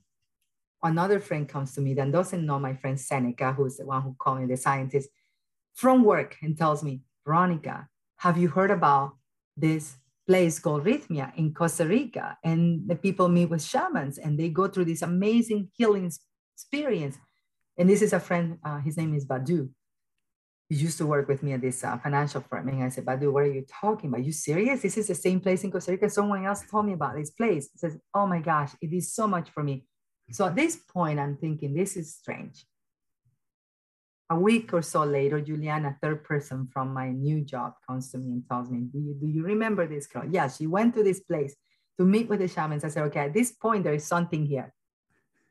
another 0.83 1.21
friend 1.21 1.49
comes 1.49 1.75
to 1.75 1.81
me 1.81 1.95
that 1.95 2.13
doesn't 2.13 2.45
know 2.45 2.59
my 2.59 2.75
friend 2.75 2.99
Seneca, 2.99 3.53
who's 3.53 3.77
the 3.77 3.87
one 3.87 4.03
who 4.03 4.17
called 4.19 4.41
me 4.41 4.47
the 4.47 4.57
scientist, 4.57 5.09
from 5.75 6.05
work 6.05 6.37
and 6.43 6.57
tells 6.57 6.83
me, 6.83 7.03
Veronica, 7.25 7.89
have 8.17 8.37
you 8.37 8.49
heard 8.49 8.71
about 8.71 9.17
this 9.57 9.97
place 10.27 10.59
called 10.59 10.85
Rythmia 10.85 11.35
in 11.37 11.53
Costa 11.55 11.87
Rica? 11.87 12.39
And 12.45 12.89
the 12.89 12.97
people 12.97 13.29
meet 13.29 13.51
with 13.51 13.63
shamans 13.63 14.19
and 14.19 14.39
they 14.39 14.49
go 14.49 14.69
through 14.69 14.87
this 14.87 15.03
amazing 15.03 15.71
healing 15.75 16.11
experience. 16.55 17.19
And 17.79 17.89
this 17.89 18.03
is 18.03 18.13
a 18.13 18.21
friend, 18.21 18.59
uh, 18.65 18.79
his 18.79 18.97
name 18.97 19.15
is 19.15 19.27
Badu. 19.27 19.71
He 20.69 20.77
used 20.77 20.99
to 20.99 21.07
work 21.07 21.29
with 21.29 21.43
me 21.43 21.53
at 21.53 21.61
this 21.61 21.85
uh, 21.85 21.99
financial 21.99 22.41
firm. 22.41 22.69
And 22.69 22.83
I 22.83 22.89
said, 22.89 23.05
Badu, 23.05 23.33
what 23.33 23.43
are 23.45 23.53
you 23.53 23.65
talking 23.81 24.09
about? 24.09 24.21
Are 24.21 24.25
you 24.25 24.33
serious? 24.33 24.83
This 24.83 24.97
is 24.97 25.09
the 25.09 25.15
same 25.15 25.41
place 25.41 25.65
in 25.65 25.71
Costa 25.71 25.93
Rica. 25.93 26.09
Someone 26.09 26.45
else 26.47 26.65
told 26.71 26.87
me 26.87 26.95
about 26.95 27.17
this 27.17 27.31
place. 27.31 27.69
He 27.73 27.79
says, 27.79 27.99
Oh 28.15 28.27
my 28.27 28.41
gosh, 28.41 28.73
it 28.81 28.93
is 28.93 29.13
so 29.13 29.27
much 29.27 29.51
for 29.51 29.63
me. 29.63 29.85
So 30.31 30.47
at 30.47 30.55
this 30.55 30.77
point, 30.77 31.19
I'm 31.19 31.37
thinking, 31.37 31.75
this 31.75 31.97
is 31.97 32.15
strange. 32.15 32.65
A 34.33 34.39
week 34.51 34.73
or 34.73 34.81
so 34.81 35.05
later, 35.05 35.39
Juliana, 35.43 35.91
third 36.03 36.25
person 36.25 36.59
from 36.73 36.87
my 36.95 37.09
new 37.11 37.39
job, 37.43 37.75
comes 37.87 38.11
to 38.13 38.19
me 38.19 38.29
and 38.33 38.43
tells 38.49 38.71
me, 38.71 38.79
do 38.93 38.99
you, 38.99 39.15
do 39.21 39.27
you 39.27 39.43
remember 39.45 39.87
this 39.87 40.07
girl? 40.07 40.25
Yeah, 40.37 40.49
she 40.49 40.67
went 40.67 40.95
to 40.95 41.03
this 41.09 41.21
place 41.21 41.55
to 41.99 42.07
meet 42.07 42.31
with 42.31 42.41
the 42.41 42.49
shamans. 42.49 42.83
I 42.83 42.89
said, 42.89 43.05
okay, 43.09 43.25
at 43.29 43.35
this 43.35 43.53
point, 43.53 43.85
there 43.85 43.93
is 44.01 44.07
something 44.15 44.47
here. 44.47 44.73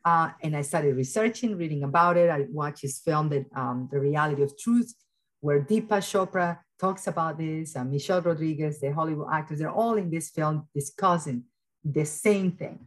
Uh, 0.03 0.29
and 0.41 0.57
I 0.57 0.63
started 0.63 0.95
researching, 0.95 1.51
reading 1.57 1.83
about 1.83 2.17
it. 2.17 2.27
I 2.31 2.47
watched 2.49 2.81
his 2.81 2.97
film, 2.97 3.25
um, 3.55 3.87
The 3.91 3.99
Reality 3.99 4.41
of 4.41 4.57
Truth, 4.57 4.95
where 5.41 5.61
Deepak 5.61 6.03
Chopra 6.11 6.57
talks 6.79 7.05
about 7.05 7.37
this, 7.37 7.75
uh, 7.75 7.83
Michelle 7.83 8.23
Rodriguez, 8.23 8.79
the 8.79 8.91
Hollywood 8.91 9.27
actors, 9.31 9.59
they're 9.59 9.69
all 9.69 9.97
in 10.03 10.09
this 10.09 10.31
film 10.31 10.67
discussing 10.73 11.43
the 11.83 12.05
same 12.05 12.53
thing. 12.53 12.79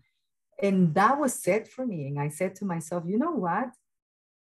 And 0.60 0.92
that 0.94 1.20
was 1.20 1.34
said 1.34 1.68
for 1.68 1.86
me. 1.86 2.08
And 2.08 2.18
I 2.18 2.30
said 2.30 2.56
to 2.56 2.64
myself, 2.64 3.04
you 3.06 3.16
know 3.16 3.36
what? 3.46 3.68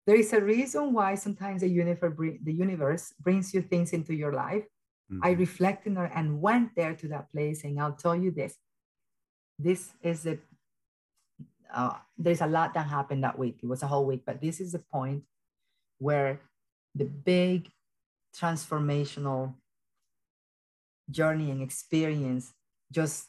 There 0.06 0.16
is 0.16 0.34
a 0.34 0.42
reason 0.42 0.94
why 0.94 1.16
sometimes 1.16 1.62
the 1.62 1.70
universe, 1.70 2.38
the 2.44 2.54
universe 2.54 3.14
brings 3.20 3.54
you 3.54 3.62
things 3.62 3.94
into 3.94 4.14
your 4.14 4.34
life. 4.34 4.64
Mm-hmm. 5.12 5.20
I 5.24 5.32
reflected 5.32 5.98
and 5.98 6.42
went 6.42 6.76
there 6.76 6.96
to 6.96 7.08
that 7.10 7.32
place. 7.32 7.64
And 7.64 7.80
I'll 7.80 7.94
tell 7.94 8.16
you 8.16 8.32
this 8.32 8.58
this 9.58 9.94
is 10.02 10.24
the, 10.24 10.38
uh, 11.74 11.94
there's 12.18 12.42
a 12.42 12.48
lot 12.48 12.74
that 12.74 12.88
happened 12.88 13.24
that 13.24 13.40
week. 13.40 13.60
It 13.64 13.68
was 13.68 13.84
a 13.84 13.88
whole 13.88 14.06
week, 14.06 14.24
but 14.26 14.42
this 14.42 14.60
is 14.60 14.74
the 14.74 14.84
point 14.92 15.24
where 15.98 16.42
the 16.94 17.06
big 17.06 17.70
transformational 18.36 19.56
journey 21.10 21.52
and 21.52 21.62
experience 21.62 22.54
just 22.92 23.28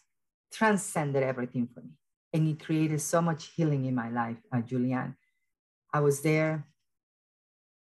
transcended 0.53 1.23
everything 1.23 1.69
for 1.73 1.81
me 1.81 1.91
and 2.33 2.49
it 2.49 2.65
created 2.65 3.01
so 3.01 3.23
much 3.23 3.51
healing 3.55 3.85
in 3.85 3.95
my 3.95 4.11
life, 4.11 4.37
uh, 4.53 4.59
Julianne. 4.59 5.15
I 5.97 6.01
was 6.01 6.21
there. 6.21 6.67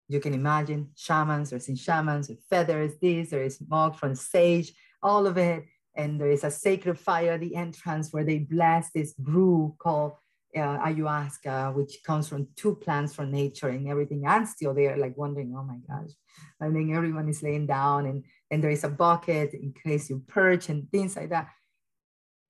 You 0.09 0.21
can 0.21 0.35
imagine 0.35 0.91
shamans, 0.95 1.49
there's 1.49 1.69
in 1.69 1.77
shamans 1.77 2.29
with 2.29 2.45
feathers, 2.51 2.93
this, 3.01 3.31
there 3.31 3.43
is 3.43 3.57
smoke 3.57 3.95
from 3.97 4.15
sage, 4.15 4.69
all 5.03 5.27
of 5.27 5.39
it. 5.39 5.65
And 5.97 6.21
there 6.21 6.31
is 6.31 6.45
a 6.45 6.51
sacred 6.51 6.99
fire 6.99 7.33
at 7.33 7.41
the 7.41 7.57
entrance 7.57 8.13
where 8.13 8.25
they 8.25 8.39
bless 8.39 8.91
this 8.91 9.15
brew 9.15 9.75
called 9.79 10.13
uh, 10.55 10.79
ayahuasca, 10.87 11.75
which 11.75 11.95
comes 12.05 12.29
from 12.29 12.49
two 12.55 12.75
plants 12.75 13.15
from 13.15 13.31
nature 13.31 13.69
and 13.69 13.89
everything. 13.89 14.27
I'm 14.27 14.45
still 14.45 14.75
there, 14.75 14.97
like 14.99 15.17
wondering, 15.17 15.55
oh 15.57 15.65
my 15.65 15.79
gosh. 15.89 16.13
I 16.61 16.71
think 16.71 16.95
everyone 16.95 17.29
is 17.31 17.43
laying 17.43 17.67
down 17.67 18.07
and, 18.07 18.25
and 18.51 18.63
there 18.63 18.71
is 18.71 18.85
a 18.85 18.91
bucket 18.91 19.55
in 19.55 19.73
case 19.73 20.11
you 20.11 20.23
perch 20.29 20.69
and 20.69 20.91
things 20.91 21.17
like 21.17 21.31
that. 21.31 21.49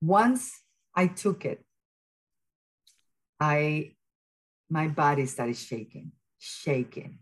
Once 0.01 0.51
I 0.93 1.07
took 1.07 1.45
it, 1.45 1.63
I, 3.39 3.93
my 4.69 4.87
body 4.87 5.25
started 5.25 5.57
shaking, 5.57 6.11
shaking, 6.39 7.19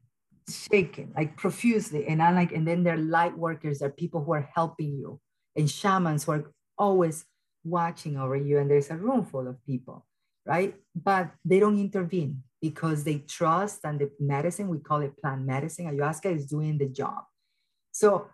shaking, 0.49 1.13
like 1.15 1.37
profusely. 1.37 2.07
And 2.07 2.21
I'm 2.21 2.35
like, 2.35 2.51
and 2.51 2.67
then 2.67 2.83
there 2.83 2.95
are 2.95 2.97
light 2.97 3.37
workers, 3.37 3.79
there 3.79 3.89
are 3.89 3.91
people 3.91 4.23
who 4.23 4.33
are 4.33 4.49
helping 4.53 4.93
you, 4.93 5.19
and 5.55 5.69
shamans 5.69 6.23
who 6.23 6.33
are 6.33 6.51
always 6.77 7.25
watching 7.63 8.17
over 8.17 8.35
you. 8.35 8.57
And 8.57 8.69
there's 8.69 8.89
a 8.89 8.95
room 8.95 9.25
full 9.25 9.47
of 9.47 9.63
people, 9.65 10.05
right? 10.45 10.75
But 10.95 11.31
they 11.43 11.59
don't 11.59 11.79
intervene 11.79 12.43
because 12.61 13.03
they 13.03 13.19
trust 13.19 13.79
and 13.83 13.99
the 13.99 14.11
medicine, 14.19 14.69
we 14.69 14.79
call 14.79 15.01
it 15.01 15.17
plant 15.17 15.41
medicine, 15.41 15.85
ayahuasca 15.85 16.35
is 16.35 16.45
doing 16.45 16.77
the 16.77 16.87
job. 16.87 17.23
So 17.91 18.27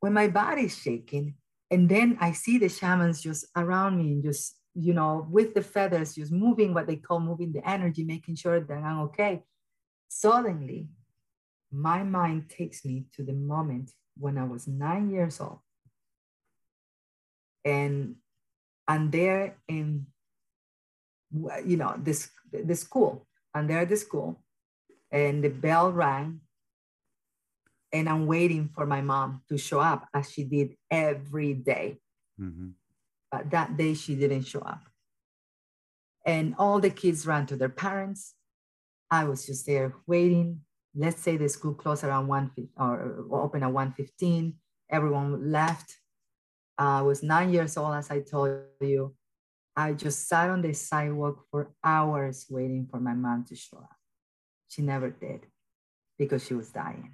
when 0.00 0.12
my 0.12 0.28
body 0.28 0.62
is 0.62 0.76
shaking, 0.76 1.34
and 1.70 1.88
then 1.88 2.18
I 2.20 2.32
see 2.32 2.58
the 2.58 2.68
shamans 2.68 3.22
just 3.22 3.46
around 3.56 3.98
me 3.98 4.12
and 4.12 4.24
just 4.24 4.56
you 4.80 4.94
know, 4.94 5.26
with 5.30 5.54
the 5.54 5.62
feathers, 5.62 6.14
just 6.14 6.32
moving 6.32 6.72
what 6.72 6.86
they 6.86 6.96
call 6.96 7.20
moving 7.20 7.52
the 7.52 7.68
energy, 7.68 8.04
making 8.04 8.36
sure 8.36 8.60
that 8.60 8.82
I'm 8.82 9.00
okay. 9.00 9.42
Suddenly, 10.08 10.88
my 11.70 12.02
mind 12.02 12.48
takes 12.48 12.84
me 12.84 13.04
to 13.14 13.22
the 13.22 13.32
moment 13.32 13.90
when 14.16 14.38
I 14.38 14.44
was 14.44 14.66
nine 14.66 15.10
years 15.10 15.40
old. 15.40 15.60
And 17.64 18.16
and 18.88 19.12
there 19.12 19.58
in 19.68 20.06
you 21.64 21.76
know 21.76 21.94
this 21.98 22.30
the 22.52 22.74
school 22.74 23.26
and 23.54 23.68
there 23.68 23.80
at 23.80 23.88
the 23.88 23.96
school 23.96 24.42
and 25.12 25.44
the 25.44 25.48
bell 25.48 25.92
rang 25.92 26.40
and 27.92 28.08
i'm 28.08 28.26
waiting 28.26 28.68
for 28.74 28.86
my 28.86 29.00
mom 29.00 29.42
to 29.48 29.56
show 29.58 29.78
up 29.78 30.08
as 30.14 30.30
she 30.30 30.44
did 30.44 30.74
every 30.90 31.54
day. 31.54 31.98
Mm-hmm. 32.40 32.70
But 33.30 33.50
that 33.50 33.76
day 33.76 33.94
she 33.94 34.14
didn't 34.16 34.42
show 34.42 34.60
up. 34.60 34.82
And 36.26 36.54
all 36.58 36.80
the 36.80 36.90
kids 36.90 37.26
ran 37.26 37.46
to 37.46 37.56
their 37.56 37.68
parents. 37.68 38.34
I 39.10 39.24
was 39.24 39.46
just 39.46 39.66
there 39.66 39.94
waiting. 40.06 40.60
Let's 40.94 41.22
say 41.22 41.36
the 41.36 41.48
school 41.48 41.74
closed 41.74 42.04
around 42.04 42.26
1 42.26 42.50
or 42.76 43.26
open 43.32 43.62
at 43.62 43.70
1.15. 43.70 44.54
Everyone 44.90 45.50
left. 45.50 45.96
I 46.76 47.02
was 47.02 47.22
nine 47.22 47.52
years 47.52 47.76
old, 47.76 47.94
as 47.94 48.10
I 48.10 48.20
told 48.20 48.62
you. 48.80 49.14
I 49.76 49.92
just 49.92 50.28
sat 50.28 50.50
on 50.50 50.62
the 50.62 50.72
sidewalk 50.74 51.44
for 51.50 51.72
hours 51.84 52.46
waiting 52.50 52.86
for 52.90 52.98
my 52.98 53.14
mom 53.14 53.44
to 53.48 53.56
show 53.56 53.78
up. 53.78 53.96
She 54.68 54.82
never 54.82 55.10
did 55.10 55.46
because 56.18 56.44
she 56.44 56.54
was 56.54 56.70
dying. 56.70 57.12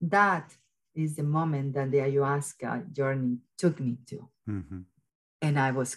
That 0.00 0.52
is 0.96 1.16
the 1.16 1.22
moment 1.22 1.74
that 1.74 1.90
the 1.90 1.98
ayahuasca 1.98 2.92
journey 2.92 3.38
took 3.58 3.78
me 3.78 3.98
to. 4.06 4.28
Mm-hmm. 4.48 4.80
And 5.42 5.58
I 5.58 5.70
was 5.70 5.96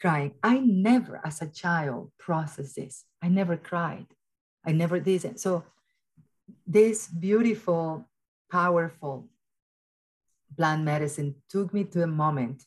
crying. 0.00 0.34
I 0.42 0.58
never, 0.60 1.20
as 1.24 1.42
a 1.42 1.48
child, 1.48 2.12
processed 2.18 2.76
this. 2.76 3.04
I 3.22 3.28
never 3.28 3.56
cried. 3.56 4.06
I 4.64 4.72
never 4.72 5.00
did 5.00 5.24
it. 5.24 5.40
So, 5.40 5.64
this 6.66 7.06
beautiful, 7.08 8.08
powerful 8.50 9.28
plant 10.56 10.82
medicine 10.82 11.34
took 11.48 11.74
me 11.74 11.84
to 11.84 12.02
a 12.02 12.06
moment 12.06 12.64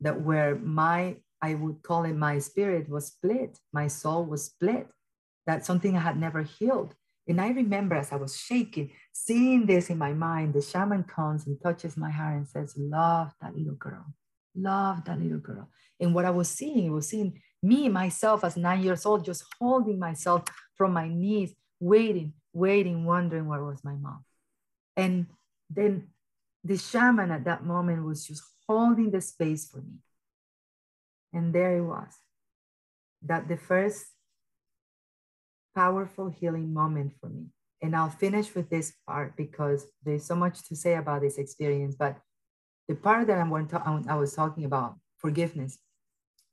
that 0.00 0.20
where 0.20 0.54
my, 0.56 1.16
I 1.40 1.54
would 1.54 1.82
call 1.82 2.04
it 2.04 2.14
my 2.14 2.38
spirit 2.38 2.88
was 2.88 3.06
split, 3.06 3.58
my 3.72 3.88
soul 3.88 4.24
was 4.24 4.44
split. 4.44 4.88
That's 5.46 5.66
something 5.66 5.96
I 5.96 6.00
had 6.00 6.18
never 6.18 6.42
healed. 6.42 6.94
And 7.28 7.40
I 7.40 7.50
remember 7.50 7.94
as 7.94 8.10
I 8.10 8.16
was 8.16 8.36
shaking, 8.36 8.90
seeing 9.12 9.66
this 9.66 9.90
in 9.90 9.98
my 9.98 10.14
mind, 10.14 10.54
the 10.54 10.62
shaman 10.62 11.04
comes 11.04 11.46
and 11.46 11.60
touches 11.62 11.96
my 11.96 12.10
heart 12.10 12.36
and 12.36 12.48
says, 12.48 12.74
Love 12.76 13.34
that 13.42 13.54
little 13.54 13.74
girl. 13.74 14.06
Love 14.56 15.04
that 15.04 15.20
little 15.20 15.38
girl. 15.38 15.68
And 16.00 16.14
what 16.14 16.24
I 16.24 16.30
was 16.30 16.48
seeing, 16.48 16.88
I 16.88 16.92
was 16.92 17.08
seeing 17.08 17.40
me, 17.62 17.88
myself, 17.88 18.44
as 18.44 18.56
nine 18.56 18.82
years 18.82 19.04
old, 19.04 19.24
just 19.24 19.44
holding 19.60 19.98
myself 19.98 20.44
from 20.74 20.92
my 20.92 21.08
knees, 21.08 21.54
waiting, 21.80 22.32
waiting, 22.52 23.04
wondering 23.04 23.46
where 23.46 23.62
was 23.62 23.84
my 23.84 23.94
mom. 23.94 24.24
And 24.96 25.26
then 25.68 26.08
the 26.64 26.78
shaman 26.78 27.30
at 27.30 27.44
that 27.44 27.64
moment 27.64 28.04
was 28.04 28.26
just 28.26 28.42
holding 28.66 29.10
the 29.10 29.20
space 29.20 29.68
for 29.68 29.78
me. 29.78 29.98
And 31.32 31.54
there 31.54 31.76
it 31.76 31.82
was. 31.82 32.14
That 33.22 33.48
the 33.48 33.56
first 33.56 34.06
powerful 35.78 36.28
healing 36.28 36.74
moment 36.74 37.12
for 37.20 37.28
me. 37.28 37.44
And 37.82 37.94
I'll 37.94 38.16
finish 38.24 38.48
with 38.56 38.68
this 38.68 38.88
part 39.06 39.36
because 39.36 39.86
there's 40.04 40.26
so 40.30 40.34
much 40.34 40.56
to 40.68 40.74
say 40.74 40.94
about 40.96 41.20
this 41.22 41.38
experience. 41.38 41.94
But 41.94 42.14
the 42.88 42.96
part 42.96 43.28
that 43.28 43.38
I'm 43.38 43.50
going 43.50 43.68
to, 43.68 43.76
I 44.14 44.16
was 44.16 44.34
talking 44.34 44.64
about, 44.64 44.96
forgiveness, 45.18 45.78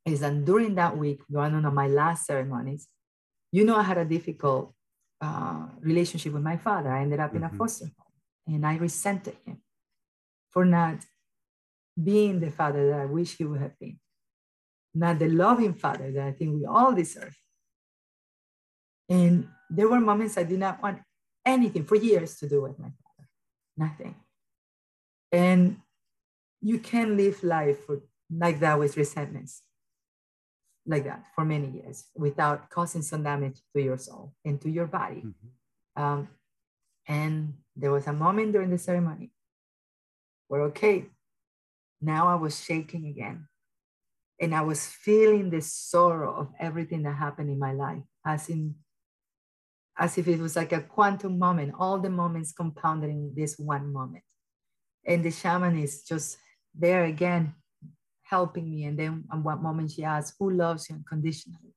is 0.06 0.20
that 0.20 0.46
during 0.46 0.76
that 0.76 0.96
week, 0.96 1.22
one 1.28 1.66
of 1.66 1.74
my 1.74 1.88
last 1.88 2.28
ceremonies, 2.28 2.88
you 3.52 3.64
know, 3.66 3.78
I 3.78 3.82
had 3.92 3.98
a 3.98 4.06
difficult 4.06 4.74
uh, 5.22 5.66
relationship 5.80 6.32
with 6.34 6.44
my 6.44 6.58
father. 6.58 6.92
I 6.92 7.02
ended 7.02 7.20
up 7.20 7.30
mm-hmm. 7.30 7.38
in 7.38 7.44
a 7.44 7.48
mm-hmm. 7.48 7.58
foster 7.58 7.86
home 7.86 8.54
and 8.54 8.66
I 8.66 8.78
resented 8.78 9.38
him 9.46 9.58
for 10.52 10.66
not 10.66 10.98
being 12.10 12.40
the 12.40 12.52
father 12.52 12.90
that 12.90 13.00
I 13.00 13.06
wish 13.06 13.38
he 13.38 13.46
would 13.46 13.62
have 13.62 13.78
been, 13.80 13.98
not 14.94 15.18
the 15.18 15.30
loving 15.30 15.74
father 15.74 16.12
that 16.12 16.28
I 16.28 16.32
think 16.32 16.54
we 16.54 16.66
all 16.66 16.94
deserve. 16.94 17.36
And 19.10 19.48
there 19.70 19.88
were 19.88 20.00
moments 20.00 20.38
I 20.38 20.44
did 20.44 20.60
not 20.60 20.82
want 20.82 21.00
anything 21.46 21.86
for 21.86 21.96
years 21.96 22.38
to 22.40 22.50
do 22.50 22.62
with 22.62 22.80
my 22.80 22.88
father. 22.88 23.30
Nothing. 23.78 24.16
And 25.32 25.78
you 26.62 26.80
can 26.80 27.18
live 27.18 27.44
life 27.44 27.86
for, 27.86 28.02
like 28.30 28.60
that 28.60 28.80
with 28.80 28.98
resentments, 28.98 29.62
like 30.86 31.04
that 31.04 31.26
for 31.36 31.46
many 31.46 31.70
years 31.70 32.06
without 32.16 32.70
causing 32.70 33.02
some 33.02 33.24
damage 33.24 33.60
to 33.76 33.82
your 33.82 33.98
soul 33.98 34.34
and 34.44 34.60
to 34.62 34.70
your 34.70 34.88
body. 34.88 35.24
Mm-hmm. 35.26 36.04
Um, 36.04 36.30
and 37.08 37.54
there 37.76 37.92
was 37.92 38.08
a 38.08 38.14
moment 38.14 38.54
during 38.54 38.72
the 38.72 38.78
ceremony 38.78 39.32
where, 40.48 40.62
okay, 40.64 41.06
now 42.02 42.28
I 42.28 42.36
was 42.36 42.64
shaking 42.64 43.08
again. 43.08 43.48
And 44.40 44.54
I 44.54 44.62
was 44.62 44.86
feeling 44.86 45.50
the 45.50 45.62
sorrow 45.62 46.36
of 46.36 46.50
everything 46.60 47.04
that 47.04 47.16
happened 47.16 47.50
in 47.50 47.60
my 47.60 47.72
life, 47.72 48.04
as 48.26 48.50
in 48.50 48.76
as 49.98 50.18
if 50.18 50.28
it 50.28 50.40
was 50.40 50.56
like 50.56 50.72
a 50.72 50.82
quantum 50.82 51.40
moment, 51.40 51.74
all 51.80 52.00
the 52.00 52.10
moments 52.10 52.52
compounded 52.52 53.10
in 53.10 53.34
this 53.36 53.58
one 53.58 53.92
moment. 53.92 54.24
And 55.06 55.24
the 55.24 55.32
shaman 55.32 55.78
is 55.78 56.04
just 56.04 56.38
there 56.74 57.06
again, 57.06 57.54
helping 58.24 58.70
me. 58.70 58.86
And 58.86 59.00
then 59.00 59.24
at 59.32 59.40
one 59.40 59.64
moment 59.64 59.92
she 59.92 60.04
asked, 60.04 60.36
Who 60.40 60.52
loves 60.52 60.90
you 60.90 60.96
unconditionally? 60.96 61.74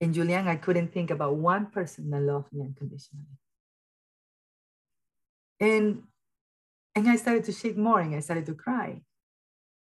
And 0.00 0.14
Julian, 0.14 0.48
I 0.48 0.56
couldn't 0.56 0.92
think 0.92 1.10
about 1.10 1.36
one 1.36 1.66
person 1.66 2.10
that 2.10 2.20
loved 2.20 2.52
me 2.52 2.62
unconditionally. 2.62 3.24
And 5.60 6.02
and 6.94 7.08
I 7.08 7.16
started 7.16 7.44
to 7.44 7.52
shake 7.52 7.78
more 7.78 8.00
and 8.00 8.14
I 8.14 8.20
started 8.20 8.46
to 8.46 8.54
cry. 8.54 9.00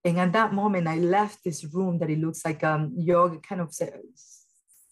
And 0.03 0.20
at 0.20 0.34
that 0.34 0.53
moment, 0.53 0.88
I 0.88 0.97
left 0.97 1.43
this 1.43 1.64
room 1.64 1.97
that 1.99 2.09
it 2.09 2.20
looks 2.20 2.43
like 2.45 2.64
a 2.64 2.74
um, 2.74 2.93
yoga 2.95 3.39
kind 3.39 3.62
of 3.62 3.74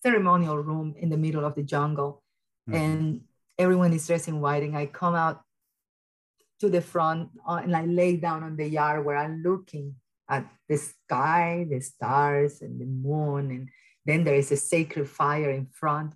ceremonial 0.03 0.57
room 0.57 0.95
in 0.97 1.09
the 1.09 1.17
middle 1.17 1.45
of 1.45 1.55
the 1.55 1.63
jungle. 1.63 2.23
Mm-hmm. 2.69 2.79
And 2.79 3.21
everyone 3.57 3.93
is 3.93 4.07
dressed 4.07 4.27
in 4.27 4.41
white. 4.41 4.63
And 4.63 4.77
I 4.77 4.85
come 4.85 5.15
out 5.15 5.41
to 6.59 6.69
the 6.69 6.81
front 6.81 7.29
uh, 7.47 7.61
and 7.63 7.75
I 7.75 7.85
lay 7.85 8.17
down 8.17 8.43
on 8.43 8.55
the 8.57 8.67
yard 8.67 9.05
where 9.05 9.17
I'm 9.17 9.41
looking 9.43 9.95
at 10.29 10.45
the 10.67 10.77
sky, 10.77 11.65
the 11.69 11.79
stars, 11.79 12.61
and 12.61 12.79
the 12.79 12.85
moon. 12.85 13.51
And 13.51 13.69
then 14.05 14.23
there 14.23 14.35
is 14.35 14.51
a 14.51 14.57
sacred 14.57 15.09
fire 15.09 15.49
in 15.51 15.67
front. 15.67 16.13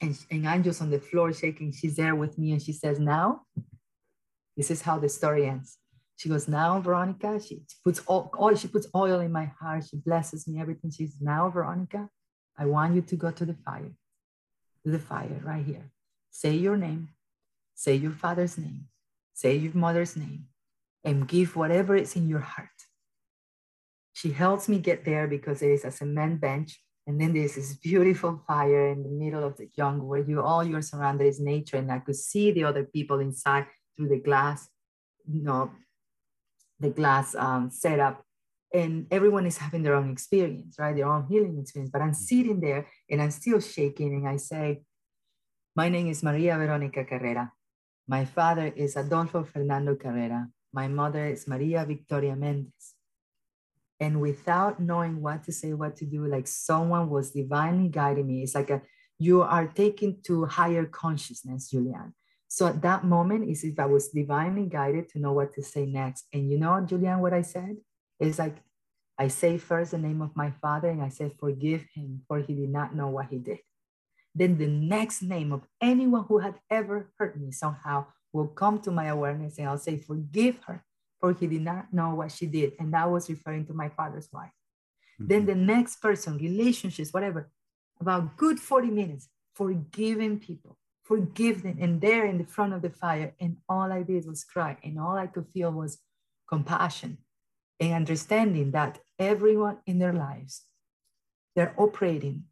And, 0.00 0.18
and 0.30 0.48
I'm 0.48 0.62
just 0.62 0.82
on 0.82 0.90
the 0.90 0.98
floor 0.98 1.32
shaking. 1.32 1.72
She's 1.72 1.96
there 1.96 2.14
with 2.14 2.36
me 2.38 2.52
and 2.52 2.60
she 2.60 2.72
says, 2.72 2.98
Now 2.98 3.42
this 4.56 4.70
is 4.70 4.82
how 4.82 4.98
the 4.98 5.08
story 5.08 5.46
ends. 5.46 5.78
She 6.16 6.30
goes, 6.30 6.48
now, 6.48 6.80
Veronica, 6.80 7.38
she 7.38 7.60
puts 7.84 8.00
all, 8.06 8.30
oil, 8.40 8.54
she 8.54 8.68
puts 8.68 8.86
oil 8.94 9.20
in 9.20 9.30
my 9.30 9.52
heart. 9.60 9.84
She 9.90 9.98
blesses 9.98 10.48
me, 10.48 10.58
everything. 10.60 10.90
She's 10.90 11.16
now, 11.20 11.50
Veronica, 11.50 12.08
I 12.58 12.66
want 12.66 12.94
you 12.94 13.02
to 13.02 13.16
go 13.16 13.30
to 13.30 13.44
the 13.44 13.54
fire, 13.54 13.92
to 14.84 14.90
the 14.90 14.98
fire 14.98 15.40
right 15.44 15.64
here. 15.64 15.90
Say 16.30 16.54
your 16.54 16.76
name, 16.76 17.10
say 17.74 17.94
your 17.94 18.12
father's 18.12 18.58
name, 18.58 18.88
say 19.34 19.56
your 19.56 19.74
mother's 19.74 20.16
name, 20.16 20.46
and 21.04 21.28
give 21.28 21.56
whatever 21.56 21.96
is 21.96 22.16
in 22.16 22.28
your 22.28 22.40
heart. 22.40 22.68
She 24.12 24.32
helps 24.32 24.68
me 24.68 24.78
get 24.78 25.04
there 25.04 25.28
because 25.28 25.60
there 25.60 25.72
is 25.72 25.84
a 25.84 25.90
cement 25.90 26.40
bench, 26.40 26.80
and 27.06 27.20
then 27.20 27.34
there's 27.34 27.54
this 27.54 27.74
beautiful 27.74 28.42
fire 28.46 28.88
in 28.88 29.02
the 29.02 29.10
middle 29.10 29.44
of 29.44 29.56
the 29.56 29.68
jungle 29.76 30.08
where 30.08 30.20
you 30.20 30.42
all 30.42 30.64
you're 30.64 30.82
surrounded 30.82 31.26
is 31.26 31.38
nature, 31.38 31.76
and 31.76 31.92
I 31.92 31.98
could 31.98 32.16
see 32.16 32.50
the 32.50 32.64
other 32.64 32.84
people 32.84 33.20
inside 33.20 33.66
through 33.96 34.08
the 34.08 34.18
glass, 34.18 34.68
you 35.30 35.42
know, 35.42 35.70
the 36.80 36.90
glass 36.90 37.34
um, 37.34 37.70
setup. 37.70 38.25
And 38.74 39.06
everyone 39.10 39.46
is 39.46 39.58
having 39.58 39.82
their 39.82 39.94
own 39.94 40.10
experience, 40.10 40.76
right? 40.78 40.94
Their 40.94 41.08
own 41.08 41.26
healing 41.28 41.58
experience. 41.60 41.90
But 41.90 42.02
I'm 42.02 42.10
mm-hmm. 42.10 42.30
sitting 42.30 42.60
there 42.60 42.86
and 43.10 43.22
I'm 43.22 43.30
still 43.30 43.60
shaking. 43.60 44.14
And 44.14 44.28
I 44.28 44.36
say, 44.36 44.82
My 45.74 45.88
name 45.88 46.08
is 46.08 46.22
Maria 46.22 46.56
Veronica 46.58 47.04
Carrera. 47.04 47.52
My 48.08 48.24
father 48.24 48.72
is 48.74 48.96
Adolfo 48.96 49.44
Fernando 49.44 49.96
Carrera. 49.96 50.48
My 50.72 50.88
mother 50.88 51.26
is 51.26 51.48
Maria 51.48 51.84
Victoria 51.84 52.36
Mendez. 52.36 52.94
And 53.98 54.20
without 54.20 54.78
knowing 54.78 55.22
what 55.22 55.44
to 55.44 55.52
say, 55.52 55.72
what 55.72 55.96
to 55.96 56.04
do, 56.04 56.26
like 56.26 56.46
someone 56.46 57.08
was 57.08 57.30
divinely 57.30 57.88
guiding 57.88 58.26
me. 58.26 58.42
It's 58.42 58.54
like 58.54 58.70
a, 58.70 58.82
you 59.18 59.42
are 59.42 59.66
taken 59.66 60.20
to 60.26 60.44
higher 60.44 60.84
consciousness, 60.84 61.70
Julian. 61.70 62.14
So 62.48 62.66
at 62.66 62.82
that 62.82 63.04
moment, 63.04 63.48
is 63.48 63.64
if 63.64 63.78
I 63.78 63.86
was 63.86 64.08
divinely 64.08 64.66
guided 64.66 65.08
to 65.10 65.18
know 65.18 65.32
what 65.32 65.52
to 65.54 65.62
say 65.62 65.86
next. 65.86 66.26
And 66.32 66.50
you 66.50 66.58
know, 66.58 66.80
Julian, 66.86 67.20
what 67.20 67.32
I 67.32 67.42
said 67.42 67.76
is 68.20 68.38
like, 68.38 68.56
I 69.18 69.28
say 69.28 69.58
first 69.58 69.92
the 69.92 69.98
name 69.98 70.20
of 70.20 70.36
my 70.36 70.52
father 70.62 70.88
and 70.88 71.02
I 71.02 71.08
say, 71.08 71.32
forgive 71.38 71.84
him, 71.94 72.22
for 72.28 72.38
he 72.38 72.54
did 72.54 72.70
not 72.70 72.94
know 72.94 73.08
what 73.08 73.26
he 73.30 73.38
did. 73.38 73.58
Then 74.34 74.58
the 74.58 74.66
next 74.66 75.22
name 75.22 75.52
of 75.52 75.62
anyone 75.80 76.24
who 76.28 76.38
had 76.38 76.56
ever 76.70 77.10
hurt 77.18 77.40
me 77.40 77.50
somehow 77.50 78.06
will 78.32 78.48
come 78.48 78.80
to 78.80 78.90
my 78.90 79.06
awareness 79.06 79.58
and 79.58 79.68
I'll 79.68 79.78
say, 79.78 79.96
forgive 79.96 80.58
her, 80.66 80.84
for 81.20 81.32
he 81.32 81.46
did 81.46 81.62
not 81.62 81.92
know 81.92 82.14
what 82.14 82.32
she 82.32 82.46
did. 82.46 82.74
And 82.78 82.92
that 82.92 83.10
was 83.10 83.30
referring 83.30 83.66
to 83.66 83.72
my 83.72 83.88
father's 83.88 84.28
wife. 84.32 84.50
Mm-hmm. 85.20 85.26
Then 85.28 85.46
the 85.46 85.54
next 85.54 85.96
person, 86.02 86.36
relationships, 86.36 87.12
whatever, 87.12 87.50
about 87.98 88.36
good 88.36 88.60
40 88.60 88.88
minutes, 88.88 89.28
forgiving 89.54 90.38
people 90.38 90.76
forgive 91.06 91.62
them. 91.62 91.78
And 91.80 92.00
there 92.00 92.26
in 92.26 92.38
the 92.38 92.44
front 92.44 92.72
of 92.72 92.82
the 92.82 92.90
fire, 92.90 93.32
and 93.40 93.56
all 93.68 93.92
I 93.92 94.02
did 94.02 94.26
was 94.26 94.44
cry, 94.44 94.76
and 94.82 94.98
all 94.98 95.16
I 95.16 95.28
could 95.28 95.46
feel 95.54 95.70
was 95.70 95.98
compassion 96.48 97.18
and 97.80 97.92
understanding 97.92 98.70
that 98.72 98.98
everyone 99.18 99.78
in 99.86 99.98
their 99.98 100.12
lives, 100.12 100.62
they're 101.54 101.74
operating 101.76 102.44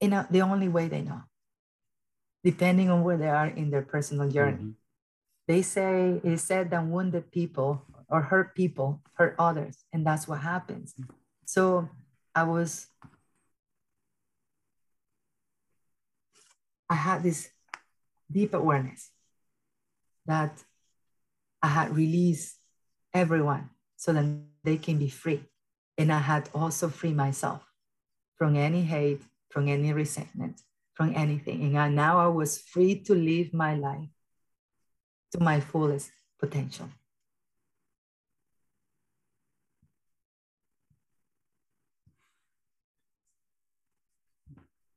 in 0.00 0.12
a, 0.12 0.26
the 0.30 0.42
only 0.42 0.68
way 0.68 0.88
they 0.88 1.02
know, 1.02 1.22
depending 2.44 2.90
on 2.90 3.02
where 3.02 3.16
they 3.16 3.28
are 3.28 3.48
in 3.48 3.70
their 3.70 3.82
personal 3.82 4.28
journey. 4.28 4.56
Mm-hmm. 4.56 4.70
They 5.46 5.62
say 5.62 6.20
it 6.22 6.32
is 6.32 6.42
said 6.42 6.70
that 6.70 6.86
wounded 6.86 7.32
people 7.32 7.82
or 8.08 8.22
hurt 8.22 8.54
people 8.54 9.00
hurt 9.14 9.34
others, 9.38 9.84
and 9.92 10.06
that's 10.06 10.28
what 10.28 10.40
happens. 10.40 10.94
So 11.46 11.88
I 12.34 12.44
was 12.44 12.86
I 16.90 16.94
had 16.94 17.22
this 17.22 17.50
deep 18.30 18.54
awareness 18.54 19.10
that 20.26 20.62
I 21.62 21.68
had 21.68 21.96
released 21.96 22.56
everyone 23.12 23.70
so 23.98 24.12
that 24.12 24.24
they 24.62 24.78
can 24.78 24.96
be 24.96 25.10
free. 25.10 25.42
And 25.98 26.12
I 26.12 26.20
had 26.20 26.48
also 26.54 26.88
free 26.88 27.12
myself 27.12 27.62
from 28.36 28.56
any 28.56 28.82
hate, 28.82 29.20
from 29.50 29.68
any 29.68 29.92
resentment, 29.92 30.62
from 30.94 31.12
anything. 31.16 31.64
And 31.64 31.76
I, 31.76 31.88
now 31.88 32.18
I 32.18 32.28
was 32.28 32.58
free 32.58 33.00
to 33.00 33.14
live 33.14 33.52
my 33.52 33.74
life 33.74 34.08
to 35.32 35.40
my 35.40 35.58
fullest 35.60 36.10
potential. 36.38 36.88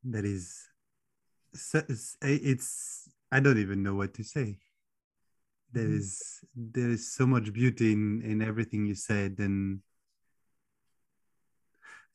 That 0.03 0.25
is 0.25 0.67
it's 2.21 3.09
I 3.31 3.39
don't 3.39 3.59
even 3.59 3.83
know 3.83 3.95
what 3.95 4.13
to 4.15 4.23
say. 4.23 4.59
There 5.73 5.87
mm. 5.87 5.99
is 5.99 6.39
there 6.55 6.89
is 6.89 7.13
so 7.13 7.25
much 7.25 7.53
beauty 7.53 7.93
in 7.93 8.21
in 8.23 8.41
everything 8.41 8.85
you 8.85 8.95
said 8.95 9.35
and 9.39 9.81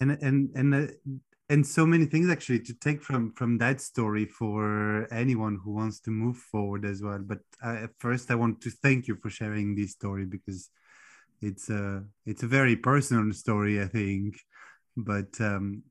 and 0.01 0.11
and 0.23 0.51
and 0.55 0.75
uh, 0.75 0.93
and 1.49 1.67
so 1.67 1.87
many 1.87 2.07
things 2.07 2.29
actually 2.29 2.61
to 2.61 2.75
take 2.75 3.03
from 3.03 3.33
from 3.33 3.59
that 3.59 3.81
story 3.81 4.27
for 4.27 5.07
anyone 5.13 5.59
who 5.63 5.73
wants 5.73 6.01
to 6.01 6.11
move 6.11 6.37
forward 6.37 6.85
as 6.85 7.03
well 7.03 7.21
but 7.21 7.39
uh, 7.63 7.87
first 7.99 8.31
i 8.31 8.35
want 8.35 8.61
to 8.61 8.71
thank 8.71 9.07
you 9.07 9.17
for 9.17 9.31
sharing 9.31 9.75
this 9.75 9.93
story 9.93 10.25
because 10.25 10.71
it's 11.41 11.71
a 11.71 12.05
it's 12.25 12.43
a 12.43 12.47
very 12.49 12.77
personal 12.77 13.33
story 13.33 13.81
i 13.81 13.87
think 13.87 14.37
but 14.97 15.41
um 15.41 15.83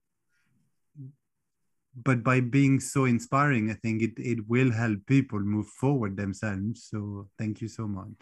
but 2.03 2.23
by 2.23 2.41
being 2.41 2.79
so 2.79 3.05
inspiring, 3.05 3.71
I 3.71 3.75
think 3.75 4.01
it, 4.01 4.13
it 4.17 4.47
will 4.47 4.71
help 4.71 4.99
people 5.05 5.39
move 5.39 5.67
forward 5.67 6.17
themselves. 6.17 6.87
So 6.91 7.29
thank 7.39 7.61
you 7.61 7.67
so 7.67 7.87
much. 7.87 8.15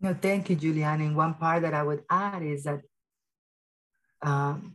No, 0.00 0.14
thank 0.14 0.50
you, 0.50 0.56
Julian. 0.56 1.00
And 1.00 1.16
one 1.16 1.34
part 1.34 1.62
that 1.62 1.74
I 1.74 1.82
would 1.84 2.02
add 2.10 2.42
is 2.42 2.64
that 2.64 2.80
um, 4.22 4.74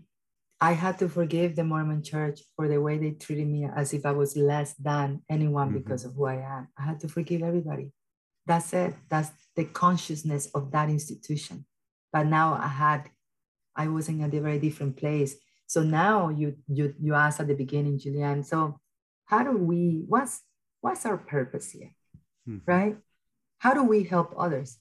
I 0.61 0.71
had 0.71 0.97
to 0.99 1.09
forgive 1.09 1.55
the 1.55 1.65
Mormon 1.65 2.01
church 2.01 2.39
for 2.55 2.67
the 2.69 2.81
way 2.81 2.97
they 2.97 3.11
treated 3.11 3.47
me 3.47 3.67
as 3.75 3.93
if 3.93 4.05
I 4.05 4.11
was 4.11 4.37
less 4.37 4.73
than 4.75 5.21
anyone 5.29 5.69
mm-hmm. 5.69 5.79
because 5.79 6.05
of 6.05 6.13
who 6.13 6.25
I 6.25 6.35
am. 6.35 6.69
I 6.77 6.83
had 6.83 7.01
to 7.01 7.09
forgive 7.09 7.43
everybody. 7.43 7.91
That's 8.45 8.71
it. 8.71 8.95
That's 9.09 9.29
the 9.57 9.65
consciousness 9.65 10.47
of 10.55 10.71
that 10.71 10.89
institution. 10.89 11.65
But 12.13 12.27
now 12.27 12.53
I 12.53 12.67
had, 12.67 13.09
I 13.75 13.89
was 13.89 14.07
in 14.07 14.23
a 14.23 14.29
very 14.29 14.59
different 14.59 14.95
place 14.95 15.35
so 15.67 15.83
now 15.83 16.29
you 16.29 16.55
you 16.67 16.95
you 16.99 17.13
asked 17.13 17.39
at 17.39 17.47
the 17.47 17.53
beginning, 17.53 17.99
Julian. 17.99 18.43
So 18.43 18.79
how 19.25 19.43
do 19.43 19.51
we? 19.51 20.03
What's 20.07 20.41
what's 20.81 21.05
our 21.05 21.17
purpose 21.17 21.71
here, 21.71 21.91
mm-hmm. 22.47 22.63
right? 22.65 22.97
How 23.59 23.73
do 23.73 23.83
we 23.83 24.03
help 24.03 24.33
others? 24.37 24.79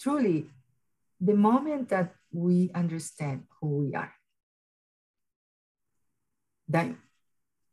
Truly, 0.00 0.46
the 1.20 1.34
moment 1.34 1.88
that 1.88 2.14
we 2.30 2.70
understand 2.74 3.44
who 3.60 3.78
we 3.78 3.94
are, 3.94 4.12
that 6.68 6.94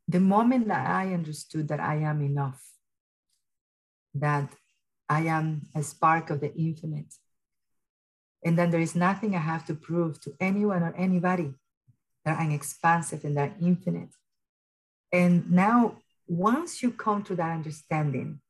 the 0.07 0.19
moment 0.19 0.69
that 0.69 0.87
I 0.87 1.13
understood 1.13 1.67
that 1.67 1.79
I 1.79 1.95
am 1.97 2.21
enough 2.21 2.61
that 4.15 4.49
I 5.09 5.21
am 5.27 5.63
a 5.75 5.83
spark 5.83 6.29
of 6.29 6.39
the 6.39 6.55
infinite. 6.55 7.13
And 8.43 8.57
then 8.57 8.71
there 8.71 8.79
is 8.79 8.95
nothing 8.95 9.35
I 9.35 9.39
have 9.39 9.65
to 9.65 9.75
prove 9.75 10.19
to 10.21 10.33
anyone 10.39 10.83
or 10.83 10.95
anybody 10.95 11.53
that 12.25 12.39
I'm 12.39 12.51
expansive 12.51 13.23
and 13.23 13.37
that 13.37 13.49
are 13.51 13.55
infinite. 13.61 14.09
And 15.11 15.51
now, 15.51 15.97
once 16.27 16.81
you 16.81 16.91
come 16.91 17.23
to 17.23 17.35
that 17.35 17.51
understanding, 17.51 18.41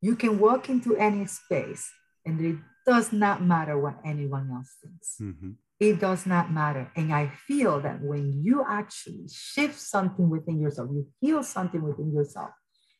you 0.00 0.16
can 0.16 0.38
walk 0.38 0.68
into 0.68 0.96
any 0.96 1.26
space 1.26 1.90
and 2.24 2.40
it 2.40 2.56
does 2.86 3.12
not 3.12 3.42
matter 3.42 3.78
what 3.78 3.98
anyone 4.04 4.50
else 4.50 4.74
thinks. 4.82 5.16
Mm-hmm. 5.20 5.50
It 5.78 6.00
does 6.00 6.26
not 6.26 6.52
matter. 6.52 6.90
And 6.96 7.12
I 7.12 7.28
feel 7.46 7.80
that 7.80 8.00
when 8.00 8.42
you 8.42 8.64
actually 8.68 9.26
shift 9.28 9.78
something 9.78 10.30
within 10.30 10.60
yourself, 10.60 10.90
you 10.92 11.06
heal 11.20 11.42
something 11.42 11.82
within 11.82 12.12
yourself, 12.12 12.50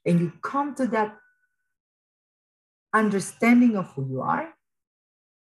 and 0.04 0.20
you 0.20 0.32
come 0.42 0.74
to 0.76 0.86
that 0.88 1.16
understanding 2.92 3.76
of 3.76 3.86
who 3.92 4.08
you 4.08 4.20
are, 4.20 4.52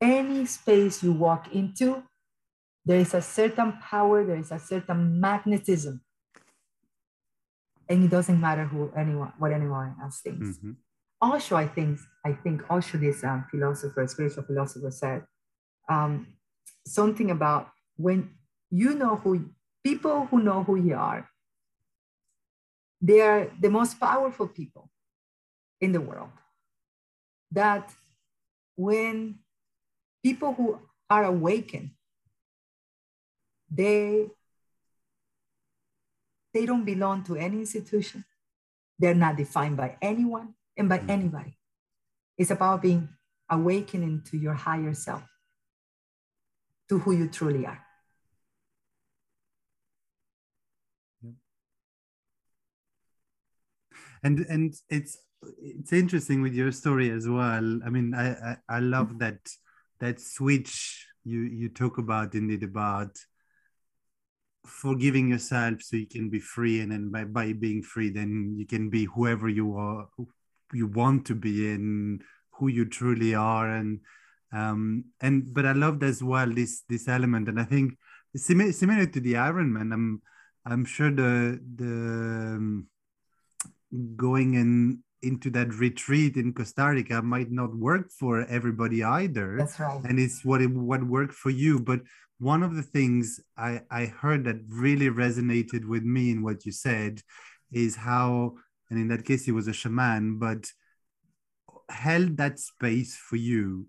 any 0.02 0.46
space 0.46 1.02
you 1.04 1.14
walk 1.14 1.54
into, 1.54 2.04
there 2.88 3.00
is 3.00 3.14
a 3.14 3.22
certain 3.22 3.74
power, 3.82 4.24
there 4.24 4.38
is 4.38 4.50
a 4.50 4.60
certain 4.60 5.20
magnetism. 5.20 6.00
And 7.90 8.06
it 8.06 8.10
doesn't 8.10 8.40
matter 8.40 8.64
who 8.64 8.92
anyone, 8.96 9.34
what 9.38 9.52
anyone 9.52 9.96
else 10.02 10.22
thinks. 10.22 10.58
Mm-hmm. 10.58 10.72
Osho, 11.22 11.58
I 11.58 11.68
think, 11.68 12.00
I 12.26 12.32
think 12.32 12.62
also 12.70 12.98
this 12.98 13.26
um, 13.26 13.46
philosopher, 13.52 14.08
spiritual 14.08 14.44
philosopher, 14.44 14.92
said 14.92 15.24
um, 15.90 16.28
something 16.86 17.30
about 17.30 17.72
when 17.98 18.36
you 18.70 18.96
know 18.96 19.18
who 19.18 19.50
people 19.84 20.28
who 20.28 20.42
know 20.42 20.64
who 20.64 20.78
you 20.78 20.96
are, 20.96 21.30
they 23.02 23.20
are 23.20 23.52
the 23.60 23.70
most 23.70 24.00
powerful 24.00 24.48
people 24.48 24.90
in 25.82 25.92
the 25.92 26.02
world. 26.02 26.32
That 27.52 27.92
when 28.78 29.40
people 30.24 30.54
who 30.54 30.80
are 31.10 31.26
awakened, 31.26 31.92
they 33.70 34.28
they 36.54 36.66
don't 36.66 36.86
belong 36.86 37.24
to 37.26 37.36
any 37.36 37.60
institution. 37.60 38.26
They're 38.98 39.14
not 39.14 39.38
defined 39.38 39.78
by 39.78 39.98
anyone 40.02 40.56
and 40.76 40.90
by 40.90 41.00
mm. 41.00 41.10
anybody. 41.10 41.58
It's 42.38 42.52
about 42.52 42.82
being 42.82 43.10
awakening 43.50 44.24
to 44.32 44.38
your 44.38 44.54
higher 44.54 44.94
self, 44.94 45.24
to 46.90 47.00
who 47.00 47.12
you 47.12 47.28
truly 47.28 47.66
are. 47.66 47.84
And 54.24 54.40
and 54.50 54.74
it's 54.90 55.18
it's 55.62 55.94
interesting 55.94 56.42
with 56.42 56.54
your 56.54 56.72
story 56.72 57.12
as 57.12 57.28
well. 57.28 57.80
I 57.86 57.90
mean, 57.90 58.14
I 58.16 58.32
I, 58.32 58.58
I 58.68 58.80
love 58.80 59.20
that 59.20 59.40
that 60.00 60.20
switch 60.20 61.06
you 61.24 61.42
you 61.42 61.70
talk 61.70 61.98
about 61.98 62.34
indeed 62.34 62.64
about 62.64 63.18
forgiving 64.68 65.30
yourself 65.30 65.82
so 65.82 65.98
you 65.98 66.08
can 66.08 66.30
be 66.30 66.40
free 66.40 66.82
and 66.82 66.92
then 66.92 67.10
by, 67.10 67.24
by 67.24 67.54
being 67.54 67.82
free 67.82 68.10
then 68.10 68.56
you 68.58 68.66
can 68.66 68.90
be 68.90 69.06
whoever 69.06 69.50
you 69.50 69.76
are 69.76 70.08
you 70.74 70.88
want 70.88 71.26
to 71.28 71.36
be 71.36 71.72
and 71.72 72.22
who 72.52 72.68
you 72.68 72.86
truly 72.86 73.36
are. 73.36 73.70
And 73.70 74.00
um 74.54 75.04
and 75.20 75.54
but 75.54 75.66
i 75.66 75.74
loved 75.74 76.04
as 76.04 76.24
well 76.24 76.50
this 76.50 76.84
this 76.88 77.08
element. 77.08 77.50
And 77.50 77.60
i 77.60 77.66
think 77.66 77.98
similar, 78.36 78.72
similar 78.72 79.06
to 79.06 79.20
the 79.20 79.36
iron 79.36 79.74
man 79.74 79.92
i'm 79.92 80.22
i'm 80.66 80.86
sure 80.86 81.12
the 81.12 81.60
the 81.76 82.56
um, 82.56 82.88
going 84.16 84.54
in 84.54 85.04
into 85.22 85.50
that 85.50 85.74
retreat 85.74 86.38
in 86.38 86.54
costa 86.54 86.86
rica 86.86 87.22
might 87.22 87.52
not 87.52 87.76
work 87.76 88.12
for 88.12 88.46
everybody 88.46 89.04
either. 89.04 89.58
That's 89.58 89.80
right. 89.80 90.02
And 90.06 90.20
it's 90.20 90.46
what 90.46 90.62
it, 90.62 90.70
what 90.70 91.04
worked 91.04 91.34
for 91.34 91.50
you. 91.50 91.80
But 91.80 92.02
one 92.40 92.64
of 92.64 92.76
the 92.76 92.84
things 92.84 93.40
i 93.58 93.82
i 93.90 94.06
heard 94.06 94.44
that 94.44 94.58
really 94.70 95.10
resonated 95.10 95.86
with 95.86 96.04
me 96.04 96.30
in 96.32 96.44
what 96.44 96.66
you 96.66 96.72
said 96.72 97.22
is 97.72 97.96
how 97.96 98.54
and 98.90 99.00
in 99.00 99.08
that 99.08 99.26
case 99.26 99.46
he 99.46 99.52
was 99.52 99.68
a 99.68 99.74
shaman 99.74 100.38
but 100.38 100.72
held 101.90 102.38
that 102.38 102.60
space 102.60 103.16
for 103.16 103.36
you 103.36 103.88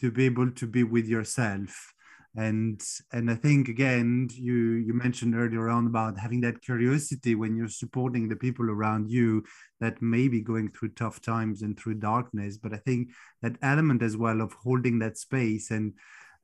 to 0.00 0.10
be 0.10 0.24
able 0.24 0.50
to 0.50 0.66
be 0.66 0.82
with 0.82 1.06
yourself. 1.06 1.92
And 2.36 2.82
and 3.12 3.30
i 3.30 3.36
think 3.36 3.68
again 3.68 4.28
you 4.32 4.56
you 4.86 4.92
mentioned 4.92 5.36
earlier 5.36 5.68
on 5.68 5.86
about 5.86 6.18
having 6.18 6.40
that 6.40 6.62
curiosity 6.62 7.36
when 7.36 7.54
you're 7.54 7.68
supporting 7.68 8.28
the 8.28 8.34
people 8.34 8.68
around 8.68 9.08
you 9.08 9.44
that 9.78 10.02
may 10.02 10.26
be 10.26 10.40
going 10.40 10.72
through 10.72 10.94
tough 10.94 11.20
times 11.20 11.62
and 11.62 11.78
through 11.78 11.94
darkness. 11.94 12.58
But 12.58 12.74
i 12.74 12.78
think 12.78 13.10
that 13.40 13.56
element 13.62 14.02
as 14.02 14.16
well 14.16 14.40
of 14.40 14.52
holding 14.54 14.98
that 14.98 15.16
space 15.16 15.70
and 15.70 15.92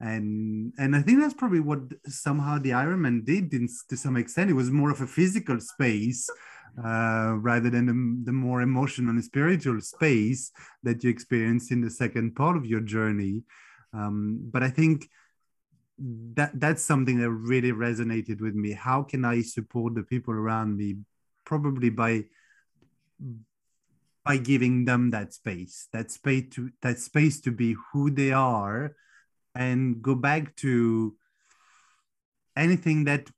and 0.00 0.72
and 0.78 0.96
I 0.96 1.02
think 1.02 1.20
that's 1.20 1.34
probably 1.34 1.60
what 1.60 1.80
somehow 2.06 2.58
the 2.58 2.70
Ironman 2.70 3.24
did 3.24 3.52
in, 3.52 3.68
to 3.88 3.96
some 3.96 4.16
extent. 4.16 4.50
It 4.50 4.54
was 4.54 4.70
more 4.70 4.90
of 4.90 5.02
a 5.02 5.06
physical 5.06 5.60
space 5.60 6.28
uh, 6.82 7.34
rather 7.36 7.68
than 7.68 7.86
the, 7.86 8.30
the, 8.30 8.32
more 8.32 8.62
emotional 8.62 9.10
and 9.10 9.22
spiritual 9.22 9.80
space 9.80 10.52
that 10.82 11.04
you 11.04 11.10
experience 11.10 11.70
in 11.70 11.80
the 11.80 11.90
second 11.90 12.34
part 12.34 12.56
of 12.56 12.64
your 12.64 12.80
journey. 12.80 13.42
Um, 13.92 14.48
but 14.50 14.62
I 14.62 14.70
think 14.70 15.10
that 15.98 16.52
that's 16.54 16.82
something 16.82 17.18
that 17.18 17.30
really 17.30 17.72
resonated 17.72 18.40
with 18.40 18.54
me. 18.54 18.72
How 18.72 19.02
can 19.02 19.24
I 19.24 19.42
support 19.42 19.94
the 19.94 20.02
people 20.02 20.32
around 20.32 20.76
me? 20.76 20.96
Probably 21.44 21.90
by 21.90 22.24
by 24.24 24.36
giving 24.38 24.84
them 24.84 25.10
that 25.10 25.34
space, 25.34 25.88
that 25.92 26.10
space 26.10 26.44
to 26.52 26.70
that 26.80 26.98
space 26.98 27.40
to 27.42 27.50
be 27.50 27.76
who 27.92 28.10
they 28.10 28.32
are 28.32 28.94
and 29.54 30.00
go 30.02 30.14
back 30.14 30.54
to 30.56 31.16
anything 32.56 33.04
that 33.04 33.30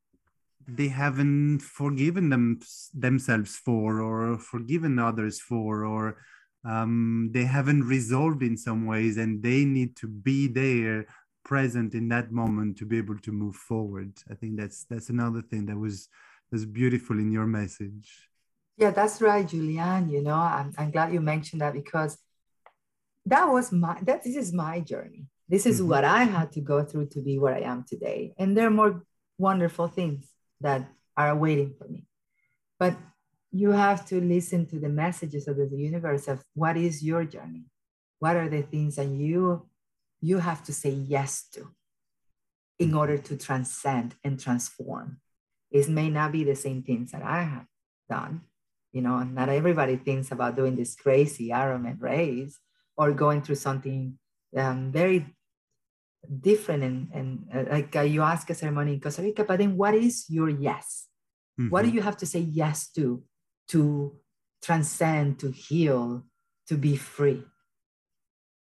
they 0.68 0.88
haven't 0.88 1.60
forgiven 1.60 2.30
them 2.30 2.60
themselves 2.94 3.56
for 3.56 4.00
or 4.00 4.38
forgiven 4.38 4.98
others 4.98 5.40
for 5.40 5.84
or 5.84 6.18
um, 6.64 7.30
they 7.32 7.44
haven't 7.44 7.82
resolved 7.82 8.42
in 8.42 8.56
some 8.56 8.86
ways 8.86 9.16
and 9.16 9.42
they 9.42 9.64
need 9.64 9.96
to 9.96 10.06
be 10.06 10.46
there 10.46 11.06
present 11.44 11.94
in 11.94 12.08
that 12.08 12.30
moment 12.30 12.78
to 12.78 12.86
be 12.86 12.96
able 12.98 13.18
to 13.18 13.32
move 13.32 13.56
forward. 13.56 14.12
I 14.30 14.34
think 14.34 14.56
that's 14.56 14.84
that's 14.84 15.08
another 15.08 15.42
thing 15.42 15.66
that 15.66 15.76
was 15.76 16.08
that's 16.50 16.64
beautiful 16.64 17.18
in 17.18 17.32
your 17.32 17.46
message. 17.46 18.28
Yeah 18.76 18.90
that's 18.90 19.20
right 19.20 19.46
julian. 19.46 20.08
You 20.08 20.22
know 20.22 20.34
i'm, 20.34 20.72
I'm 20.78 20.90
glad 20.90 21.12
you 21.12 21.20
mentioned 21.20 21.60
that 21.62 21.74
because 21.74 22.16
that 23.26 23.44
was 23.44 23.72
my 23.72 23.98
that 24.02 24.22
this 24.24 24.36
is 24.36 24.52
my 24.52 24.80
journey 24.80 25.26
this 25.48 25.66
is 25.66 25.80
mm-hmm. 25.80 25.90
what 25.90 26.04
I 26.04 26.24
had 26.24 26.52
to 26.52 26.60
go 26.60 26.84
through 26.84 27.06
to 27.10 27.20
be 27.20 27.38
where 27.38 27.54
I 27.54 27.60
am 27.60 27.84
today. 27.88 28.34
And 28.38 28.56
there 28.56 28.66
are 28.66 28.70
more 28.70 29.04
wonderful 29.38 29.88
things 29.88 30.28
that 30.60 30.88
are 31.16 31.34
waiting 31.36 31.74
for 31.76 31.88
me. 31.88 32.06
But 32.78 32.96
you 33.50 33.70
have 33.72 34.06
to 34.06 34.20
listen 34.20 34.66
to 34.66 34.78
the 34.78 34.88
messages 34.88 35.46
of 35.46 35.56
the 35.56 35.68
universe 35.76 36.26
of 36.26 36.42
what 36.54 36.76
is 36.76 37.02
your 37.02 37.24
journey? 37.24 37.66
What 38.18 38.36
are 38.36 38.48
the 38.48 38.62
things 38.62 38.96
that 38.96 39.08
you 39.08 39.66
you 40.20 40.38
have 40.38 40.62
to 40.64 40.72
say 40.72 40.90
yes 40.90 41.44
to 41.52 41.68
in 42.78 42.94
order 42.94 43.18
to 43.18 43.36
transcend 43.36 44.14
and 44.24 44.40
transform? 44.40 45.20
It 45.70 45.88
may 45.88 46.08
not 46.08 46.32
be 46.32 46.44
the 46.44 46.54
same 46.54 46.82
things 46.82 47.12
that 47.12 47.22
I 47.22 47.42
have 47.42 47.66
done. 48.08 48.42
You 48.92 49.02
know, 49.02 49.22
not 49.22 49.48
everybody 49.48 49.96
thinks 49.96 50.30
about 50.32 50.56
doing 50.56 50.76
this 50.76 50.94
crazy 50.94 51.48
Ironman 51.48 52.00
race 52.00 52.58
or 52.96 53.12
going 53.12 53.42
through 53.42 53.56
something 53.56 54.18
um, 54.56 54.92
very 54.92 55.26
different 56.40 56.82
and, 56.82 57.08
and 57.12 57.48
uh, 57.52 57.70
like 57.70 57.94
uh, 57.96 58.00
ayahuasca 58.00 58.54
ceremony 58.54 58.94
in 58.94 59.00
Costa 59.00 59.22
Rica, 59.22 59.44
but 59.44 59.58
then 59.58 59.76
what 59.76 59.94
is 59.94 60.26
your 60.28 60.48
yes? 60.48 61.08
Mm-hmm. 61.58 61.70
What 61.70 61.82
do 61.82 61.90
you 61.90 62.02
have 62.02 62.16
to 62.18 62.26
say 62.26 62.40
yes 62.40 62.90
to 62.92 63.22
to 63.68 64.16
transcend, 64.62 65.38
to 65.40 65.50
heal, 65.50 66.24
to 66.68 66.76
be 66.76 66.96
free? 66.96 67.44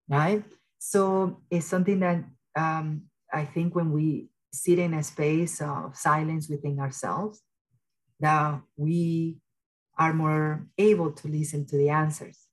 Right? 0.07 0.43
So 0.79 1.41
it's 1.49 1.67
something 1.67 1.99
that 1.99 2.23
um, 2.55 3.03
I 3.31 3.45
think 3.45 3.75
when 3.75 3.91
we 3.91 4.29
sit 4.51 4.79
in 4.79 4.93
a 4.93 5.03
space 5.03 5.61
of 5.61 5.95
silence 5.95 6.49
within 6.49 6.79
ourselves, 6.79 7.41
that 8.19 8.61
we 8.75 9.37
are 9.97 10.13
more 10.13 10.67
able 10.77 11.11
to 11.11 11.27
listen 11.27 11.65
to 11.67 11.77
the 11.77 11.89
answers 11.89 12.47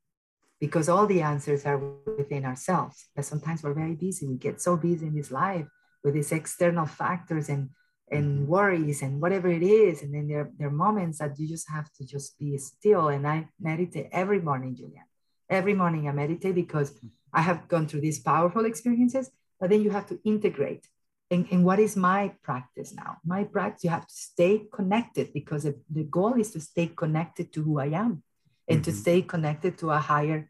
because 0.61 0.89
all 0.89 1.07
the 1.07 1.23
answers 1.23 1.65
are 1.65 1.79
within 2.19 2.45
ourselves. 2.45 3.07
But 3.17 3.25
sometimes 3.25 3.63
we're 3.63 3.75
very 3.75 3.95
busy. 3.95 4.27
We 4.27 4.37
get 4.37 4.61
so 4.61 4.77
busy 4.77 5.07
in 5.07 5.15
this 5.15 5.31
life 5.31 5.67
with 6.05 6.15
these 6.15 6.33
external 6.33 6.87
factors 6.87 7.49
and 7.49 7.71
and 8.11 8.41
mm-hmm. 8.41 8.47
worries 8.47 9.03
and 9.03 9.21
whatever 9.21 9.49
it 9.49 9.63
is. 9.63 10.03
And 10.03 10.13
then 10.13 10.27
there, 10.29 10.51
there 10.59 10.69
are 10.69 10.73
moments 10.73 11.19
that 11.19 11.39
you 11.39 11.47
just 11.47 11.71
have 11.71 11.91
to 11.95 12.05
just 12.05 12.39
be 12.39 12.59
still. 12.59 13.09
And 13.09 13.27
I 13.27 13.49
meditate 13.61 14.09
every 14.13 14.41
morning, 14.41 14.75
Julian. 14.75 15.05
Every 15.49 15.75
morning 15.75 16.09
I 16.09 16.13
meditate 16.13 16.55
because 16.55 16.93
I 17.33 17.43
have 17.43 17.69
gone 17.69 17.87
through 17.87 18.01
these 18.01 18.19
powerful 18.19 18.65
experiences, 18.65 19.31
but 19.59 19.71
then 19.71 19.83
you 19.83 19.91
have 19.91 20.07
to 20.09 20.19
integrate. 20.25 20.89
And, 21.31 21.47
and 21.53 21.65
what 21.65 21.79
is 21.79 21.97
my 21.97 22.33
practice 22.43 22.93
now? 22.93 23.19
My 23.25 23.45
practice, 23.45 23.85
you 23.85 23.91
have 23.91 24.07
to 24.07 24.15
stay 24.15 24.63
connected 24.73 25.33
because 25.33 25.63
the 25.63 26.05
goal 26.05 26.35
is 26.35 26.51
to 26.53 26.61
stay 26.61 26.89
connected 26.89 27.53
to 27.53 27.63
who 27.63 27.79
I 27.79 27.87
am 27.87 28.25
and 28.69 28.81
mm-hmm. 28.81 28.91
to 28.91 28.93
stay 28.93 29.23
connected 29.23 29.79
to 29.79 29.91
a 29.91 29.99
higher 29.99 30.50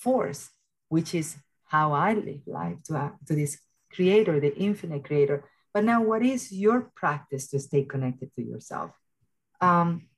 force, 0.00 0.50
which 0.88 1.14
is 1.14 1.36
how 1.66 1.92
I 1.92 2.14
live 2.14 2.40
life 2.46 2.82
to, 2.86 2.96
uh, 2.96 3.10
to 3.26 3.34
this 3.34 3.58
creator, 3.92 4.40
the 4.40 4.56
infinite 4.56 5.04
creator. 5.04 5.44
But 5.72 5.84
now, 5.84 6.02
what 6.02 6.22
is 6.22 6.50
your 6.50 6.90
practice 6.96 7.48
to 7.50 7.60
stay 7.60 7.84
connected 7.84 8.34
to 8.34 8.42
yourself? 8.42 8.90
Um, 9.60 10.08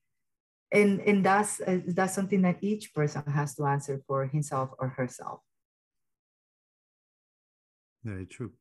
and 0.72 1.00
and 1.00 1.24
that's 1.24 1.60
uh, 1.60 1.80
that's 1.88 2.14
something 2.14 2.42
that 2.42 2.56
each 2.62 2.94
person 2.94 3.22
has 3.26 3.54
to 3.56 3.66
answer 3.66 4.00
for 4.06 4.26
himself 4.26 4.70
or 4.78 4.88
herself. 4.88 5.40
Very 8.02 8.26
true. 8.26 8.52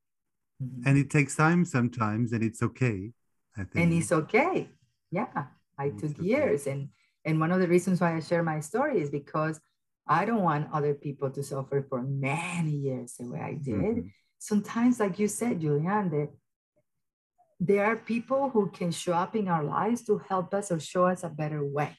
Mm-hmm. 0.61 0.87
And 0.87 0.97
it 0.97 1.09
takes 1.09 1.35
time 1.35 1.63
sometimes, 1.63 2.33
and 2.33 2.43
it's 2.43 2.61
okay. 2.61 3.13
I 3.55 3.63
think. 3.63 3.75
And 3.75 3.93
it's 3.93 4.11
okay. 4.11 4.69
Yeah, 5.11 5.45
I 5.77 5.89
took 5.89 6.11
okay. 6.19 6.23
years, 6.23 6.67
and 6.67 6.89
and 7.23 7.39
one 7.39 7.51
of 7.51 7.61
the 7.61 7.67
reasons 7.67 8.01
why 8.01 8.17
I 8.17 8.19
share 8.19 8.43
my 8.43 8.59
story 8.59 8.99
is 8.99 9.09
because 9.09 9.59
I 10.07 10.25
don't 10.25 10.41
want 10.41 10.69
other 10.73 10.93
people 10.93 11.29
to 11.31 11.43
suffer 11.43 11.85
for 11.87 12.01
many 12.01 12.71
years 12.71 13.15
the 13.19 13.29
way 13.29 13.39
I 13.39 13.53
did. 13.53 13.75
Mm-hmm. 13.75 14.07
Sometimes, 14.39 14.99
like 14.99 15.19
you 15.19 15.27
said, 15.27 15.61
Julian, 15.61 16.09
that 16.09 16.29
there 17.59 17.85
are 17.85 17.95
people 17.95 18.49
who 18.49 18.71
can 18.71 18.91
show 18.91 19.13
up 19.13 19.35
in 19.35 19.47
our 19.47 19.63
lives 19.63 20.03
to 20.05 20.17
help 20.27 20.53
us 20.53 20.71
or 20.71 20.79
show 20.79 21.05
us 21.05 21.23
a 21.23 21.29
better 21.29 21.63
way 21.63 21.95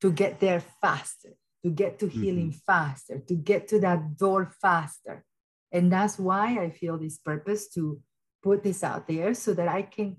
to 0.00 0.12
get 0.12 0.40
there 0.40 0.62
faster, 0.80 1.34
to 1.64 1.70
get 1.70 1.98
to 1.98 2.06
healing 2.06 2.50
mm-hmm. 2.50 2.72
faster, 2.72 3.18
to 3.26 3.34
get 3.34 3.66
to 3.68 3.80
that 3.80 4.16
door 4.18 4.52
faster. 4.60 5.24
And 5.72 5.90
that's 5.90 6.18
why 6.18 6.58
I 6.58 6.70
feel 6.70 6.98
this 6.98 7.18
purpose 7.18 7.68
to 7.70 8.00
put 8.42 8.62
this 8.62 8.84
out 8.84 9.08
there 9.08 9.34
so 9.34 9.54
that 9.54 9.68
I 9.68 9.82
can 9.82 10.18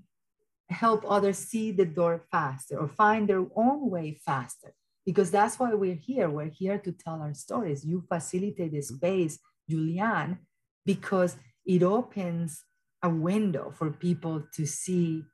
help 0.68 1.04
others 1.08 1.38
see 1.38 1.72
the 1.72 1.86
door 1.86 2.26
faster 2.30 2.78
or 2.78 2.88
find 2.88 3.28
their 3.28 3.46
own 3.56 3.90
way 3.90 4.20
faster. 4.24 4.74
Because 5.10 5.32
that's 5.32 5.58
why 5.58 5.74
we're 5.74 5.96
here. 5.96 6.30
We're 6.30 6.54
here 6.62 6.78
to 6.78 6.92
tell 6.92 7.20
our 7.20 7.34
stories. 7.34 7.84
You 7.84 8.04
facilitate 8.08 8.70
the 8.70 8.78
mm-hmm. 8.78 8.94
space, 8.94 9.40
Julian, 9.68 10.38
because 10.86 11.36
it 11.66 11.82
opens 11.82 12.64
a 13.02 13.10
window 13.10 13.72
for 13.76 13.90
people 13.90 14.44
to 14.54 14.64
see 14.64 15.24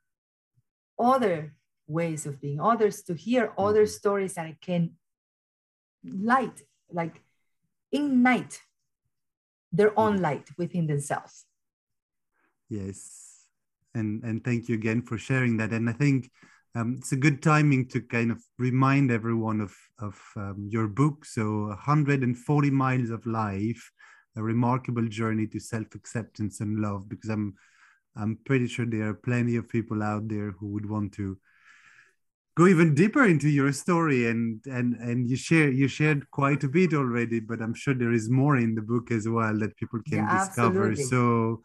other 0.97 1.53
ways 1.85 2.25
of 2.25 2.41
being, 2.41 2.59
others 2.59 3.03
to 3.03 3.13
hear 3.13 3.53
other 3.55 3.83
mm-hmm. 3.83 3.99
stories 3.99 4.33
that 4.33 4.59
can 4.61 4.95
light, 6.03 6.59
like 6.89 7.21
ignite 7.91 8.59
their 9.71 9.93
own 9.99 10.17
light 10.17 10.49
within 10.57 10.87
themselves. 10.87 11.45
Yes. 12.67 13.45
And 13.93 14.23
and 14.23 14.43
thank 14.43 14.69
you 14.69 14.73
again 14.73 15.03
for 15.03 15.19
sharing 15.19 15.57
that. 15.57 15.69
And 15.69 15.87
I 15.87 15.93
think 15.93 16.31
um, 16.77 16.95
it's 16.97 17.11
a 17.11 17.15
good 17.15 17.41
timing 17.41 17.87
to 17.87 18.01
kind 18.01 18.31
of 18.31 18.43
remind 18.59 19.11
everyone 19.11 19.61
of 19.61 19.75
of 19.99 20.19
um, 20.35 20.67
your 20.69 20.87
book. 20.87 21.25
So 21.25 21.67
140 21.67 22.69
miles 22.69 23.09
of 23.09 23.25
life, 23.25 23.91
a 24.35 24.43
remarkable 24.43 25.07
journey 25.07 25.47
to 25.47 25.59
self 25.59 25.95
acceptance 25.95 26.59
and 26.59 26.79
love. 26.79 27.09
Because 27.09 27.29
I'm 27.29 27.55
I'm 28.15 28.37
pretty 28.45 28.67
sure 28.67 28.85
there 28.85 29.09
are 29.09 29.13
plenty 29.13 29.55
of 29.55 29.69
people 29.69 30.03
out 30.03 30.27
there 30.27 30.51
who 30.51 30.67
would 30.67 30.87
want 30.87 31.13
to 31.13 31.37
go 32.55 32.67
even 32.67 32.93
deeper 32.93 33.25
into 33.25 33.49
your 33.49 33.71
story 33.71 34.27
and 34.27 34.61
and 34.65 34.95
and 34.95 35.29
you 35.29 35.35
share 35.35 35.71
you 35.71 35.87
shared 35.87 36.29
quite 36.31 36.63
a 36.63 36.67
bit 36.67 36.91
already 36.91 37.39
but 37.39 37.61
i'm 37.61 37.75
sure 37.75 37.93
there 37.93 38.11
is 38.11 38.31
more 38.31 38.57
in 38.57 38.73
the 38.73 38.81
book 38.81 39.11
as 39.11 39.27
well 39.29 39.55
that 39.59 39.77
people 39.77 39.99
can 40.09 40.17
yeah, 40.17 40.39
discover 40.39 40.89
absolutely. 40.89 41.03
so 41.03 41.61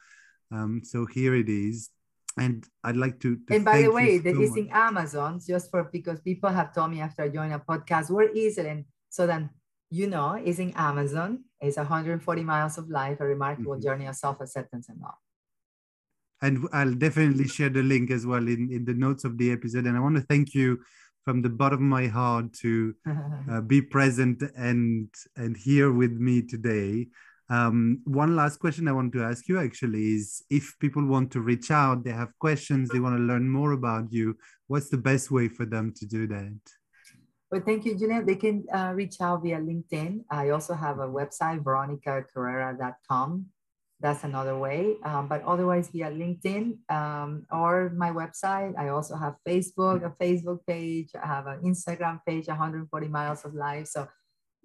um 0.50 0.82
so 0.84 1.06
here 1.06 1.34
it 1.34 1.48
is 1.48 1.88
and 2.38 2.66
i'd 2.84 2.96
like 2.96 3.20
to, 3.20 3.36
to 3.36 3.54
and 3.54 3.64
by 3.64 3.82
the 3.82 3.90
way 3.90 4.20
so 4.20 4.40
is 4.40 4.56
in 4.56 4.68
amazon 4.70 5.40
just 5.46 5.70
for 5.70 5.84
because 5.84 6.20
people 6.20 6.50
have 6.50 6.74
told 6.74 6.90
me 6.90 7.00
after 7.00 7.22
i 7.22 7.28
joined 7.28 7.52
a 7.52 7.58
podcast 7.58 8.10
where 8.10 8.30
is 8.30 8.58
it 8.58 8.66
and 8.66 8.84
so 9.10 9.26
then 9.26 9.50
you 9.90 10.06
know 10.06 10.40
is 10.42 10.58
in 10.58 10.72
amazon 10.72 11.44
it's 11.60 11.76
140 11.76 12.42
miles 12.42 12.78
of 12.78 12.88
life 12.88 13.20
a 13.20 13.24
remarkable 13.24 13.72
mm-hmm. 13.72 13.82
journey 13.82 14.06
of 14.06 14.16
self-acceptance 14.16 14.88
and 14.88 15.00
love 15.00 15.14
and 16.42 16.68
I'll 16.72 16.92
definitely 16.92 17.46
share 17.46 17.70
the 17.70 17.82
link 17.82 18.10
as 18.10 18.26
well 18.26 18.46
in, 18.48 18.68
in 18.72 18.84
the 18.84 18.94
notes 18.94 19.24
of 19.24 19.38
the 19.38 19.52
episode. 19.52 19.86
And 19.86 19.96
I 19.96 20.00
want 20.00 20.16
to 20.16 20.22
thank 20.22 20.54
you 20.54 20.80
from 21.24 21.40
the 21.40 21.48
bottom 21.48 21.78
of 21.78 21.82
my 21.82 22.08
heart 22.08 22.52
to 22.54 22.94
uh, 23.50 23.60
be 23.60 23.80
present 23.80 24.42
and 24.56 25.08
and 25.36 25.56
here 25.56 25.92
with 25.92 26.12
me 26.12 26.42
today. 26.42 27.06
Um, 27.50 28.00
one 28.04 28.36
last 28.36 28.58
question 28.58 28.88
I 28.88 28.92
want 28.92 29.12
to 29.14 29.22
ask 29.22 29.48
you 29.48 29.58
actually 29.58 30.14
is 30.14 30.42
if 30.50 30.74
people 30.80 31.04
want 31.04 31.30
to 31.32 31.40
reach 31.40 31.70
out, 31.70 32.04
they 32.04 32.12
have 32.12 32.38
questions, 32.38 32.88
they 32.88 33.00
want 33.00 33.16
to 33.16 33.22
learn 33.22 33.48
more 33.48 33.72
about 33.72 34.12
you, 34.12 34.36
what's 34.68 34.88
the 34.88 34.98
best 34.98 35.30
way 35.30 35.48
for 35.48 35.66
them 35.66 35.92
to 35.96 36.06
do 36.06 36.26
that? 36.28 36.58
Well, 37.50 37.62
thank 37.64 37.84
you, 37.84 37.98
Julian. 37.98 38.24
They 38.24 38.36
can 38.36 38.64
uh, 38.72 38.92
reach 38.94 39.20
out 39.20 39.42
via 39.42 39.58
LinkedIn. 39.58 40.24
I 40.30 40.50
also 40.50 40.72
have 40.74 41.00
a 41.00 41.08
website, 41.08 41.62
veronicacarrera.com 41.62 43.46
that's 44.02 44.24
another 44.24 44.58
way. 44.58 44.96
Um, 45.04 45.28
but 45.28 45.42
otherwise, 45.44 45.88
via 45.88 46.10
LinkedIn 46.10 46.76
um, 46.90 47.46
or 47.50 47.94
my 47.96 48.10
website. 48.10 48.74
I 48.76 48.88
also 48.88 49.14
have 49.14 49.36
Facebook, 49.46 50.04
a 50.04 50.10
Facebook 50.10 50.58
page. 50.66 51.10
I 51.14 51.26
have 51.26 51.46
an 51.46 51.62
Instagram 51.62 52.18
page, 52.26 52.48
140 52.48 53.08
Miles 53.08 53.44
of 53.44 53.54
Life. 53.54 53.86
So 53.86 54.08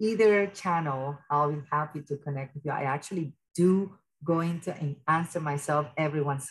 either 0.00 0.46
channel, 0.48 1.18
I'll 1.30 1.52
be 1.52 1.62
happy 1.70 2.02
to 2.02 2.16
connect 2.16 2.54
with 2.54 2.64
you. 2.64 2.72
I 2.72 2.82
actually 2.82 3.34
do 3.54 3.94
go 4.24 4.40
into 4.40 4.76
and 4.76 4.96
answer 5.06 5.40
myself 5.40 5.86
everyone's 5.96 6.48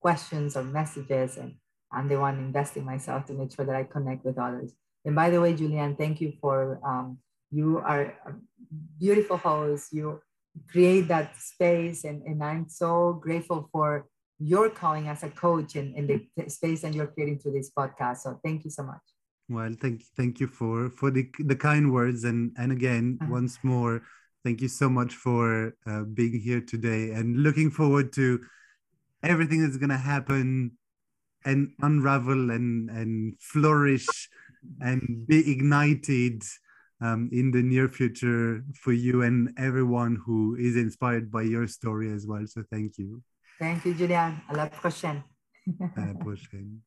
questions 0.00 0.56
or 0.56 0.64
messages, 0.64 1.36
and 1.36 1.54
I'm 1.92 2.08
the 2.08 2.18
one 2.18 2.38
investing 2.38 2.84
myself 2.84 3.26
to 3.26 3.32
make 3.32 3.54
sure 3.54 3.64
that 3.64 3.76
I 3.76 3.84
connect 3.84 4.24
with 4.24 4.38
others. 4.38 4.72
And 5.04 5.14
by 5.14 5.30
the 5.30 5.40
way, 5.40 5.54
Julian, 5.54 5.96
thank 5.96 6.20
you 6.20 6.32
for 6.40 6.80
um, 6.84 7.18
you 7.50 7.78
are 7.78 8.14
a 8.26 8.32
beautiful 8.98 9.36
host. 9.36 9.92
You 9.92 10.20
create 10.70 11.08
that 11.08 11.36
space. 11.36 12.04
And, 12.04 12.22
and 12.22 12.42
I'm 12.42 12.68
so 12.68 13.14
grateful 13.14 13.68
for 13.72 14.06
your 14.38 14.70
calling 14.70 15.08
as 15.08 15.22
a 15.22 15.30
coach 15.30 15.76
and, 15.76 15.94
and 15.96 16.08
the 16.36 16.48
space 16.48 16.82
that 16.82 16.94
you're 16.94 17.06
creating 17.06 17.38
through 17.38 17.52
this 17.52 17.70
podcast. 17.76 18.18
So 18.18 18.40
thank 18.44 18.64
you 18.64 18.70
so 18.70 18.82
much. 18.82 19.02
Well, 19.50 19.74
thank 19.80 20.04
thank 20.16 20.38
you 20.38 20.46
for 20.46 20.90
for 20.90 21.10
the 21.10 21.28
the 21.40 21.56
kind 21.56 21.92
words 21.92 22.22
and 22.22 22.54
and 22.56 22.70
again 22.70 23.18
uh-huh. 23.20 23.32
once 23.32 23.58
more, 23.64 24.02
thank 24.44 24.60
you 24.60 24.68
so 24.68 24.88
much 24.88 25.14
for 25.14 25.74
uh, 25.90 26.04
being 26.04 26.38
here 26.38 26.60
today 26.60 27.10
and 27.10 27.42
looking 27.42 27.68
forward 27.68 28.12
to 28.12 28.38
everything 29.24 29.60
that's 29.60 29.76
gonna 29.76 29.98
happen 29.98 30.78
and 31.44 31.72
unravel 31.82 32.52
and 32.52 32.90
and 32.90 33.34
flourish 33.40 34.06
and 34.80 35.26
be 35.26 35.50
ignited 35.50 36.44
um, 37.00 37.28
in 37.32 37.50
the 37.50 37.62
near 37.62 37.88
future 37.88 38.62
for 38.74 38.92
you 38.92 39.22
and 39.22 39.52
everyone 39.58 40.14
who 40.24 40.54
is 40.54 40.76
inspired 40.76 41.30
by 41.30 41.42
your 41.42 41.66
story 41.66 42.12
as 42.12 42.24
well. 42.24 42.46
So 42.46 42.62
thank 42.70 42.98
you. 42.98 43.22
Thank 43.58 43.84
you, 43.84 43.94
Julian. 43.94 44.40
À 44.48 44.56
la 44.56 44.66
prochaine. 44.68 45.24
à 45.96 46.06
la 46.06 46.14
prochaine. 46.14 46.82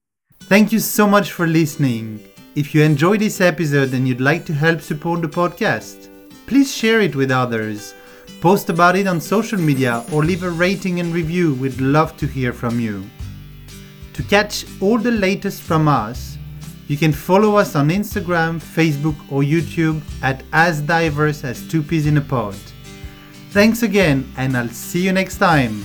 Thank 0.47 0.71
you 0.71 0.79
so 0.79 1.07
much 1.07 1.31
for 1.31 1.47
listening. 1.47 2.19
If 2.55 2.75
you 2.75 2.83
enjoyed 2.83 3.21
this 3.21 3.41
episode 3.41 3.93
and 3.93 4.07
you'd 4.07 4.21
like 4.21 4.45
to 4.45 4.53
help 4.53 4.81
support 4.81 5.21
the 5.21 5.27
podcast, 5.27 6.09
please 6.45 6.71
share 6.75 7.01
it 7.01 7.15
with 7.15 7.31
others, 7.31 7.95
post 8.41 8.69
about 8.69 8.95
it 8.95 9.07
on 9.07 9.19
social 9.19 9.59
media, 9.59 10.05
or 10.11 10.23
leave 10.23 10.43
a 10.43 10.49
rating 10.51 10.99
and 10.99 11.13
review. 11.13 11.55
We'd 11.55 11.81
love 11.81 12.15
to 12.17 12.27
hear 12.27 12.53
from 12.53 12.79
you. 12.79 13.03
To 14.13 14.23
catch 14.23 14.65
all 14.79 14.99
the 14.99 15.11
latest 15.11 15.61
from 15.63 15.87
us, 15.87 16.37
you 16.87 16.97
can 16.97 17.13
follow 17.13 17.55
us 17.55 17.75
on 17.75 17.89
Instagram, 17.89 18.61
Facebook, 18.61 19.15
or 19.31 19.41
YouTube 19.41 20.01
at 20.21 20.43
As 20.51 20.81
Diverse 20.81 21.43
as 21.43 21.67
Two 21.67 21.81
Peas 21.81 22.05
in 22.05 22.17
a 22.17 22.21
Pod. 22.21 22.55
Thanks 23.49 23.81
again, 23.81 24.31
and 24.37 24.55
I'll 24.55 24.69
see 24.69 25.01
you 25.01 25.13
next 25.13 25.37
time. 25.37 25.83